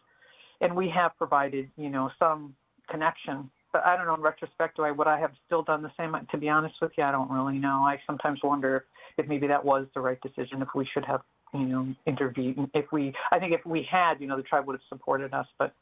and 0.60 0.74
we 0.74 0.88
have 0.90 1.16
provided, 1.16 1.70
you 1.76 1.90
know, 1.90 2.10
some 2.18 2.54
connection. 2.90 3.50
But 3.72 3.84
I 3.86 3.96
don't 3.96 4.06
know. 4.06 4.14
In 4.14 4.20
retrospect, 4.20 4.76
do 4.76 4.82
I 4.82 4.92
would 4.92 5.08
I 5.08 5.18
have 5.18 5.32
still 5.46 5.62
done 5.62 5.82
the 5.82 5.90
same? 5.98 6.14
To 6.30 6.38
be 6.38 6.48
honest 6.48 6.76
with 6.80 6.92
you, 6.96 7.04
I 7.04 7.10
don't 7.10 7.30
really 7.30 7.58
know. 7.58 7.82
I 7.84 8.00
sometimes 8.06 8.40
wonder 8.44 8.84
if 9.18 9.26
maybe 9.26 9.48
that 9.48 9.64
was 9.64 9.86
the 9.94 10.00
right 10.00 10.20
decision. 10.20 10.62
If 10.62 10.68
we 10.74 10.86
should 10.92 11.04
have 11.06 11.22
you 11.54 11.66
know, 11.66 11.94
intervene. 12.06 12.68
If 12.74 12.86
we, 12.92 13.14
I 13.32 13.38
think 13.38 13.52
if 13.52 13.64
we 13.64 13.86
had, 13.90 14.20
you 14.20 14.26
know, 14.26 14.36
the 14.36 14.42
tribe 14.42 14.66
would 14.66 14.74
have 14.74 14.82
supported 14.88 15.32
us, 15.32 15.46
but 15.58 15.72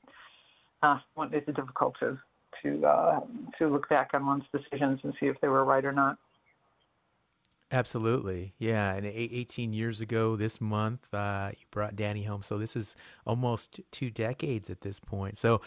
uh, 0.83 0.99
it's 1.17 1.47
difficult 1.47 1.97
to 2.01 2.19
to 2.63 2.87
uh, 2.87 3.21
to 3.59 3.69
look 3.69 3.89
back 3.89 4.11
on 4.13 4.27
one's 4.27 4.45
decisions 4.53 5.01
and 5.03 5.15
see 5.19 5.27
if 5.27 5.41
they 5.41 5.49
were 5.49 5.65
right 5.65 5.85
or 5.85 5.93
not. 5.93 6.19
Absolutely, 7.73 8.55
yeah. 8.59 8.95
And 8.95 9.07
18 9.07 9.73
years 9.73 10.01
ago 10.03 10.37
this 10.37 10.61
month, 10.61 11.13
uh, 11.15 11.53
you 11.53 11.65
brought 11.71 11.97
Danny 11.97 12.23
home, 12.25 12.43
so 12.43 12.59
this 12.59 12.77
is 12.77 12.95
almost 13.27 13.81
two 13.91 14.11
decades 14.11 14.71
at 14.71 14.83
this 14.83 15.01
point. 15.01 15.37
So. 15.37 15.61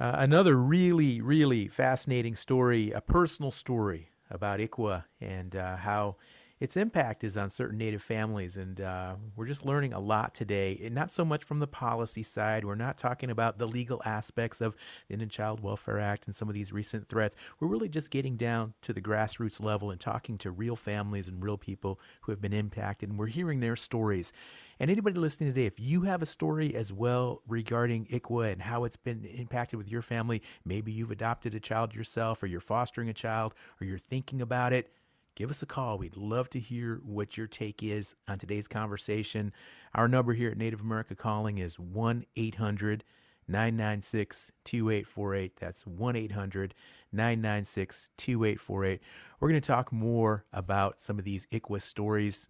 Uh, 0.00 0.16
another 0.18 0.56
really, 0.56 1.20
really 1.20 1.68
fascinating 1.68 2.34
story, 2.34 2.90
a 2.90 3.00
personal 3.00 3.52
story 3.52 4.08
about 4.30 4.58
ICWA 4.58 5.04
and 5.20 5.54
uh, 5.54 5.76
how 5.76 6.16
its 6.62 6.76
impact 6.76 7.24
is 7.24 7.36
on 7.36 7.50
certain 7.50 7.76
Native 7.76 8.04
families. 8.04 8.56
And 8.56 8.80
uh, 8.80 9.16
we're 9.34 9.48
just 9.48 9.66
learning 9.66 9.92
a 9.92 9.98
lot 9.98 10.32
today. 10.32 10.80
And 10.84 10.94
not 10.94 11.10
so 11.10 11.24
much 11.24 11.42
from 11.42 11.58
the 11.58 11.66
policy 11.66 12.22
side. 12.22 12.64
We're 12.64 12.76
not 12.76 12.96
talking 12.96 13.30
about 13.30 13.58
the 13.58 13.66
legal 13.66 14.00
aspects 14.04 14.60
of 14.60 14.76
the 15.08 15.14
Indian 15.14 15.28
Child 15.28 15.58
Welfare 15.58 15.98
Act 15.98 16.26
and 16.26 16.36
some 16.36 16.48
of 16.48 16.54
these 16.54 16.72
recent 16.72 17.08
threats. 17.08 17.34
We're 17.58 17.66
really 17.66 17.88
just 17.88 18.12
getting 18.12 18.36
down 18.36 18.74
to 18.82 18.92
the 18.92 19.02
grassroots 19.02 19.60
level 19.60 19.90
and 19.90 20.00
talking 20.00 20.38
to 20.38 20.52
real 20.52 20.76
families 20.76 21.26
and 21.26 21.42
real 21.42 21.58
people 21.58 21.98
who 22.20 22.30
have 22.30 22.40
been 22.40 22.52
impacted. 22.52 23.08
And 23.08 23.18
we're 23.18 23.26
hearing 23.26 23.58
their 23.58 23.74
stories. 23.74 24.32
And 24.78 24.88
anybody 24.88 25.18
listening 25.18 25.50
today, 25.50 25.66
if 25.66 25.80
you 25.80 26.02
have 26.02 26.22
a 26.22 26.26
story 26.26 26.76
as 26.76 26.92
well 26.92 27.42
regarding 27.48 28.06
ICWA 28.06 28.52
and 28.52 28.62
how 28.62 28.84
it's 28.84 28.96
been 28.96 29.24
impacted 29.24 29.78
with 29.78 29.88
your 29.88 30.02
family, 30.02 30.42
maybe 30.64 30.92
you've 30.92 31.10
adopted 31.10 31.56
a 31.56 31.60
child 31.60 31.92
yourself, 31.92 32.40
or 32.40 32.46
you're 32.46 32.60
fostering 32.60 33.08
a 33.08 33.12
child, 33.12 33.52
or 33.80 33.84
you're 33.84 33.98
thinking 33.98 34.40
about 34.40 34.72
it, 34.72 34.92
give 35.34 35.50
us 35.50 35.62
a 35.62 35.66
call. 35.66 35.98
We'd 35.98 36.16
love 36.16 36.50
to 36.50 36.60
hear 36.60 37.00
what 37.04 37.36
your 37.36 37.46
take 37.46 37.82
is 37.82 38.14
on 38.28 38.38
today's 38.38 38.68
conversation. 38.68 39.52
Our 39.94 40.08
number 40.08 40.34
here 40.34 40.50
at 40.50 40.58
Native 40.58 40.80
America 40.80 41.14
Calling 41.14 41.58
is 41.58 41.78
1 41.78 42.24
800 42.36 43.04
996 43.48 44.52
2848. 44.64 45.56
That's 45.58 45.86
1 45.86 46.16
800 46.16 46.74
996 47.12 48.10
2848. 48.16 49.00
We're 49.40 49.48
going 49.48 49.60
to 49.60 49.66
talk 49.66 49.92
more 49.92 50.44
about 50.52 51.00
some 51.00 51.18
of 51.18 51.24
these 51.24 51.46
ICWA 51.46 51.82
stories 51.82 52.48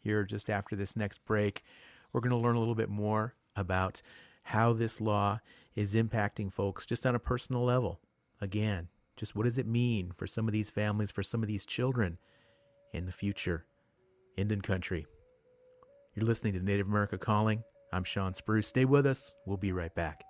here 0.00 0.24
just 0.24 0.50
after 0.50 0.76
this 0.76 0.96
next 0.96 1.24
break. 1.24 1.62
We're 2.12 2.20
going 2.20 2.30
to 2.30 2.36
learn 2.36 2.56
a 2.56 2.60
little 2.60 2.74
bit 2.74 2.90
more 2.90 3.34
about 3.56 4.02
how 4.44 4.72
this 4.72 5.00
law 5.00 5.40
is 5.74 5.94
impacting 5.94 6.52
folks 6.52 6.86
just 6.86 7.06
on 7.06 7.14
a 7.14 7.18
personal 7.18 7.64
level. 7.64 8.00
Again, 8.40 8.88
just 9.16 9.34
what 9.36 9.44
does 9.44 9.58
it 9.58 9.66
mean 9.66 10.12
for 10.16 10.26
some 10.26 10.48
of 10.48 10.52
these 10.52 10.70
families, 10.70 11.10
for 11.10 11.22
some 11.22 11.42
of 11.42 11.48
these 11.48 11.66
children 11.66 12.18
in 12.92 13.06
the 13.06 13.12
future? 13.12 13.64
Indian 14.36 14.60
country. 14.60 15.06
You're 16.14 16.26
listening 16.26 16.54
to 16.54 16.60
Native 16.60 16.88
America 16.88 17.18
Calling. 17.18 17.62
I'm 17.92 18.04
Shawn 18.04 18.34
Spruce. 18.34 18.66
Stay 18.66 18.84
with 18.84 19.06
us. 19.06 19.34
We'll 19.46 19.56
be 19.56 19.72
right 19.72 19.94
back. 19.94 20.24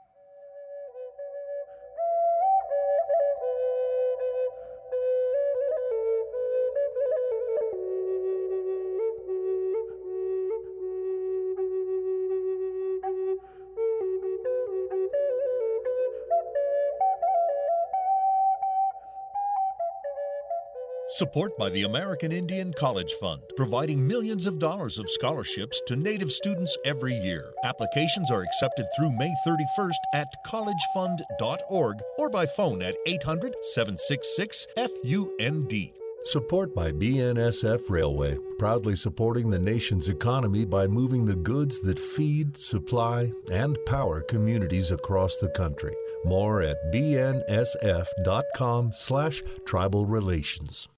Support 21.19 21.57
by 21.57 21.71
the 21.71 21.85
American 21.85 22.33
Indian 22.33 22.73
College 22.73 23.13
Fund, 23.21 23.43
providing 23.57 24.05
millions 24.05 24.47
of 24.47 24.59
dollars 24.59 24.99
of 24.99 25.09
scholarships 25.09 25.81
to 25.87 25.95
Native 25.95 26.33
students 26.33 26.77
every 26.85 27.15
year. 27.15 27.53
Applications 27.63 28.33
are 28.33 28.43
accepted 28.43 28.87
through 28.97 29.13
May 29.13 29.33
31st 29.47 29.93
at 30.13 30.27
collegefund.org 30.45 32.01
or 32.19 32.29
by 32.31 32.47
phone 32.47 32.83
at 32.83 32.97
800 33.07 33.55
766 33.63 34.67
FUND. 34.77 35.93
Support 36.25 36.75
by 36.75 36.91
BNSF 36.91 37.89
Railway, 37.89 38.37
proudly 38.59 38.97
supporting 38.97 39.51
the 39.51 39.59
nation's 39.61 40.09
economy 40.09 40.65
by 40.65 40.89
moving 40.89 41.27
the 41.27 41.37
goods 41.37 41.79
that 41.83 42.01
feed, 42.01 42.57
supply, 42.57 43.31
and 43.53 43.79
power 43.87 44.21
communities 44.21 44.91
across 44.91 45.37
the 45.37 45.51
country. 45.51 45.95
More 46.25 46.61
at 46.61 46.93
bnsf.com 46.93 48.91
slash 48.93 49.45
tribal 49.65 50.07
relations. 50.07 50.89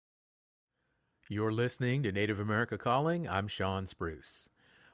You're 1.28 1.50
listening 1.50 2.04
to 2.04 2.12
Native 2.12 2.38
America 2.38 2.78
Calling. 2.78 3.28
I'm 3.28 3.48
Shawn 3.48 3.88
Spruce. 3.88 4.48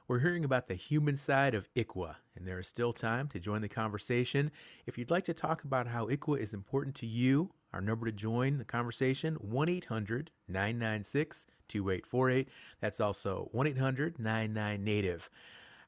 We're 0.07 0.21
hearing 0.21 0.43
about 0.43 0.67
the 0.67 0.73
human 0.73 1.15
side 1.15 1.53
of 1.53 1.71
ICWA, 1.75 2.15
and 2.35 2.47
there 2.47 2.57
is 2.57 2.65
still 2.65 2.91
time 2.91 3.27
to 3.27 3.39
join 3.39 3.61
the 3.61 3.69
conversation. 3.69 4.49
If 4.87 4.97
you'd 4.97 5.11
like 5.11 5.25
to 5.25 5.35
talk 5.35 5.63
about 5.63 5.85
how 5.85 6.07
ICWA 6.07 6.39
is 6.39 6.51
important 6.51 6.95
to 6.95 7.05
you, 7.05 7.51
our 7.71 7.81
number 7.81 8.07
to 8.07 8.11
join 8.11 8.57
the 8.57 8.65
conversation 8.65 9.35
1 9.35 9.69
800 9.69 10.31
996 10.47 11.45
2848. 11.67 12.49
That's 12.81 12.99
also 12.99 13.49
1 13.51 13.67
800 13.67 14.17
99 14.17 14.83
Native. 14.83 15.29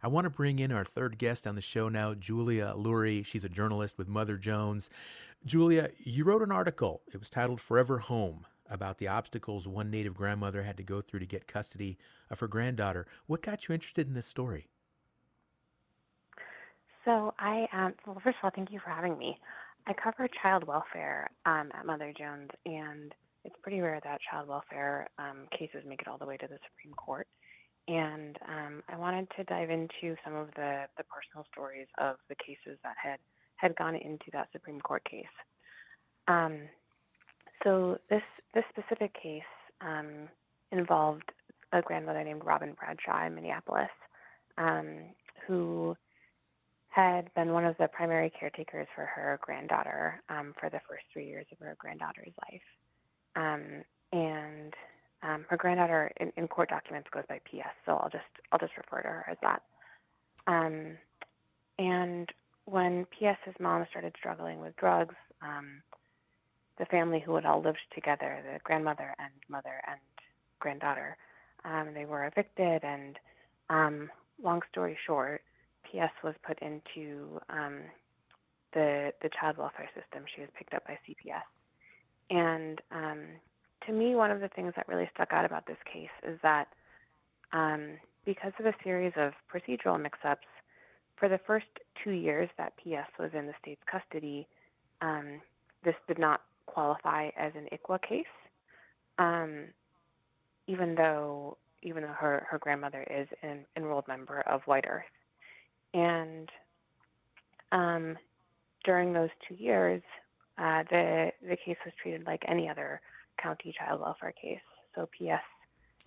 I 0.04 0.08
want 0.10 0.26
to 0.26 0.30
bring 0.30 0.60
in 0.60 0.72
our 0.72 0.86
third 0.86 1.18
guest 1.18 1.48
on 1.48 1.56
the 1.56 1.62
show 1.62 1.90
now, 1.90 2.14
Julia 2.14 2.76
Lurie. 2.78 3.26
She's 3.26 3.46
a 3.46 3.50
journalist 3.50 3.98
with 3.98 4.08
Mother 4.08 4.38
Jones. 4.38 4.92
Julia, 5.44 5.90
you 5.98 6.24
wrote 6.24 6.44
an 6.44 6.52
article. 6.52 7.02
It 7.12 7.20
was 7.20 7.32
titled 7.32 7.60
Forever 7.60 7.98
Home 7.98 8.46
about 8.70 8.98
the 8.98 9.08
obstacles 9.08 9.68
one 9.68 9.90
Native 9.92 10.14
grandmother 10.16 10.64
had 10.64 10.78
to 10.78 10.84
go 10.84 11.02
through 11.02 11.20
to 11.20 11.26
get 11.26 11.48
custody 11.48 11.98
of 12.30 12.40
her 12.40 12.48
granddaughter. 12.48 13.06
What 13.28 13.42
got 13.42 13.68
you 13.68 13.74
interested 13.74 14.08
in 14.08 14.14
this 14.14 14.28
story? 14.28 14.68
So 17.04 17.34
I, 17.38 17.68
um, 17.72 17.94
well, 18.06 18.20
first 18.24 18.38
of 18.42 18.46
all, 18.46 18.52
thank 18.56 18.72
you 18.72 18.80
for 18.84 18.90
having 18.90 19.18
me. 19.18 19.38
I 19.88 19.94
cover 19.94 20.28
child 20.42 20.64
welfare 20.64 21.30
um, 21.46 21.70
at 21.78 21.86
Mother 21.86 22.12
Jones, 22.18 22.50
and 22.66 23.14
it's 23.44 23.56
pretty 23.62 23.80
rare 23.82 24.00
that 24.04 24.20
child 24.30 24.48
welfare 24.48 25.08
um, 25.20 25.48
cases 25.58 25.84
make 25.88 26.02
it 26.02 26.08
all 26.08 26.18
the 26.18 26.26
way 26.26 26.38
to 26.38 26.48
the 26.48 26.58
Supreme 26.68 26.96
Court. 26.96 27.28
And 27.88 28.36
um, 28.48 28.82
I 28.90 28.98
wanted 28.98 29.28
to 29.38 29.44
dive 29.44 29.70
into 29.70 30.16
some 30.26 30.34
of 30.34 30.48
the, 30.56 30.86
the 30.98 31.04
personal 31.04 31.46
stories 31.52 31.86
of 32.00 32.16
the 32.30 32.36
cases 32.36 32.80
that 32.84 32.96
had 33.02 33.20
had 33.58 33.76
gone 33.78 33.96
into 33.96 34.26
that 34.34 34.50
Supreme 34.52 34.82
Court 34.82 35.04
case. 35.10 35.26
So 37.64 37.98
this 38.10 38.22
this 38.54 38.64
specific 38.70 39.14
case 39.22 39.42
um, 39.82 40.30
involved 40.72 41.32
a 41.74 41.82
grandmother 41.82 42.24
named 42.24 42.44
Robin 42.46 42.74
Bradshaw 42.74 43.26
in 43.26 43.36
Minneapolis, 43.36 43.90
um, 44.58 45.00
who 45.48 45.96
had 46.90 47.34
been 47.34 47.52
one 47.52 47.66
of 47.66 47.76
the 47.78 47.88
primary 47.90 48.32
caretakers 48.40 48.88
for 48.96 49.06
her 49.06 49.38
granddaughter 49.42 50.22
um, 50.30 50.54
for 50.60 50.70
the 50.70 50.80
first 50.88 51.04
three 51.12 51.28
years 51.28 51.46
of 51.52 51.58
her 51.60 51.76
granddaughter's 51.78 52.32
life. 52.50 52.62
Um, 53.36 53.84
and 54.14 54.74
um, 55.22 55.46
her 55.50 55.58
granddaughter 55.58 56.12
in, 56.22 56.32
in, 56.38 56.48
court 56.48 56.70
documents 56.70 57.10
goes 57.12 57.24
by 57.28 57.40
PS, 57.40 57.76
so 57.86 57.94
I'll 57.94 58.10
just 58.10 58.24
I'll 58.52 58.60
just 58.60 58.78
refer 58.78 59.02
to 59.02 59.08
her 59.08 59.26
as 59.30 59.38
that. 59.42 59.62
Um, 60.48 60.98
and 61.78 62.30
when 62.66 63.06
PS's 63.18 63.56
mom 63.60 63.86
started 63.90 64.16
struggling 64.18 64.60
with 64.60 64.76
drugs, 64.78 65.16
um, 65.42 65.82
the 66.78 66.86
family 66.86 67.20
who 67.20 67.36
had 67.36 67.46
all 67.46 67.62
lived 67.62 67.80
together, 67.94 68.40
the 68.44 68.60
grandmother 68.64 69.16
and 69.20 69.32
mother 69.50 69.82
and 69.88 70.00
granddaughter, 70.60 71.18
um, 71.64 71.94
they 71.94 72.06
were 72.06 72.26
evicted. 72.26 72.84
And 72.84 73.18
um, 73.70 74.10
long 74.44 74.62
story 74.72 74.98
short, 75.06 75.42
PS 75.86 76.12
was 76.24 76.36
put 76.46 76.60
into 76.60 77.40
um, 77.50 77.82
the 78.74 79.14
the 79.22 79.30
child 79.40 79.58
welfare 79.58 79.90
system. 79.96 80.26
She 80.34 80.42
was 80.42 80.50
picked 80.58 80.74
up 80.74 80.86
by 80.86 80.98
CPS. 81.08 81.44
And 82.30 82.82
um, 82.92 83.22
to 83.86 83.94
me, 83.94 84.16
one 84.16 84.32
of 84.32 84.42
the 84.42 84.50
things 84.50 84.74
that 84.76 84.88
really 84.88 85.10
stuck 85.14 85.32
out 85.32 85.46
about 85.46 85.68
this 85.68 85.78
case 85.92 86.10
is 86.28 86.40
that 86.42 86.68
um, 87.54 87.98
because 88.26 88.52
of 88.60 88.66
a 88.66 88.74
series 88.84 89.14
of 89.16 89.34
procedural 89.54 90.02
mix-ups, 90.02 90.48
for 91.16 91.30
the 91.30 91.40
first 91.46 91.68
two 92.04 92.12
years 92.12 92.50
that 92.58 92.76
PS 92.78 93.10
was 93.20 93.30
in 93.34 93.46
the 93.46 93.54
state's 93.62 93.82
custody, 93.90 94.48
um, 95.02 95.40
this 95.84 95.96
did 96.08 96.20
not 96.20 96.42
qualify 96.66 97.30
as 97.38 97.54
an 97.56 97.68
ICWA 97.72 98.02
case, 98.02 98.26
um, 99.18 99.66
even 100.68 100.96
though 100.96 101.58
even 101.86 102.02
though 102.02 102.16
her, 102.18 102.48
her 102.50 102.58
grandmother 102.58 103.06
is 103.12 103.28
an 103.44 103.64
enrolled 103.78 104.08
member 104.08 104.42
of 104.42 104.62
White 104.66 104.86
Earth. 104.88 105.04
And 105.94 106.50
um, 107.72 108.18
during 108.84 109.14
those 109.14 109.30
two 109.48 109.54
years, 109.56 110.02
uh, 110.58 110.84
the 110.90 111.32
the 111.48 111.58
case 111.58 111.78
was 111.86 111.94
treated 112.02 112.26
like 112.26 112.44
any 112.48 112.68
other 112.68 113.02
county 113.42 113.74
child 113.78 114.02
welfare 114.02 114.34
case. 114.42 114.60
So 114.96 115.08
PS 115.08 115.44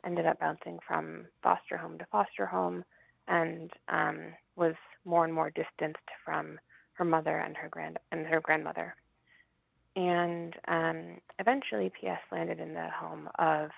ended 0.04 0.26
up 0.26 0.40
bouncing 0.40 0.78
from 0.86 1.26
foster 1.42 1.76
home 1.76 1.98
to 1.98 2.06
foster 2.10 2.46
home, 2.46 2.84
and 3.28 3.70
um, 3.88 4.34
was 4.56 4.74
more 5.04 5.24
and 5.24 5.34
more 5.34 5.50
distanced 5.50 5.98
from 6.24 6.58
her 6.94 7.04
mother 7.04 7.38
and 7.38 7.56
her 7.56 7.68
grand 7.68 7.98
and 8.10 8.26
her 8.26 8.40
grandmother. 8.40 8.94
And 9.98 10.54
um, 10.68 11.18
eventually, 11.40 11.90
PS 11.90 12.20
landed 12.30 12.60
in 12.60 12.72
the 12.72 12.88
home 12.88 13.28
of 13.36 13.70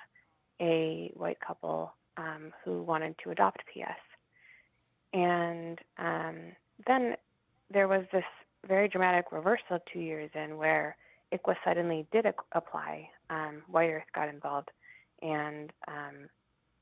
a 0.61 1.11
white 1.17 1.41
couple 1.41 1.95
um, 2.19 2.53
who 2.63 2.83
wanted 2.83 3.15
to 3.25 3.31
adopt 3.31 3.63
PS. 3.73 3.97
and 5.15 5.79
um, 5.97 6.37
then 6.87 7.17
there 7.73 7.89
was 7.89 8.05
this 8.13 8.25
very 8.69 8.87
dramatic 8.87 9.33
reversal 9.33 9.79
two 9.91 10.01
years 10.01 10.31
in 10.35 10.59
where 10.59 10.95
ICWA 11.33 11.57
suddenly 11.65 12.07
did 12.13 12.27
apply. 12.53 13.09
Um, 13.31 13.63
White 13.67 13.89
Earth 13.89 14.13
got 14.15 14.29
involved, 14.29 14.71
and 15.23 15.73
um, 15.89 16.29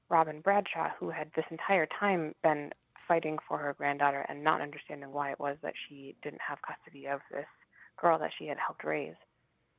Robin 0.09 0.41
Bradshaw, 0.41 0.91
who 0.99 1.11
had 1.11 1.31
this 1.37 1.45
entire 1.53 1.87
time 2.01 2.35
been 2.43 2.73
fighting 3.07 3.39
for 3.47 3.57
her 3.59 3.73
granddaughter 3.73 4.27
and 4.29 4.43
not 4.43 4.61
understanding 4.61 5.13
why 5.13 5.31
it 5.31 5.39
was 5.39 5.57
that 5.63 5.75
she 5.89 6.17
didn't 6.25 6.41
have 6.41 6.59
custody 6.63 7.07
of 7.07 7.21
this 7.31 7.47
girl 8.01 8.19
that 8.19 8.33
she 8.37 8.47
had 8.47 8.59
helped 8.59 8.83
raise, 8.83 9.15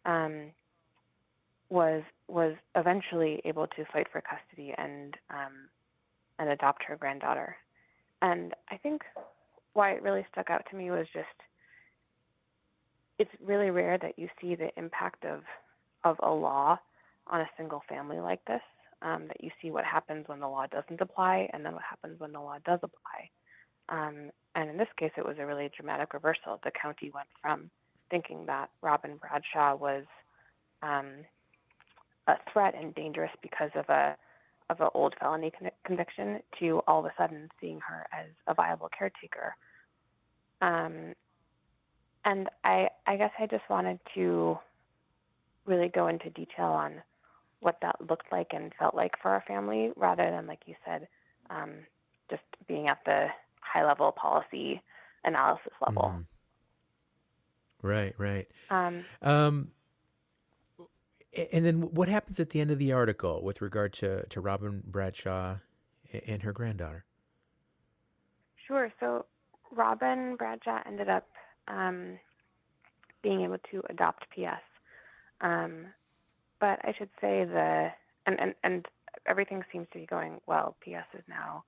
um, 0.06 0.52
was 1.70 2.04
was 2.28 2.56
eventually 2.76 3.42
able 3.46 3.68
to 3.68 3.86
fight 3.92 4.08
for 4.12 4.22
custody 4.22 4.74
and 4.78 5.16
um, 5.30 5.70
and 6.40 6.50
adopt 6.50 6.84
her 6.84 6.96
granddaughter. 6.96 7.56
And 8.22 8.54
I 8.70 8.78
think 8.78 9.02
why 9.74 9.92
it 9.92 10.04
really 10.04 10.26
stuck 10.32 10.50
out 10.50 10.64
to 10.70 10.76
me 10.76 10.92
was 10.92 11.08
just 11.14 11.28
it's 13.18 13.32
really 13.44 13.70
rare 13.70 13.98
that 13.98 14.18
you 14.18 14.30
see 14.42 14.56
the 14.56 14.70
impact 14.78 15.26
of 15.26 15.42
of 16.04 16.18
a 16.24 16.32
law 16.32 16.78
on 17.28 17.42
a 17.42 17.50
single 17.58 17.84
family 17.88 18.20
like 18.20 18.44
this. 18.46 18.62
Um, 19.02 19.28
that 19.28 19.42
you 19.42 19.50
see 19.62 19.72
what 19.72 19.86
happens 19.86 20.28
when 20.28 20.42
the 20.42 20.48
law 20.48 20.66
doesn't 20.68 21.00
apply, 21.00 21.50
and 21.54 21.64
then 21.64 21.72
what 21.72 21.84
happens 21.90 22.20
when 22.20 22.34
the 22.34 22.42
law 22.42 22.58
does 22.66 22.80
apply. 22.84 23.30
Um, 23.88 24.30
and 24.56 24.70
in 24.70 24.78
this 24.78 24.90
case, 24.98 25.12
it 25.16 25.26
was 25.26 25.38
a 25.40 25.46
really 25.46 25.70
dramatic 25.76 26.14
reversal. 26.14 26.60
The 26.66 26.72
county 26.72 27.10
went 27.14 27.30
from 27.42 27.70
thinking 28.10 28.46
that 28.48 28.70
Robin 28.82 29.18
Bradshaw 29.18 29.76
was 29.76 30.06
um, 30.82 31.26
a 32.28 32.36
threat 32.52 32.76
and 32.80 32.94
dangerous 32.96 33.32
because 33.42 33.72
of 33.76 33.90
a 33.90 34.16
of 34.70 34.80
an 34.82 34.90
old 34.94 35.16
felony 35.20 35.52
con- 35.52 35.72
conviction 35.84 36.42
to 36.60 36.82
all 36.88 37.00
of 37.00 37.06
a 37.06 37.14
sudden 37.18 37.50
seeing 37.60 37.80
her 37.80 38.06
as 38.14 38.28
a 38.48 38.54
viable 38.54 38.90
caretaker. 38.98 39.56
Um, 40.62 41.16
and 42.26 42.50
I, 42.64 42.90
I 43.08 43.18
guess 43.18 43.32
I 43.40 43.48
just 43.48 43.68
wanted 43.70 44.00
to 44.14 44.60
really 45.66 45.88
go 45.88 46.08
into 46.08 46.30
detail 46.30 46.68
on 46.68 47.02
what 47.62 47.78
that 47.82 47.96
looked 48.10 48.32
like 48.32 48.52
and 48.54 48.72
felt 48.78 48.94
like 48.94 49.14
for 49.22 49.32
our 49.32 49.44
family, 49.48 49.92
rather 49.96 50.30
than, 50.30 50.48
like 50.48 50.62
you 50.66 50.76
said, 50.86 51.08
um, 51.50 51.72
just 52.30 52.44
being 52.68 52.88
at 52.88 53.00
the 53.06 53.28
high 53.60 53.86
level 53.86 54.12
policy 54.12 54.82
analysis 55.24 55.74
level. 55.86 56.14
Mm. 56.16 56.26
Right, 57.82 58.14
right. 58.18 58.48
Um, 58.70 59.06
um, 59.22 59.72
and 61.52 61.66
then 61.66 61.82
what 61.94 62.10
happens 62.10 62.40
at 62.40 62.50
the 62.50 62.60
end 62.60 62.72
of 62.72 62.80
the 62.80 62.92
article 62.92 63.44
with 63.44 63.62
regard 63.62 63.94
to, 63.94 64.26
to 64.28 64.42
Robin 64.42 64.84
Bradshaw 64.86 65.58
and 66.28 66.44
her 66.44 66.52
granddaughter? 66.52 67.06
Sure. 68.68 68.92
So 69.00 69.26
Robin 69.72 70.36
Bradshaw 70.36 70.82
ended 70.86 71.10
up 71.10 71.28
um, 71.68 72.20
being 73.22 73.42
able 73.42 73.58
to 73.72 73.84
adopt 73.90 74.30
PS. 74.32 74.62
Um, 75.42 75.88
but 76.60 76.80
I 76.84 76.94
should 76.98 77.10
say 77.22 77.46
the 77.46 77.90
and, 78.26 78.40
and, 78.40 78.54
and 78.64 78.86
everything 79.26 79.64
seems 79.72 79.88
to 79.94 80.00
be 80.00 80.06
going 80.06 80.40
well. 80.46 80.76
PS 80.84 81.08
is 81.18 81.24
now 81.28 81.64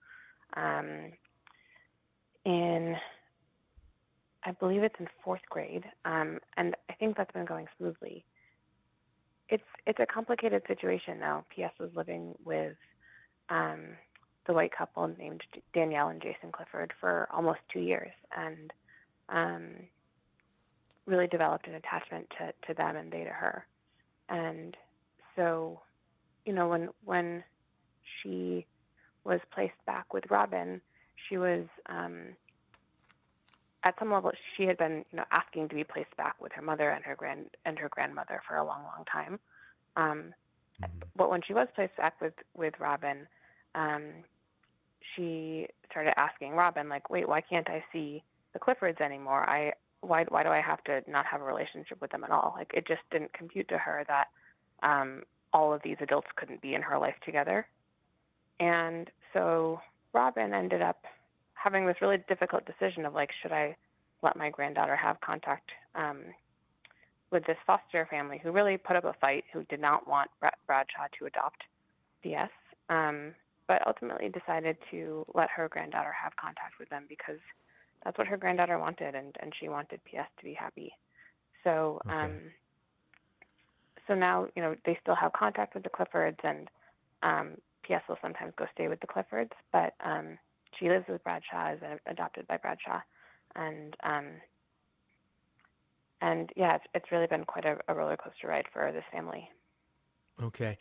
um, 0.56 1.12
in 2.46 2.96
I 4.44 4.52
believe 4.52 4.84
it's 4.84 5.00
in 5.00 5.08
fourth 5.24 5.42
grade, 5.50 5.84
um, 6.06 6.40
and 6.58 6.76
I 6.90 6.94
think 6.94 7.16
that's 7.16 7.32
been 7.32 7.46
going 7.46 7.68
smoothly. 7.78 8.26
It's 9.50 9.64
it's 9.86 10.00
a 10.00 10.06
complicated 10.06 10.64
situation 10.68 11.20
now. 11.20 11.46
PS 11.56 11.78
was 11.80 11.92
living 11.96 12.34
with 12.44 12.76
um, 13.50 13.98
the 14.48 14.54
white 14.54 14.72
couple 14.76 15.08
named 15.08 15.42
Danielle 15.74 16.10
and 16.10 16.22
Jason 16.22 16.52
Clifford 16.52 16.94
for 17.00 17.28
almost 17.32 17.60
two 17.72 17.82
years, 17.82 18.12
and 18.36 18.74
um, 19.30 19.68
really 21.06 21.28
developed 21.28 21.68
an 21.68 21.76
attachment 21.76 22.28
to, 22.38 22.54
to 22.68 22.74
them 22.74 22.96
and 22.96 23.12
they 23.12 23.24
to 23.24 23.30
her. 23.30 23.66
And 24.30 24.76
so, 25.36 25.82
you 26.46 26.54
know, 26.54 26.68
when 26.68 26.90
when 27.04 27.44
she 28.22 28.66
was 29.24 29.40
placed 29.54 29.74
back 29.86 30.14
with 30.14 30.24
Robin, 30.30 30.82
she 31.30 31.38
was 31.38 31.66
um, 31.88 32.36
at 33.84 33.96
some 33.98 34.12
level 34.12 34.32
she 34.56 34.64
had 34.64 34.78
been 34.78 35.04
you 35.12 35.18
know 35.18 35.26
asking 35.32 35.70
to 35.70 35.76
be 35.76 35.84
placed 35.84 36.16
back 36.18 36.36
with 36.42 36.52
her 36.52 36.62
mother 36.62 36.90
and 36.90 37.04
her 37.04 37.16
grand 37.16 37.46
and 37.66 37.80
her 37.80 37.90
grandmother 37.90 38.42
for 38.48 38.58
a 38.58 38.66
long 38.66 38.84
long 38.84 39.06
time. 39.12 39.40
Um, 39.98 40.34
mm-hmm. 40.82 41.00
but 41.16 41.30
when 41.30 41.42
she 41.46 41.54
was 41.54 41.68
placed 41.76 41.98
back 41.98 42.20
with 42.22 42.34
with 42.56 42.74
robin 42.80 43.28
um, 43.76 44.04
she 45.16 45.68
started 45.90 46.18
asking 46.20 46.54
robin 46.54 46.90
like 46.90 47.10
wait 47.10 47.28
why 47.28 47.42
can't 47.42 47.70
i 47.70 47.84
see 47.92 48.24
the 48.54 48.60
cliffords 48.60 49.00
anymore? 49.02 49.50
I 49.50 49.74
why 50.02 50.26
why 50.30 50.44
do 50.44 50.50
i 50.50 50.62
have 50.62 50.84
to 50.86 51.02
not 51.10 51.26
have 51.26 51.42
a 51.42 51.46
relationship 51.46 52.02
with 52.02 52.12
them 52.12 52.24
at 52.24 52.32
all? 52.32 52.54
Like 52.58 52.72
it 52.74 52.88
just 52.88 53.02
didn't 53.12 53.34
compute 53.34 53.68
to 53.70 53.78
her 53.78 54.04
that 54.08 54.28
um, 54.84 55.24
all 55.54 55.74
of 55.74 55.82
these 55.84 55.98
adults 56.02 56.28
couldn't 56.36 56.62
be 56.62 56.74
in 56.74 56.82
her 56.82 56.98
life 56.98 57.16
together. 57.26 57.68
And 58.60 59.10
so 59.34 59.82
robin 60.14 60.54
ended 60.54 60.82
up 60.82 61.06
having 61.62 61.86
this 61.86 61.98
really 62.02 62.18
difficult 62.28 62.64
decision 62.66 63.06
of 63.06 63.14
like, 63.14 63.30
should 63.42 63.52
I 63.52 63.76
let 64.24 64.36
my 64.36 64.50
granddaughter 64.50 64.96
have 64.96 65.20
contact 65.22 65.70
um, 65.96 66.20
with 67.32 67.46
this 67.46 67.58
foster 67.66 68.08
family 68.10 68.40
who 68.42 68.52
really 68.52 68.78
put 68.78 68.96
up 68.96 69.06
a 69.06 69.14
fight, 69.14 69.44
who 69.54 69.64
did 69.66 69.80
not 69.80 70.08
want 70.08 70.30
Brad- 70.40 70.56
Bradshaw 70.66 71.08
to 71.20 71.26
adopt 71.26 71.64
PS, 72.24 72.52
um, 72.90 73.34
but 73.68 73.86
ultimately 73.88 74.30
decided 74.30 74.78
to 74.92 75.26
let 75.34 75.50
her 75.50 75.70
granddaughter 75.70 76.12
have 76.12 76.36
contact 76.36 76.80
with 76.80 76.90
them 76.90 77.06
because 77.08 77.40
that's 78.04 78.18
what 78.18 78.28
her 78.28 78.38
granddaughter 78.38 78.80
wanted, 78.80 79.16
and, 79.16 79.36
and 79.40 79.54
she 79.60 79.70
wanted 79.70 80.00
PS 80.06 80.28
to 80.38 80.44
be 80.44 80.54
happy. 80.54 80.92
So, 81.64 82.02
okay. 82.08 82.24
um, 82.24 82.40
so 84.08 84.16
now 84.16 84.48
you 84.56 84.64
know 84.64 84.76
they 84.86 84.98
still 85.02 85.16
have 85.16 85.32
contact 85.34 85.76
with 85.76 85.84
the 85.84 85.90
Cliffords, 85.90 86.40
and 86.44 86.68
um, 87.22 87.52
PS 87.84 88.02
will 88.10 88.18
sometimes 88.22 88.54
go 88.58 88.66
stay 88.74 88.88
with 88.88 89.00
the 89.00 89.08
Cliffords, 89.08 89.52
but 89.72 89.94
um, 90.04 90.40
she 90.80 90.90
lives 90.90 91.06
with 91.08 91.24
Bradshaw, 91.24 91.74
is 91.74 91.80
adopted 92.06 92.48
by 92.48 92.58
Bradshaw, 92.58 93.02
and 93.56 93.96
um, 94.04 94.26
and 96.22 96.52
yeah, 96.56 96.76
it's, 96.76 96.86
it's 96.94 97.12
really 97.12 97.28
been 97.28 97.46
quite 97.46 97.66
a, 97.66 97.78
a 97.88 97.94
roller 97.94 98.18
coaster 98.18 98.48
ride 98.48 98.66
for 98.72 98.92
this 98.92 99.04
family. 99.12 99.50
Okay. 100.42 100.78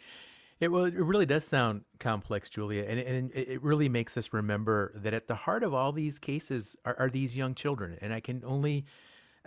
It, 0.61 0.70
well, 0.70 0.84
it 0.84 0.95
really 0.95 1.24
does 1.24 1.45
sound 1.47 1.84
complex, 1.99 2.51
Julia, 2.51 2.84
and, 2.86 3.01
and 3.01 3.30
it 3.32 3.62
really 3.62 3.88
makes 3.88 4.18
us 4.18 4.30
remember 4.34 4.93
that 4.95 5.14
at 5.14 5.26
the 5.26 5.34
heart 5.34 5.62
of 5.62 5.72
all 5.72 5.91
these 5.91 6.18
cases 6.18 6.76
are, 6.84 6.95
are, 6.99 7.09
these 7.09 7.34
young 7.34 7.55
children. 7.55 7.97
And 8.03 8.12
I 8.12 8.20
can 8.20 8.43
only 8.45 8.84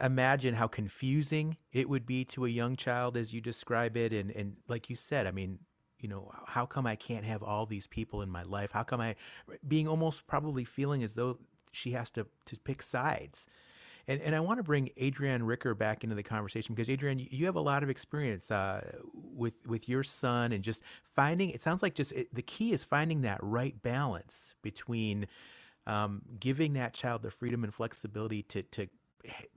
imagine 0.01 0.55
how 0.55 0.65
confusing 0.65 1.57
it 1.71 1.87
would 1.87 2.07
be 2.07 2.25
to 2.25 2.45
a 2.45 2.49
young 2.49 2.75
child 2.75 3.15
as 3.15 3.31
you 3.31 3.41
describe 3.41 3.95
it. 3.95 4.11
And, 4.11 4.31
and 4.31 4.57
like 4.67 4.89
you 4.89 4.95
said, 4.95 5.27
I 5.27 5.31
mean, 5.31 5.59
you 6.04 6.10
know, 6.10 6.32
how 6.45 6.66
come 6.66 6.86
I 6.86 6.95
can't 6.95 7.26
have 7.26 7.41
all 7.41 7.66
these 7.66 7.88
people 7.88 8.22
in 8.22 8.30
my 8.30 8.43
life? 8.43 8.72
How 8.72 8.84
come 8.84 9.01
I, 9.01 9.16
being 9.68 9.88
almost 9.88 10.28
probably 10.28 10.66
feeling 10.66 11.01
as 11.01 11.16
though 11.16 11.39
she 11.74 11.91
has 11.91 12.10
to, 12.12 12.26
to 12.45 12.58
pick 12.60 12.82
sides. 12.82 13.47
And, 14.08 14.22
and 14.22 14.36
I 14.36 14.39
want 14.41 14.60
to 14.60 14.64
bring 14.64 14.89
Adriann 14.99 15.47
Ricker 15.47 15.74
back 15.74 16.04
into 16.04 16.16
the 16.16 16.24
conversation 16.24 16.76
because 16.76 16.89
Adriann, 16.89 17.26
you 17.32 17.45
have 17.45 17.56
a 17.56 17.62
lot 17.62 17.84
of 17.84 17.89
experience 17.89 18.51
uh, 18.51 18.97
with 19.14 19.54
with 19.66 19.88
your 19.88 20.04
son 20.04 20.51
and 20.51 20.62
just 20.62 20.82
finding. 21.06 21.51
It 21.51 21.62
sounds 21.62 21.82
like 21.82 21.95
just 21.95 22.12
it, 22.12 22.34
the 22.34 22.41
key 22.41 22.74
is 22.74 22.84
finding 22.84 23.22
that 23.22 23.39
right 23.41 23.82
balance 23.82 24.56
between 24.62 25.28
um, 25.88 26.22
giving 26.38 26.74
that 26.74 26.93
child 26.93 27.22
the 27.22 27.32
freedom 27.32 27.64
and 27.64 27.74
flexibility 27.74 28.43
to 28.43 28.64
to 28.64 28.88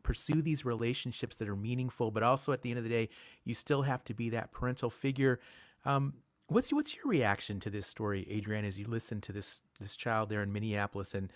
pursue 0.04 0.40
these 0.40 0.64
relationships 0.64 1.36
that 1.38 1.48
are 1.48 1.56
meaningful, 1.56 2.12
but 2.12 2.22
also 2.22 2.52
at 2.52 2.62
the 2.62 2.70
end 2.70 2.78
of 2.78 2.84
the 2.84 2.90
day, 2.90 3.08
you 3.44 3.52
still 3.52 3.82
have 3.82 4.04
to 4.04 4.14
be 4.14 4.30
that 4.30 4.52
parental 4.52 4.90
figure. 4.90 5.40
Um, 5.84 6.14
What's 6.48 6.72
what's 6.72 6.94
your 6.94 7.06
reaction 7.06 7.58
to 7.60 7.70
this 7.70 7.86
story, 7.86 8.26
Adriann, 8.30 8.64
as 8.64 8.78
you 8.78 8.86
listen 8.86 9.20
to 9.22 9.32
this 9.32 9.62
this 9.80 9.96
child 9.96 10.28
there 10.28 10.42
in 10.42 10.52
Minneapolis 10.52 11.14
and 11.14 11.32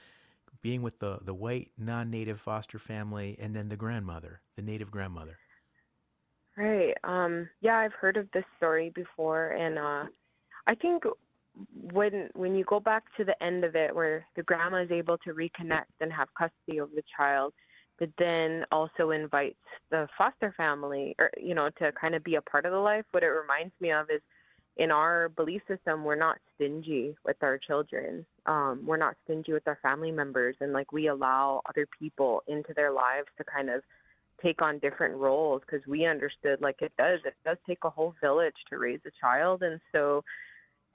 being 0.63 0.83
with 0.83 1.01
the 1.01 1.19
the 1.23 1.35
white 1.35 1.73
non-native 1.77 2.41
foster 2.41 2.79
family 2.79 3.37
and 3.41 3.55
then 3.55 3.69
the 3.69 3.77
grandmother, 3.77 4.41
the 4.57 4.63
native 4.63 4.91
grandmother? 4.91 5.39
Right. 6.57 6.95
Um, 7.05 7.49
yeah, 7.61 7.79
I've 7.79 7.93
heard 7.95 8.17
of 8.17 8.29
this 8.33 8.45
story 8.57 8.91
before, 8.95 9.51
and 9.51 9.79
uh, 9.79 10.05
I 10.67 10.75
think 10.75 11.05
when 11.93 12.29
when 12.35 12.55
you 12.55 12.65
go 12.65 12.79
back 12.79 13.05
to 13.17 13.25
the 13.25 13.41
end 13.43 13.65
of 13.65 13.75
it, 13.75 13.95
where 13.95 14.27
the 14.37 14.43
grandma 14.43 14.83
is 14.83 14.91
able 14.91 15.19
to 15.19 15.35
reconnect 15.35 15.85
and 16.01 16.13
have 16.13 16.29
custody 16.39 16.79
of 16.79 16.91
the 16.93 17.03
child, 17.17 17.53
but 17.99 18.11
then 18.19 18.65
also 18.71 19.11
invites 19.11 19.59
the 19.91 20.07
foster 20.17 20.53
family, 20.57 21.15
or 21.19 21.31
you 21.37 21.55
know, 21.55 21.71
to 21.79 21.91
kind 21.93 22.15
of 22.15 22.23
be 22.23 22.37
a 22.37 22.43
part 22.43 22.65
of 22.65 22.73
the 22.73 22.79
life. 22.79 23.05
What 23.11 23.25
it 23.25 23.29
reminds 23.29 23.75
me 23.81 23.91
of 23.91 24.09
is 24.11 24.21
in 24.81 24.91
our 24.91 25.29
belief 25.29 25.61
system, 25.69 26.05
we're 26.05 26.17
not 26.17 26.39
stingy 26.55 27.15
with 27.27 27.37
our 27.43 27.59
children. 27.59 28.25
Um, 28.47 28.81
we're 28.87 28.97
not 28.97 29.15
stingy 29.25 29.53
with 29.53 29.69
our 29.69 29.79
family 29.83 30.11
members, 30.11 30.57
and 30.61 30.73
like 30.73 30.91
we 30.91 31.09
allow 31.09 31.61
other 31.69 31.87
people 31.99 32.43
into 32.49 32.73
their 32.75 32.91
lives 32.91 33.29
to 33.37 33.45
kind 33.45 33.69
of 33.69 33.83
take 34.43 34.63
on 34.63 34.79
different 34.79 35.15
roles 35.17 35.61
because 35.61 35.87
we 35.87 36.07
understood 36.07 36.63
like 36.63 36.81
it 36.81 36.93
does. 36.97 37.21
It 37.27 37.35
does 37.45 37.59
take 37.67 37.85
a 37.85 37.91
whole 37.91 38.15
village 38.23 38.55
to 38.71 38.79
raise 38.79 39.01
a 39.07 39.11
child, 39.21 39.63
and 39.63 39.79
so 39.93 40.25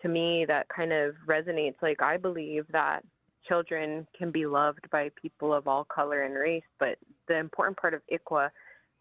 to 0.02 0.08
me 0.08 0.46
that 0.46 0.68
kind 0.68 0.92
of 0.92 1.14
resonates. 1.28 1.76
Like 1.80 2.02
I 2.02 2.18
believe 2.18 2.66
that 2.72 3.04
children 3.48 4.08
can 4.18 4.32
be 4.32 4.48
loved 4.48 4.90
by 4.90 5.12
people 5.22 5.54
of 5.54 5.68
all 5.68 5.84
color 5.84 6.24
and 6.24 6.34
race, 6.34 6.64
but 6.80 6.98
the 7.28 7.38
important 7.38 7.78
part 7.78 7.94
of 7.94 8.02
ICWA 8.12 8.50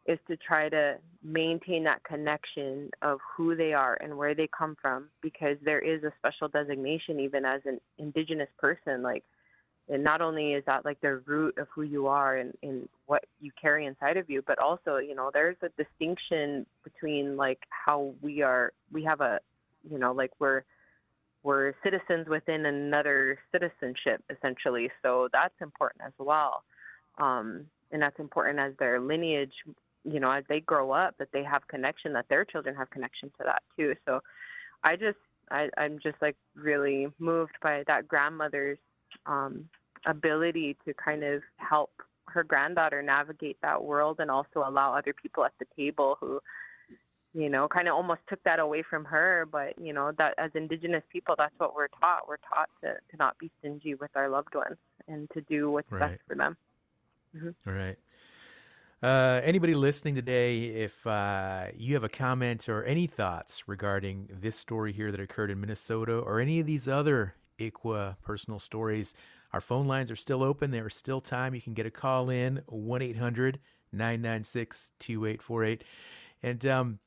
is 0.06 0.18
to 0.28 0.36
try 0.36 0.68
to 0.68 0.96
maintain 1.22 1.84
that 1.84 2.02
connection 2.04 2.90
of 3.02 3.18
who 3.36 3.56
they 3.56 3.72
are 3.72 3.96
and 4.02 4.16
where 4.16 4.34
they 4.34 4.48
come 4.56 4.76
from 4.80 5.08
because 5.22 5.56
there 5.64 5.80
is 5.80 6.02
a 6.04 6.12
special 6.18 6.48
designation 6.48 7.20
even 7.20 7.44
as 7.44 7.60
an 7.64 7.80
indigenous 7.98 8.48
person 8.58 9.02
like 9.02 9.24
and 9.88 10.02
not 10.02 10.20
only 10.20 10.52
is 10.52 10.64
that 10.66 10.84
like 10.84 11.00
the 11.00 11.16
root 11.26 11.56
of 11.58 11.68
who 11.74 11.82
you 11.82 12.06
are 12.06 12.36
and, 12.36 12.54
and 12.62 12.88
what 13.06 13.24
you 13.40 13.50
carry 13.60 13.86
inside 13.86 14.16
of 14.16 14.28
you 14.28 14.42
but 14.46 14.58
also 14.58 14.98
you 14.98 15.14
know 15.14 15.30
there's 15.32 15.56
a 15.62 15.82
distinction 15.82 16.66
between 16.82 17.36
like 17.36 17.60
how 17.70 18.12
we 18.20 18.42
are 18.42 18.72
we 18.92 19.02
have 19.02 19.22
a 19.22 19.40
you 19.90 19.98
know 19.98 20.12
like 20.12 20.32
we're 20.38 20.64
we're 21.44 21.74
citizens 21.84 22.26
within 22.26 22.66
another 22.66 23.38
citizenship 23.52 24.24
essentially. 24.30 24.90
So 25.02 25.28
that's 25.32 25.54
important 25.60 26.02
as 26.04 26.14
well. 26.18 26.64
Um, 27.18 27.66
and 27.92 28.02
that's 28.02 28.18
important 28.18 28.58
as 28.58 28.72
their 28.78 28.98
lineage 28.98 29.52
you 30.04 30.20
know 30.20 30.30
as 30.30 30.44
they 30.48 30.60
grow 30.60 30.90
up 30.92 31.16
that 31.18 31.28
they 31.32 31.42
have 31.42 31.66
connection 31.68 32.12
that 32.12 32.28
their 32.28 32.44
children 32.44 32.74
have 32.74 32.90
connection 32.90 33.30
to 33.38 33.44
that 33.44 33.62
too. 33.76 33.94
So 34.06 34.20
i 34.82 34.96
just 34.96 35.18
I, 35.50 35.68
i'm 35.76 35.98
just 36.02 36.16
like 36.22 36.36
really 36.54 37.08
moved 37.18 37.52
by 37.62 37.84
that 37.86 38.08
grandmother's 38.08 38.78
um, 39.26 39.68
ability 40.06 40.76
to 40.86 40.94
kind 40.94 41.22
of 41.22 41.42
help 41.56 41.90
her 42.26 42.42
granddaughter 42.44 43.02
navigate 43.02 43.56
that 43.62 43.82
world 43.82 44.16
and 44.20 44.30
also 44.30 44.64
allow 44.66 44.94
other 44.94 45.12
people 45.12 45.44
at 45.44 45.52
the 45.58 45.66
table 45.76 46.16
who 46.20 46.40
you 47.32 47.48
know 47.48 47.68
kind 47.68 47.88
of 47.88 47.94
almost 47.94 48.20
took 48.28 48.42
that 48.44 48.58
away 48.58 48.82
from 48.88 49.04
her. 49.04 49.46
But 49.50 49.78
you 49.78 49.92
know 49.92 50.12
that 50.18 50.34
as 50.38 50.50
indigenous 50.54 51.02
people 51.12 51.34
that's 51.36 51.54
what 51.58 51.74
we're 51.74 51.88
taught. 51.88 52.28
We're 52.28 52.36
taught 52.38 52.70
to, 52.82 52.94
to 52.94 53.16
not 53.18 53.38
be 53.38 53.50
stingy 53.58 53.94
with 53.94 54.10
our 54.14 54.28
loved 54.28 54.54
ones 54.54 54.76
and 55.08 55.28
to 55.30 55.40
do 55.42 55.70
what's 55.70 55.90
Right. 55.90 56.00
best 56.00 56.20
for 56.26 56.34
them. 56.34 56.56
Hmm 57.38 57.50
All 57.66 57.74
right. 57.74 57.98
Uh, 59.04 59.38
anybody 59.44 59.74
listening 59.74 60.14
today, 60.14 60.60
if 60.64 61.06
uh, 61.06 61.66
you 61.76 61.92
have 61.92 62.04
a 62.04 62.08
comment 62.08 62.70
or 62.70 62.82
any 62.84 63.06
thoughts 63.06 63.68
regarding 63.68 64.26
this 64.32 64.56
story 64.56 64.94
here 64.94 65.12
that 65.12 65.20
occurred 65.20 65.50
in 65.50 65.60
Minnesota 65.60 66.20
or 66.20 66.40
any 66.40 66.58
of 66.58 66.64
these 66.64 66.88
other 66.88 67.34
ICWA 67.58 68.16
personal 68.22 68.58
stories, 68.58 69.14
our 69.52 69.60
phone 69.60 69.86
lines 69.86 70.10
are 70.10 70.16
still 70.16 70.42
open. 70.42 70.70
There 70.70 70.86
is 70.86 70.94
still 70.94 71.20
time. 71.20 71.54
You 71.54 71.60
can 71.60 71.74
get 71.74 71.84
a 71.84 71.90
call 71.90 72.30
in 72.30 72.62
1 72.64 73.02
800 73.02 73.58
996 73.92 74.92
2848. 74.98 75.84
And 76.42 76.64
um, 76.64 76.98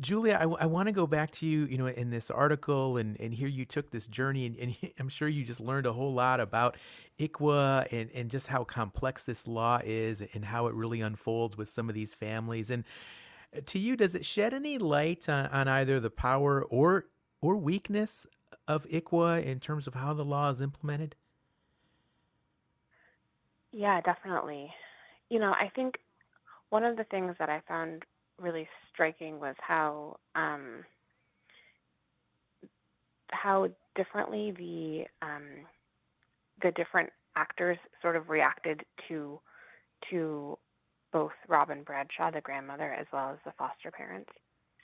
Julia, 0.00 0.38
I, 0.40 0.66
want 0.66 0.86
to 0.88 0.92
go 0.92 1.06
back 1.06 1.30
to 1.32 1.46
you, 1.46 1.64
you 1.66 1.78
know, 1.78 1.86
in 1.86 2.10
this 2.10 2.30
article 2.30 2.98
and, 2.98 3.18
and 3.20 3.32
here 3.32 3.48
you 3.48 3.64
took 3.64 3.90
this 3.90 4.06
journey 4.06 4.46
and, 4.46 4.56
and 4.56 4.76
I'm 4.98 5.08
sure 5.08 5.28
you 5.28 5.44
just 5.44 5.60
learned 5.60 5.86
a 5.86 5.92
whole 5.92 6.12
lot 6.12 6.40
about 6.40 6.76
ICWA 7.18 7.92
and, 7.92 8.10
and 8.14 8.30
just 8.30 8.46
how 8.46 8.64
complex 8.64 9.24
this 9.24 9.46
law 9.46 9.80
is 9.84 10.22
and 10.34 10.44
how 10.44 10.66
it 10.66 10.74
really 10.74 11.00
unfolds 11.00 11.56
with 11.56 11.68
some 11.68 11.88
of 11.88 11.94
these 11.94 12.14
families. 12.14 12.70
And 12.70 12.84
uh, 13.56 13.60
to 13.66 13.78
you, 13.78 13.96
does 13.96 14.14
it 14.14 14.24
shed 14.24 14.52
any 14.52 14.78
light 14.78 15.28
on, 15.28 15.46
on 15.46 15.68
either 15.68 16.00
the 16.00 16.10
power 16.10 16.64
or 16.64 17.06
or 17.42 17.56
weakness 17.56 18.26
of 18.66 18.88
ICWA 18.88 19.44
in 19.44 19.60
terms 19.60 19.86
of 19.86 19.94
how 19.94 20.14
the 20.14 20.24
law 20.24 20.48
is 20.48 20.60
implemented? 20.60 21.14
Yeah, 23.72 24.00
definitely. 24.00 24.72
You 25.28 25.38
know, 25.38 25.52
I 25.52 25.70
think 25.74 25.98
one 26.70 26.84
of 26.84 26.96
the 26.96 27.04
things 27.04 27.36
that 27.38 27.50
I 27.50 27.60
found 27.68 28.04
really 28.40 28.68
striking 28.92 29.40
was 29.40 29.54
how 29.60 30.18
um, 30.34 30.84
how 33.30 33.68
differently 33.94 34.52
the 34.52 35.04
um, 35.26 35.66
the 36.62 36.70
different 36.72 37.10
actors 37.36 37.78
sort 38.00 38.16
of 38.16 38.28
reacted 38.28 38.84
to 39.08 39.40
to 40.10 40.58
both 41.12 41.32
Robin 41.48 41.82
Bradshaw, 41.82 42.30
the 42.30 42.40
grandmother, 42.40 42.92
as 42.92 43.06
well 43.12 43.30
as 43.30 43.38
the 43.44 43.52
foster 43.58 43.90
parents. 43.90 44.30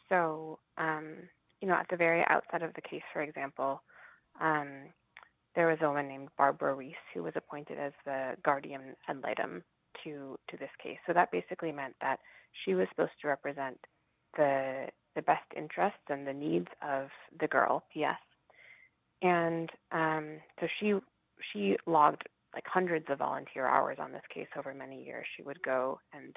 So, 0.09 0.59
um, 0.79 1.15
you 1.61 1.69
know, 1.69 1.75
at 1.75 1.87
the 1.91 1.97
very 1.97 2.25
outset 2.29 2.63
of 2.63 2.73
the 2.75 2.81
case, 2.81 3.03
for 3.13 3.23
example, 3.23 3.83
um, 4.41 4.69
there 5.55 5.67
was 5.67 5.79
a 5.83 5.89
woman 5.89 6.09
named 6.09 6.29
Barbara 6.39 6.75
Reese 6.75 6.95
who 7.13 7.23
was 7.23 7.35
appointed 7.37 7.79
as 7.79 7.93
the 8.05 8.35
guardian 8.43 8.97
ad 9.09 9.21
litem 9.23 9.63
to 10.05 10.39
to 10.49 10.57
this 10.57 10.71
case. 10.83 10.99
So 11.07 11.13
that 11.13 11.31
basically 11.31 11.73
meant 11.73 11.95
that 12.01 12.21
she 12.65 12.75
was 12.75 12.87
supposed 12.91 13.13
to 13.23 13.29
represent 13.29 13.79
the 14.37 14.87
the 15.15 15.23
best 15.23 15.45
interests 15.57 16.01
and 16.09 16.27
the 16.27 16.33
needs 16.33 16.69
of 16.81 17.09
the 17.39 17.49
girl, 17.49 17.85
P.S. 17.93 18.17
And 19.21 19.71
um, 19.91 20.39
so 20.61 20.67
she 20.81 20.95
she 21.53 21.77
logged 21.87 22.23
like 22.55 22.65
hundreds 22.67 23.07
of 23.09 23.19
volunteer 23.19 23.67
hours 23.67 23.99
on 24.01 24.13
this 24.13 24.23
case 24.33 24.49
over 24.59 24.75
many 24.75 25.05
years. 25.05 25.27
She 25.37 25.43
would 25.43 25.63
go 25.63 26.01
and 26.13 26.37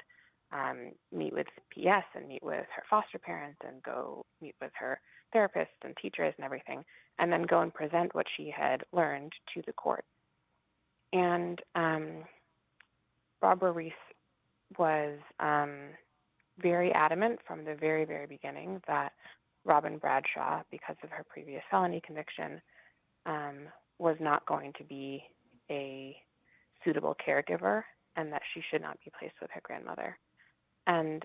um, 0.52 0.92
meet 1.12 1.32
with 1.32 1.46
PS 1.72 2.06
and 2.14 2.28
meet 2.28 2.42
with 2.42 2.66
her 2.74 2.82
foster 2.88 3.18
parents 3.18 3.58
and 3.66 3.82
go 3.82 4.24
meet 4.40 4.54
with 4.60 4.72
her 4.78 5.00
therapists 5.34 5.82
and 5.82 5.96
teachers 6.00 6.32
and 6.36 6.44
everything, 6.44 6.84
and 7.18 7.32
then 7.32 7.42
go 7.42 7.60
and 7.60 7.74
present 7.74 8.14
what 8.14 8.26
she 8.36 8.52
had 8.56 8.82
learned 8.92 9.32
to 9.54 9.62
the 9.66 9.72
court. 9.72 10.04
And 11.12 11.60
um, 11.74 12.24
Barbara 13.40 13.72
Reese 13.72 13.92
was 14.78 15.18
um, 15.40 15.90
very 16.58 16.92
adamant 16.92 17.40
from 17.46 17.64
the 17.64 17.74
very, 17.74 18.04
very 18.04 18.26
beginning 18.26 18.80
that 18.86 19.12
Robin 19.64 19.98
Bradshaw, 19.98 20.62
because 20.70 20.96
of 21.02 21.10
her 21.10 21.24
previous 21.28 21.62
felony 21.70 22.00
conviction, 22.04 22.60
um, 23.26 23.68
was 23.98 24.16
not 24.20 24.46
going 24.46 24.72
to 24.78 24.84
be 24.84 25.22
a 25.70 26.16
suitable 26.84 27.16
caregiver 27.26 27.82
and 28.16 28.32
that 28.32 28.42
she 28.54 28.62
should 28.70 28.80
not 28.82 28.98
be 29.04 29.10
placed 29.18 29.34
with 29.40 29.50
her 29.52 29.60
grandmother. 29.62 30.16
And 30.86 31.24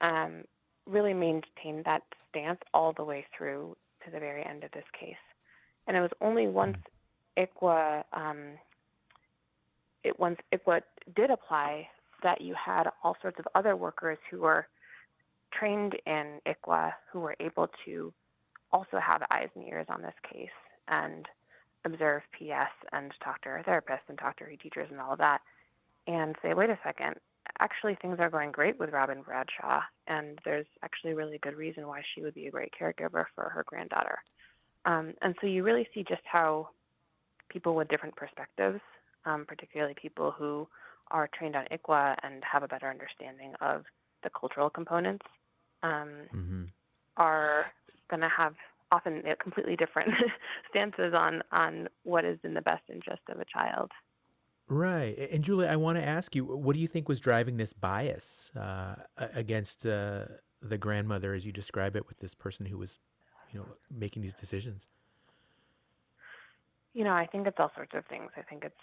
um, 0.00 0.44
really 0.86 1.14
maintained 1.14 1.84
that 1.84 2.02
stance 2.28 2.60
all 2.72 2.92
the 2.92 3.04
way 3.04 3.24
through 3.36 3.76
to 4.04 4.10
the 4.10 4.18
very 4.18 4.44
end 4.44 4.64
of 4.64 4.70
this 4.72 4.84
case. 4.98 5.14
And 5.86 5.96
it 5.96 6.00
was 6.00 6.10
only 6.20 6.46
once 6.46 6.78
ICWA, 7.38 8.04
um, 8.12 8.58
it 10.04 10.18
once 10.18 10.38
ICWA 10.52 10.82
did 11.16 11.30
apply 11.30 11.88
that 12.22 12.40
you 12.40 12.54
had 12.54 12.84
all 13.02 13.16
sorts 13.20 13.38
of 13.38 13.46
other 13.54 13.76
workers 13.76 14.18
who 14.30 14.40
were 14.40 14.66
trained 15.52 15.96
in 16.06 16.40
ICWA 16.46 16.92
who 17.12 17.20
were 17.20 17.36
able 17.40 17.68
to 17.84 18.12
also 18.72 18.98
have 18.98 19.22
eyes 19.30 19.48
and 19.54 19.66
ears 19.68 19.86
on 19.88 20.02
this 20.02 20.14
case 20.30 20.48
and 20.88 21.26
observe 21.84 22.22
PS 22.32 22.72
and 22.92 23.12
talk 23.22 23.40
to 23.42 23.48
her 23.48 23.62
therapist 23.64 24.02
and 24.08 24.18
talk 24.18 24.36
to 24.38 24.44
her 24.44 24.56
teachers 24.56 24.88
and 24.90 25.00
all 25.00 25.12
of 25.12 25.18
that 25.18 25.40
and 26.06 26.34
say, 26.42 26.54
wait 26.54 26.70
a 26.70 26.78
second, 26.82 27.14
actually 27.60 27.96
things 28.00 28.16
are 28.18 28.30
going 28.30 28.50
great 28.50 28.78
with 28.78 28.90
Robin 28.90 29.22
Bradshaw 29.22 29.82
and 30.06 30.38
there's 30.44 30.66
actually 30.82 31.12
a 31.12 31.16
really 31.16 31.38
good 31.38 31.56
reason 31.56 31.86
why 31.86 32.02
she 32.14 32.22
would 32.22 32.34
be 32.34 32.46
a 32.46 32.50
great 32.50 32.72
caregiver 32.78 33.26
for 33.34 33.48
her 33.48 33.64
granddaughter. 33.66 34.18
Um, 34.86 35.14
and 35.22 35.34
so 35.40 35.46
you 35.46 35.62
really 35.62 35.88
see 35.94 36.02
just 36.02 36.22
how 36.24 36.68
people 37.48 37.74
with 37.74 37.88
different 37.88 38.16
perspectives, 38.16 38.80
um, 39.26 39.44
particularly 39.46 39.94
people 40.00 40.30
who 40.30 40.68
are 41.10 41.28
trained 41.36 41.56
on 41.56 41.66
ICWA 41.70 42.16
and 42.22 42.42
have 42.50 42.62
a 42.62 42.68
better 42.68 42.88
understanding 42.88 43.52
of 43.60 43.84
the 44.22 44.30
cultural 44.30 44.70
components, 44.70 45.26
um, 45.82 46.28
Mm-hmm. 46.34 46.64
are 47.16 47.66
going 48.10 48.20
to 48.22 48.28
have 48.28 48.54
often 48.92 49.22
completely 49.42 49.76
different 49.76 50.10
stances 50.70 51.14
on 51.14 51.42
on 51.52 51.88
what 52.04 52.24
is 52.24 52.38
in 52.44 52.54
the 52.54 52.62
best 52.62 52.82
interest 52.92 53.22
of 53.28 53.40
a 53.40 53.44
child. 53.44 53.90
Right. 54.68 55.16
And 55.30 55.44
Julia, 55.44 55.68
I 55.68 55.76
want 55.76 55.98
to 55.98 56.04
ask 56.04 56.34
you, 56.34 56.44
what 56.44 56.74
do 56.74 56.80
you 56.80 56.88
think 56.88 57.08
was 57.08 57.20
driving 57.20 57.58
this 57.58 57.72
bias 57.74 58.50
uh, 58.56 58.96
against 59.18 59.84
uh, 59.84 60.26
the 60.62 60.78
grandmother, 60.78 61.34
as 61.34 61.44
you 61.44 61.52
describe 61.52 61.96
it, 61.96 62.06
with 62.08 62.18
this 62.18 62.34
person 62.34 62.66
who 62.66 62.78
was, 62.78 62.98
you 63.52 63.58
know, 63.58 63.66
making 63.90 64.22
these 64.22 64.34
decisions? 64.34 64.88
You 66.94 67.04
know, 67.04 67.12
I 67.12 67.26
think 67.26 67.46
it's 67.46 67.58
all 67.58 67.72
sorts 67.74 67.92
of 67.94 68.06
things. 68.06 68.30
I 68.36 68.42
think 68.42 68.64
it's 68.64 68.74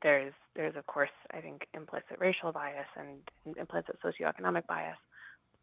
there's 0.00 0.32
there's 0.54 0.76
of 0.76 0.86
course 0.86 1.10
I 1.32 1.40
think 1.40 1.66
implicit 1.74 2.18
racial 2.18 2.52
bias 2.52 2.86
and 2.96 3.56
implicit 3.58 3.98
socioeconomic 4.02 4.66
bias. 4.66 4.96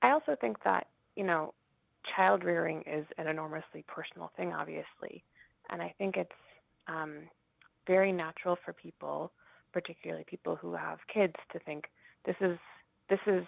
I 0.02 0.12
also 0.12 0.36
think 0.40 0.64
that 0.64 0.88
you 1.16 1.24
know 1.24 1.54
child 2.16 2.44
rearing 2.44 2.84
is 2.86 3.06
an 3.18 3.28
enormously 3.28 3.84
personal 3.88 4.32
thing, 4.38 4.54
obviously, 4.54 5.24
and 5.70 5.82
I 5.82 5.94
think 5.98 6.18
it's 6.18 6.32
um, 6.88 7.24
very 7.88 8.12
natural 8.12 8.58
for 8.64 8.74
people, 8.74 9.32
particularly 9.74 10.24
people 10.28 10.56
who 10.56 10.74
have 10.74 11.00
kids, 11.14 11.36
to 11.52 11.60
think 11.60 11.86
this 12.26 12.36
is 12.42 12.58
this 13.10 13.20
is 13.26 13.46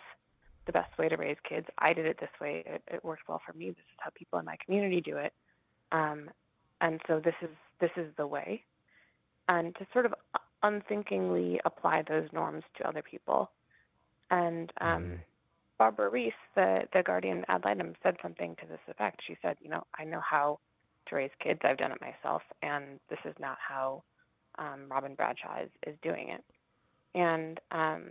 the 0.66 0.72
best 0.72 0.96
way 0.98 1.10
to 1.10 1.18
raise 1.18 1.38
kids. 1.48 1.68
I 1.78 1.94
did 1.94 2.06
it 2.06 2.20
this 2.20 2.30
way. 2.40 2.64
It, 2.66 2.82
it 2.88 3.04
worked 3.04 3.28
well 3.28 3.42
for 3.46 3.54
me. 3.54 3.70
This 3.70 3.78
is 3.78 4.00
how 4.00 4.12
people 4.16 4.40
in 4.40 4.46
my 4.46 4.58
community 4.64 5.02
do 5.02 5.18
it, 5.18 5.34
um, 5.92 6.30
and 6.82 7.00
so 7.08 7.20
this 7.24 7.36
is 7.42 7.50
this 7.80 7.92
is 7.96 8.08
the 8.18 8.28
way. 8.28 8.64
And 9.48 9.76
to 9.76 9.88
sort 9.92 10.06
of 10.06 10.14
unthinkingly 10.64 11.60
apply 11.66 12.04
those 12.08 12.28
norms 12.34 12.64
to 12.78 12.88
other 12.88 13.02
people. 13.02 13.50
And 14.30 14.72
um, 14.80 15.20
Barbara 15.78 16.10
Reese, 16.10 16.34
the, 16.56 16.84
the 16.94 17.04
Guardian 17.04 17.44
ad 17.48 17.64
litem, 17.66 17.96
said 18.04 18.16
something 18.22 18.56
to 18.62 18.68
this 18.68 18.80
effect. 18.88 19.22
She 19.26 19.38
said, 19.42 19.58
You 19.62 19.70
know, 19.70 19.84
I 19.98 20.04
know 20.04 20.22
how 20.22 20.60
to 21.08 21.16
raise 21.16 21.32
kids, 21.42 21.60
I've 21.64 21.78
done 21.78 21.92
it 21.92 22.00
myself, 22.02 22.42
and 22.62 23.00
this 23.10 23.20
is 23.26 23.34
not 23.40 23.58
how 23.60 24.04
um, 24.60 24.86
Robin 24.90 25.16
Bradshaw 25.16 25.64
is, 25.64 25.70
is 25.88 25.96
doing 26.02 26.30
it. 26.30 26.44
And 27.16 27.60
um, 27.72 28.04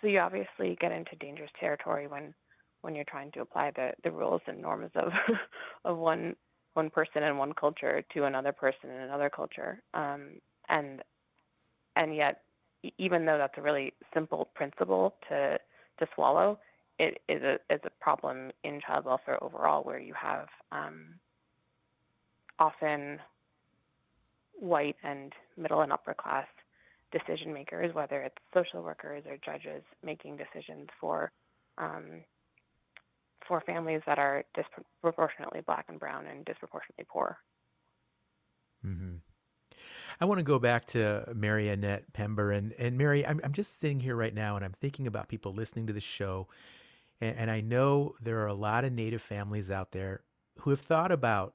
so 0.00 0.08
you 0.08 0.18
obviously 0.20 0.76
get 0.80 0.92
into 0.92 1.16
dangerous 1.16 1.50
territory 1.58 2.06
when 2.06 2.34
when 2.82 2.94
you're 2.94 3.04
trying 3.04 3.30
to 3.32 3.40
apply 3.40 3.70
the, 3.74 3.92
the 4.02 4.10
rules 4.10 4.42
and 4.46 4.60
norms 4.60 4.90
of 4.94 5.12
of 5.84 5.96
one 5.96 6.36
one 6.74 6.90
person 6.90 7.22
and 7.22 7.38
one 7.38 7.52
culture 7.52 8.02
to 8.12 8.24
another 8.24 8.52
person 8.52 8.90
in 8.90 9.00
another 9.00 9.30
culture. 9.30 9.80
Um, 9.94 10.40
and 10.68 11.02
and 11.96 12.14
yet, 12.14 12.42
even 12.98 13.24
though 13.24 13.38
that's 13.38 13.56
a 13.58 13.62
really 13.62 13.92
simple 14.12 14.48
principle 14.54 15.14
to 15.28 15.58
to 15.98 16.06
swallow, 16.14 16.58
it 16.98 17.20
is 17.28 17.42
a 17.42 17.54
is 17.70 17.80
a 17.84 17.90
problem 18.00 18.50
in 18.62 18.80
child 18.80 19.04
welfare 19.04 19.42
overall, 19.42 19.82
where 19.82 19.98
you 19.98 20.14
have 20.14 20.48
um, 20.72 21.14
often 22.58 23.18
white 24.54 24.96
and 25.02 25.32
middle 25.56 25.80
and 25.80 25.92
upper 25.92 26.14
class 26.14 26.46
decision 27.12 27.52
makers, 27.52 27.94
whether 27.94 28.20
it's 28.22 28.36
social 28.52 28.82
workers 28.82 29.22
or 29.28 29.36
judges, 29.44 29.82
making 30.04 30.36
decisions 30.36 30.88
for 31.00 31.30
um, 31.78 32.22
for 33.46 33.60
families 33.60 34.00
that 34.06 34.18
are 34.18 34.44
disproportionately 34.54 35.60
black 35.60 35.86
and 35.88 36.00
brown 36.00 36.26
and 36.26 36.44
disproportionately 36.44 37.04
poor. 37.08 37.38
Mm-hmm. 38.84 39.16
I 40.20 40.24
want 40.24 40.38
to 40.38 40.44
go 40.44 40.58
back 40.58 40.86
to 40.86 41.24
Mary 41.34 41.68
Annette 41.68 42.12
Pember. 42.12 42.52
And, 42.52 42.72
and 42.74 42.96
Mary, 42.96 43.26
I'm, 43.26 43.40
I'm 43.44 43.52
just 43.52 43.80
sitting 43.80 44.00
here 44.00 44.16
right 44.16 44.34
now 44.34 44.56
and 44.56 44.64
I'm 44.64 44.72
thinking 44.72 45.06
about 45.06 45.28
people 45.28 45.52
listening 45.52 45.86
to 45.86 45.92
the 45.92 46.00
show. 46.00 46.48
And, 47.20 47.36
and 47.36 47.50
I 47.50 47.60
know 47.60 48.14
there 48.20 48.40
are 48.40 48.46
a 48.46 48.54
lot 48.54 48.84
of 48.84 48.92
Native 48.92 49.22
families 49.22 49.70
out 49.70 49.92
there 49.92 50.22
who 50.60 50.70
have 50.70 50.80
thought 50.80 51.10
about 51.10 51.54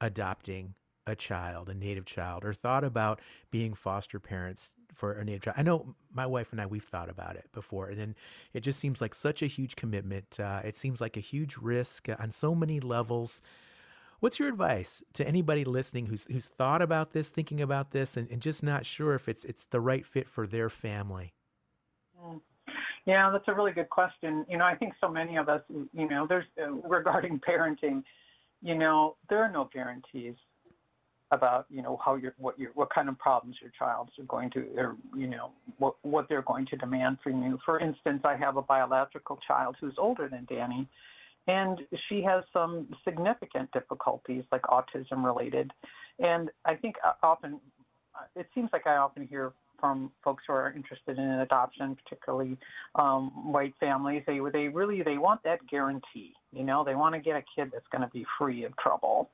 adopting 0.00 0.74
a 1.06 1.16
child, 1.16 1.68
a 1.68 1.74
Native 1.74 2.04
child, 2.04 2.44
or 2.44 2.52
thought 2.52 2.84
about 2.84 3.20
being 3.50 3.74
foster 3.74 4.20
parents 4.20 4.72
for 4.94 5.12
a 5.12 5.24
Native 5.24 5.42
child. 5.42 5.56
I 5.58 5.62
know 5.62 5.94
my 6.12 6.26
wife 6.26 6.52
and 6.52 6.60
I, 6.60 6.66
we've 6.66 6.84
thought 6.84 7.08
about 7.08 7.36
it 7.36 7.46
before. 7.52 7.88
And 7.88 7.98
then 7.98 8.14
it 8.52 8.60
just 8.60 8.78
seems 8.78 9.00
like 9.00 9.14
such 9.14 9.42
a 9.42 9.46
huge 9.46 9.76
commitment. 9.76 10.38
Uh, 10.38 10.60
it 10.64 10.76
seems 10.76 11.00
like 11.00 11.16
a 11.16 11.20
huge 11.20 11.56
risk 11.56 12.08
on 12.18 12.30
so 12.30 12.54
many 12.54 12.80
levels. 12.80 13.40
What's 14.20 14.40
your 14.40 14.48
advice 14.48 15.02
to 15.14 15.26
anybody 15.26 15.64
listening 15.64 16.06
who's 16.06 16.24
who's 16.24 16.46
thought 16.46 16.82
about 16.82 17.12
this, 17.12 17.28
thinking 17.28 17.60
about 17.60 17.92
this, 17.92 18.16
and, 18.16 18.28
and 18.30 18.42
just 18.42 18.62
not 18.62 18.84
sure 18.84 19.14
if 19.14 19.28
it's 19.28 19.44
it's 19.44 19.66
the 19.66 19.80
right 19.80 20.04
fit 20.04 20.28
for 20.28 20.46
their 20.46 20.68
family? 20.68 21.34
Mm. 22.20 22.40
Yeah, 23.06 23.30
that's 23.30 23.48
a 23.48 23.54
really 23.54 23.72
good 23.72 23.88
question. 23.88 24.44
You 24.50 24.58
know, 24.58 24.64
I 24.64 24.74
think 24.74 24.92
so 25.00 25.08
many 25.08 25.36
of 25.36 25.48
us, 25.48 25.62
you 25.68 26.08
know, 26.08 26.26
there's 26.28 26.44
uh, 26.60 26.70
regarding 26.86 27.40
parenting, 27.48 28.02
you 28.60 28.74
know, 28.74 29.16
there 29.30 29.42
are 29.42 29.50
no 29.50 29.70
guarantees 29.72 30.34
about 31.30 31.66
you 31.68 31.82
know 31.82 31.98
how 32.04 32.16
your 32.16 32.34
what 32.38 32.58
your 32.58 32.70
what 32.74 32.88
kind 32.92 33.08
of 33.08 33.18
problems 33.18 33.56
your 33.60 33.70
child's 33.78 34.10
are 34.18 34.24
going 34.24 34.50
to 34.50 34.66
or 34.76 34.96
you 35.14 35.26
know 35.26 35.50
what 35.76 35.94
what 36.02 36.26
they're 36.28 36.42
going 36.42 36.66
to 36.66 36.76
demand 36.76 37.18
from 37.22 37.42
you. 37.42 37.58
For 37.64 37.78
instance, 37.78 38.22
I 38.24 38.36
have 38.36 38.56
a 38.56 38.62
biological 38.62 39.38
child 39.46 39.76
who's 39.80 39.94
older 39.98 40.28
than 40.28 40.46
Danny, 40.48 40.88
and 41.48 41.80
she 42.08 42.22
has 42.22 42.44
some 42.52 42.88
significant 43.04 43.72
difficulties, 43.72 44.44
like 44.52 44.62
autism 44.62 45.24
related. 45.24 45.72
And 46.20 46.50
I 46.64 46.74
think 46.74 46.96
uh, 47.04 47.12
often, 47.22 47.58
uh, 48.14 48.24
it 48.36 48.46
seems 48.54 48.68
like 48.72 48.86
I 48.86 48.96
often 48.96 49.26
hear 49.26 49.52
from 49.80 50.10
folks 50.24 50.42
who 50.46 50.52
are 50.52 50.72
interested 50.72 51.18
in 51.18 51.24
adoption, 51.24 51.96
particularly 52.04 52.56
um, 52.96 53.52
white 53.52 53.72
families. 53.80 54.22
They 54.26 54.40
they 54.52 54.68
really 54.68 55.02
they 55.02 55.18
want 55.18 55.42
that 55.44 55.60
guarantee. 55.70 56.34
You 56.52 56.64
know, 56.64 56.84
they 56.84 56.94
want 56.94 57.14
to 57.14 57.20
get 57.20 57.36
a 57.36 57.42
kid 57.56 57.70
that's 57.72 57.86
going 57.92 58.02
to 58.02 58.10
be 58.12 58.26
free 58.38 58.64
of 58.64 58.76
trouble. 58.76 59.30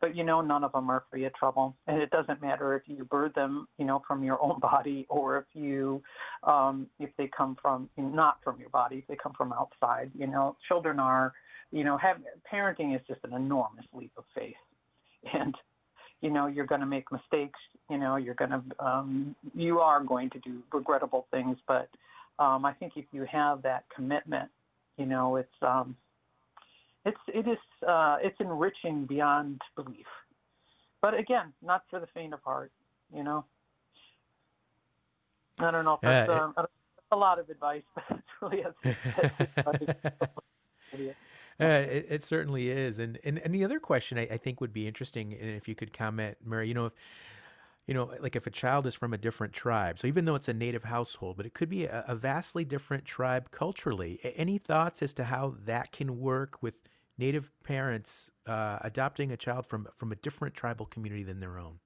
But 0.00 0.14
you 0.14 0.22
know, 0.22 0.42
none 0.42 0.62
of 0.62 0.72
them 0.72 0.90
are 0.90 1.04
free 1.10 1.24
of 1.24 1.34
trouble, 1.34 1.74
and 1.86 2.00
it 2.00 2.10
doesn't 2.10 2.42
matter 2.42 2.76
if 2.76 2.82
you 2.86 3.04
birth 3.04 3.34
them, 3.34 3.66
you 3.78 3.86
know, 3.86 4.02
from 4.06 4.22
your 4.22 4.40
own 4.42 4.60
body 4.60 5.06
or 5.08 5.38
if 5.38 5.44
you, 5.54 6.02
um, 6.44 6.86
if 7.00 7.10
they 7.16 7.28
come 7.34 7.56
from 7.60 7.88
not 7.96 8.38
from 8.44 8.60
your 8.60 8.68
body, 8.68 8.96
if 8.98 9.06
they 9.06 9.16
come 9.16 9.32
from 9.32 9.52
outside. 9.54 10.10
You 10.14 10.26
know, 10.26 10.56
children 10.68 11.00
are 11.00 11.32
you 11.76 11.84
know, 11.84 11.98
have, 11.98 12.16
parenting 12.50 12.96
is 12.96 13.02
just 13.06 13.20
an 13.24 13.34
enormous 13.34 13.84
leap 13.92 14.12
of 14.16 14.24
faith, 14.34 14.54
and 15.34 15.54
you 16.22 16.30
know 16.30 16.46
you're 16.46 16.66
going 16.66 16.80
to 16.80 16.86
make 16.86 17.12
mistakes. 17.12 17.58
You 17.90 17.98
know, 17.98 18.16
you're 18.16 18.34
going 18.34 18.50
to 18.50 18.62
um, 18.84 19.36
you 19.54 19.80
are 19.80 20.02
going 20.02 20.30
to 20.30 20.38
do 20.38 20.62
regrettable 20.72 21.26
things, 21.30 21.58
but 21.68 21.90
um, 22.38 22.64
I 22.64 22.72
think 22.72 22.94
if 22.96 23.04
you 23.12 23.26
have 23.30 23.62
that 23.62 23.84
commitment, 23.94 24.48
you 24.96 25.04
know, 25.04 25.36
it's 25.36 25.52
um, 25.60 25.94
it's 27.04 27.20
it 27.28 27.46
is 27.46 27.58
uh, 27.86 28.16
it's 28.22 28.40
enriching 28.40 29.04
beyond 29.04 29.60
belief. 29.74 30.06
But 31.02 31.12
again, 31.12 31.52
not 31.62 31.82
for 31.90 32.00
the 32.00 32.08
faint 32.14 32.32
of 32.32 32.40
heart. 32.42 32.72
You 33.14 33.22
know, 33.22 33.44
I 35.58 35.70
don't 35.70 35.84
know 35.84 35.94
if 35.94 36.00
that's, 36.00 36.30
uh, 36.30 36.50
um, 36.56 36.66
a 37.12 37.16
lot 37.16 37.38
of 37.38 37.50
advice, 37.50 37.82
but 37.94 38.04
it's 38.10 38.22
really 38.40 38.62
a, 38.62 38.74
uh, 41.60 41.64
it, 41.64 42.06
it, 42.08 42.24
certainly 42.24 42.70
is. 42.70 42.98
And, 42.98 43.18
and, 43.24 43.38
and 43.38 43.54
the 43.54 43.64
other 43.64 43.80
question 43.80 44.18
I, 44.18 44.22
I, 44.22 44.36
think 44.36 44.60
would 44.60 44.72
be 44.72 44.86
interesting, 44.86 45.32
and 45.32 45.50
if 45.50 45.68
you 45.68 45.74
could 45.74 45.92
comment, 45.92 46.36
Mary, 46.44 46.68
you 46.68 46.74
know, 46.74 46.86
if, 46.86 46.94
you 47.86 47.94
know, 47.94 48.10
like 48.20 48.36
if 48.36 48.46
a 48.46 48.50
child 48.50 48.86
is 48.86 48.94
from 48.94 49.14
a 49.14 49.18
different 49.18 49.52
tribe, 49.52 49.98
so 49.98 50.06
even 50.06 50.24
though 50.24 50.34
it's 50.34 50.48
a 50.48 50.54
native 50.54 50.84
household, 50.84 51.36
but 51.36 51.46
it 51.46 51.54
could 51.54 51.68
be 51.68 51.84
a, 51.84 52.04
a 52.08 52.14
vastly 52.14 52.64
different 52.64 53.04
tribe 53.04 53.50
culturally. 53.50 54.18
Any 54.36 54.58
thoughts 54.58 55.02
as 55.02 55.12
to 55.14 55.24
how 55.24 55.54
that 55.64 55.92
can 55.92 56.18
work 56.18 56.62
with 56.62 56.82
native 57.16 57.50
parents 57.62 58.30
uh, 58.46 58.78
adopting 58.82 59.30
a 59.30 59.36
child 59.36 59.66
from 59.66 59.88
from 59.94 60.12
a 60.12 60.16
different 60.16 60.54
tribal 60.54 60.86
community 60.86 61.22
than 61.22 61.40
their 61.40 61.58
own? 61.58 61.78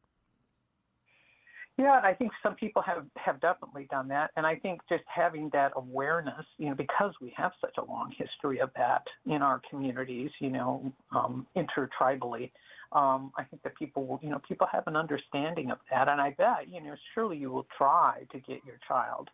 Yeah, 1.81 1.99
I 2.05 2.12
think 2.12 2.33
some 2.43 2.57
people 2.57 2.83
have 2.83 3.07
have 3.16 3.41
definitely 3.41 3.87
done 3.91 4.07
that, 4.09 4.33
and 4.37 4.47
I 4.47 4.57
think 4.57 4.83
just 4.87 5.05
having 5.07 5.49
that 5.55 5.72
awareness, 5.76 6.45
you 6.59 6.68
know, 6.68 6.74
because 6.74 7.14
we 7.22 7.33
have 7.39 7.53
such 7.59 7.78
a 7.78 7.85
long 7.87 8.12
history 8.18 8.61
of 8.61 8.68
that 8.76 9.03
in 9.24 9.41
our 9.41 9.62
communities, 9.70 10.31
you 10.41 10.51
know, 10.51 10.93
um, 11.11 11.47
intertribally, 11.57 12.51
um, 12.93 13.33
I 13.39 13.45
think 13.45 13.62
that 13.62 13.76
people 13.76 14.05
will, 14.07 14.20
you 14.22 14.28
know, 14.28 14.43
people 14.47 14.66
have 14.70 14.87
an 14.89 14.95
understanding 14.95 15.70
of 15.70 15.78
that, 15.91 16.11
and 16.11 16.20
I 16.20 16.33
bet, 16.37 16.68
you 16.68 16.83
know, 16.83 16.95
surely 17.14 17.39
you 17.39 17.51
will 17.51 17.66
try 17.78 18.24
to 18.31 18.39
get 18.41 18.59
your 18.66 18.78
child, 18.87 19.31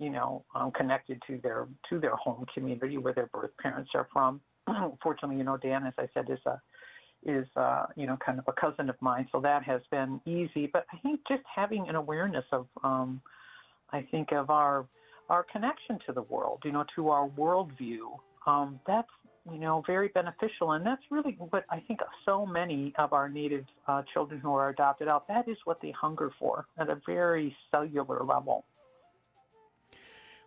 you 0.00 0.10
know, 0.10 0.44
um, 0.56 0.72
connected 0.72 1.22
to 1.28 1.38
their 1.44 1.68
to 1.90 2.00
their 2.00 2.16
home 2.16 2.44
community 2.52 2.98
where 2.98 3.14
their 3.14 3.26
birth 3.28 3.52
parents 3.62 3.92
are 3.94 4.08
from. 4.12 4.40
Fortunately, 5.00 5.36
you 5.36 5.44
know, 5.44 5.58
Dan, 5.58 5.86
as 5.86 5.94
I 5.96 6.08
said, 6.12 6.28
is 6.28 6.44
a 6.44 6.60
is 7.24 7.46
uh, 7.56 7.86
you 7.96 8.06
know 8.06 8.16
kind 8.24 8.38
of 8.38 8.44
a 8.48 8.52
cousin 8.52 8.88
of 8.88 8.96
mine, 9.00 9.28
so 9.32 9.40
that 9.40 9.62
has 9.64 9.80
been 9.90 10.20
easy. 10.26 10.68
But 10.72 10.86
I 10.92 10.98
think 10.98 11.20
just 11.28 11.42
having 11.52 11.88
an 11.88 11.94
awareness 11.94 12.44
of, 12.52 12.66
um, 12.82 13.20
I 13.90 14.02
think 14.10 14.32
of 14.32 14.50
our 14.50 14.86
our 15.28 15.44
connection 15.44 15.98
to 16.06 16.12
the 16.12 16.22
world, 16.22 16.62
you 16.64 16.72
know, 16.72 16.84
to 16.96 17.08
our 17.08 17.28
worldview. 17.28 18.18
Um, 18.46 18.78
that's 18.86 19.08
you 19.50 19.58
know 19.58 19.82
very 19.86 20.08
beneficial, 20.08 20.72
and 20.72 20.84
that's 20.86 21.02
really 21.10 21.36
what 21.50 21.64
I 21.70 21.80
think 21.80 22.00
so 22.24 22.46
many 22.46 22.92
of 22.98 23.12
our 23.12 23.28
native 23.28 23.64
uh, 23.88 24.02
children 24.12 24.40
who 24.40 24.54
are 24.54 24.68
adopted 24.68 25.08
out. 25.08 25.28
That 25.28 25.48
is 25.48 25.56
what 25.64 25.80
they 25.80 25.92
hunger 25.92 26.30
for 26.38 26.66
at 26.78 26.88
a 26.88 27.00
very 27.06 27.56
cellular 27.70 28.24
level. 28.24 28.64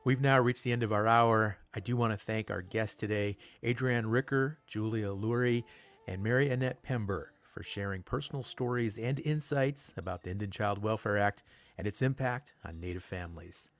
We've 0.03 0.21
now 0.21 0.39
reached 0.39 0.63
the 0.63 0.71
end 0.71 0.83
of 0.83 0.93
our 0.93 1.05
hour. 1.05 1.57
I 1.73 1.81
do 1.81 1.97
want 1.97 2.13
to 2.13 2.17
thank 2.17 2.49
our 2.49 2.61
guests 2.61 2.95
today, 2.95 3.35
Adriann 3.61 4.05
Ricker, 4.07 4.57
Julia 4.65 5.09
Lurie, 5.09 5.65
and 6.07 6.23
Mary 6.23 6.49
Annette 6.49 6.81
Pember 6.81 7.33
for 7.43 7.61
sharing 7.63 8.03
personal 8.03 8.43
stories 8.43 8.97
and 8.97 9.19
insights 9.19 9.93
about 9.97 10.23
the 10.23 10.31
Indian 10.31 10.51
Child 10.51 10.81
Welfare 10.81 11.17
Act 11.17 11.43
and 11.77 11.85
its 11.85 12.01
impact 12.01 12.53
on 12.63 12.79
Native 12.79 13.03
families. 13.03 13.71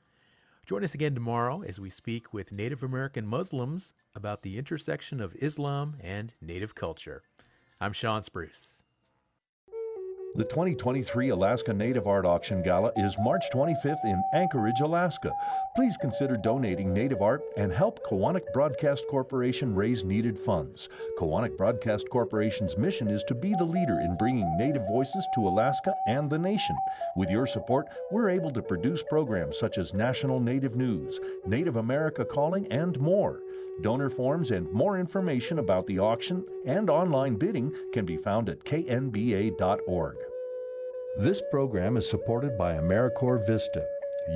Join 0.66 0.84
us 0.84 0.94
again 0.94 1.14
tomorrow 1.14 1.62
as 1.62 1.80
we 1.80 1.90
speak 1.90 2.34
with 2.34 2.52
Native 2.52 2.84
American 2.84 3.26
Muslims 3.26 3.94
about 4.14 4.42
the 4.42 4.58
intersection 4.58 5.22
of 5.22 5.36
Islam 5.40 5.96
and 6.02 6.34
Native 6.42 6.76
culture. 6.76 7.24
I'm 7.80 7.94
Shawn 7.94 8.24
Spruce. 8.24 8.84
The 10.38 10.44
2023 10.44 11.30
Alaska 11.30 11.74
Native 11.74 12.06
Art 12.06 12.24
Auction 12.24 12.62
Gala 12.62 12.92
is 12.96 13.18
March 13.18 13.46
25th 13.52 14.06
in 14.06 14.22
Anchorage, 14.36 14.82
Alaska. 14.82 15.32
Please 15.76 15.98
consider 15.98 16.38
donating 16.38 16.94
native 16.94 17.24
art 17.24 17.42
and 17.58 17.74
help 17.74 18.06
Koahnic 18.08 18.54
Broadcast 18.54 19.04
Corporation 19.10 19.74
raise 19.74 20.04
needed 20.04 20.38
funds. 20.38 20.90
Koahnic 21.18 21.58
Broadcast 21.58 22.08
Corporation's 22.12 22.78
mission 22.78 23.10
is 23.10 23.24
to 23.24 23.34
be 23.34 23.56
the 23.56 23.64
leader 23.64 24.00
in 24.00 24.16
bringing 24.16 24.56
native 24.60 24.86
voices 24.88 25.28
to 25.34 25.48
Alaska 25.48 25.96
and 26.06 26.30
the 26.30 26.38
nation. 26.38 26.76
With 27.16 27.32
your 27.32 27.48
support, 27.48 27.88
we're 28.12 28.30
able 28.30 28.52
to 28.52 28.62
produce 28.62 29.02
programs 29.10 29.58
such 29.58 29.80
as 29.80 29.96
National 29.96 30.40
Native 30.40 30.76
News, 30.76 31.20
Native 31.48 31.78
America 31.78 32.24
Calling, 32.24 32.72
and 32.72 33.00
more. 33.00 33.42
Donor 33.82 34.12
forms 34.12 34.52
and 34.52 34.72
more 34.72 35.00
information 35.00 35.60
about 35.60 35.86
the 35.88 35.98
auction 36.00 36.44
and 36.66 36.92
online 36.92 37.36
bidding 37.36 37.74
can 37.92 38.06
be 38.06 38.18
found 38.18 38.50
at 38.50 38.64
knba.org. 38.64 40.18
This 41.20 41.42
program 41.50 41.98
is 41.98 42.08
supported 42.08 42.60
by 42.60 42.76
AmeriCorps 42.76 43.48
Vista. 43.48 43.84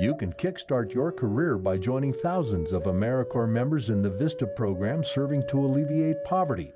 You 0.00 0.16
can 0.16 0.32
kickstart 0.32 0.92
your 0.92 1.12
career 1.12 1.56
by 1.56 1.76
joining 1.76 2.12
thousands 2.12 2.72
of 2.72 2.86
AmeriCorps 2.86 3.48
members 3.48 3.88
in 3.88 4.02
the 4.02 4.10
VISTA 4.10 4.48
program 4.48 5.04
serving 5.04 5.46
to 5.46 5.60
alleviate 5.60 6.24
poverty. 6.24 6.74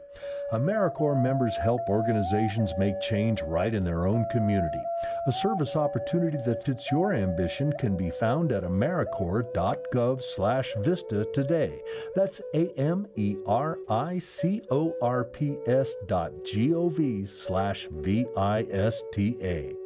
AmeriCorps 0.52 1.20
members 1.20 1.56
help 1.56 1.80
organizations 1.88 2.72
make 2.78 3.00
change 3.00 3.42
right 3.42 3.74
in 3.74 3.82
their 3.82 4.06
own 4.06 4.24
community. 4.30 4.80
A 5.26 5.32
service 5.32 5.74
opportunity 5.74 6.38
that 6.46 6.62
fits 6.62 6.88
your 6.92 7.12
ambition 7.12 7.72
can 7.80 7.96
be 7.96 8.10
found 8.10 8.52
at 8.52 8.62
americorps.gov 8.62 10.22
slash 10.22 10.72
vista 10.78 11.26
today. 11.34 11.82
That's 12.14 12.40
A-M-E-R-I-C-O-R-P-S 12.54 13.06
dot 16.06 16.32
G-O-V 16.44 17.26
slash 17.26 17.88
V-I-S-T-A. 17.90 19.85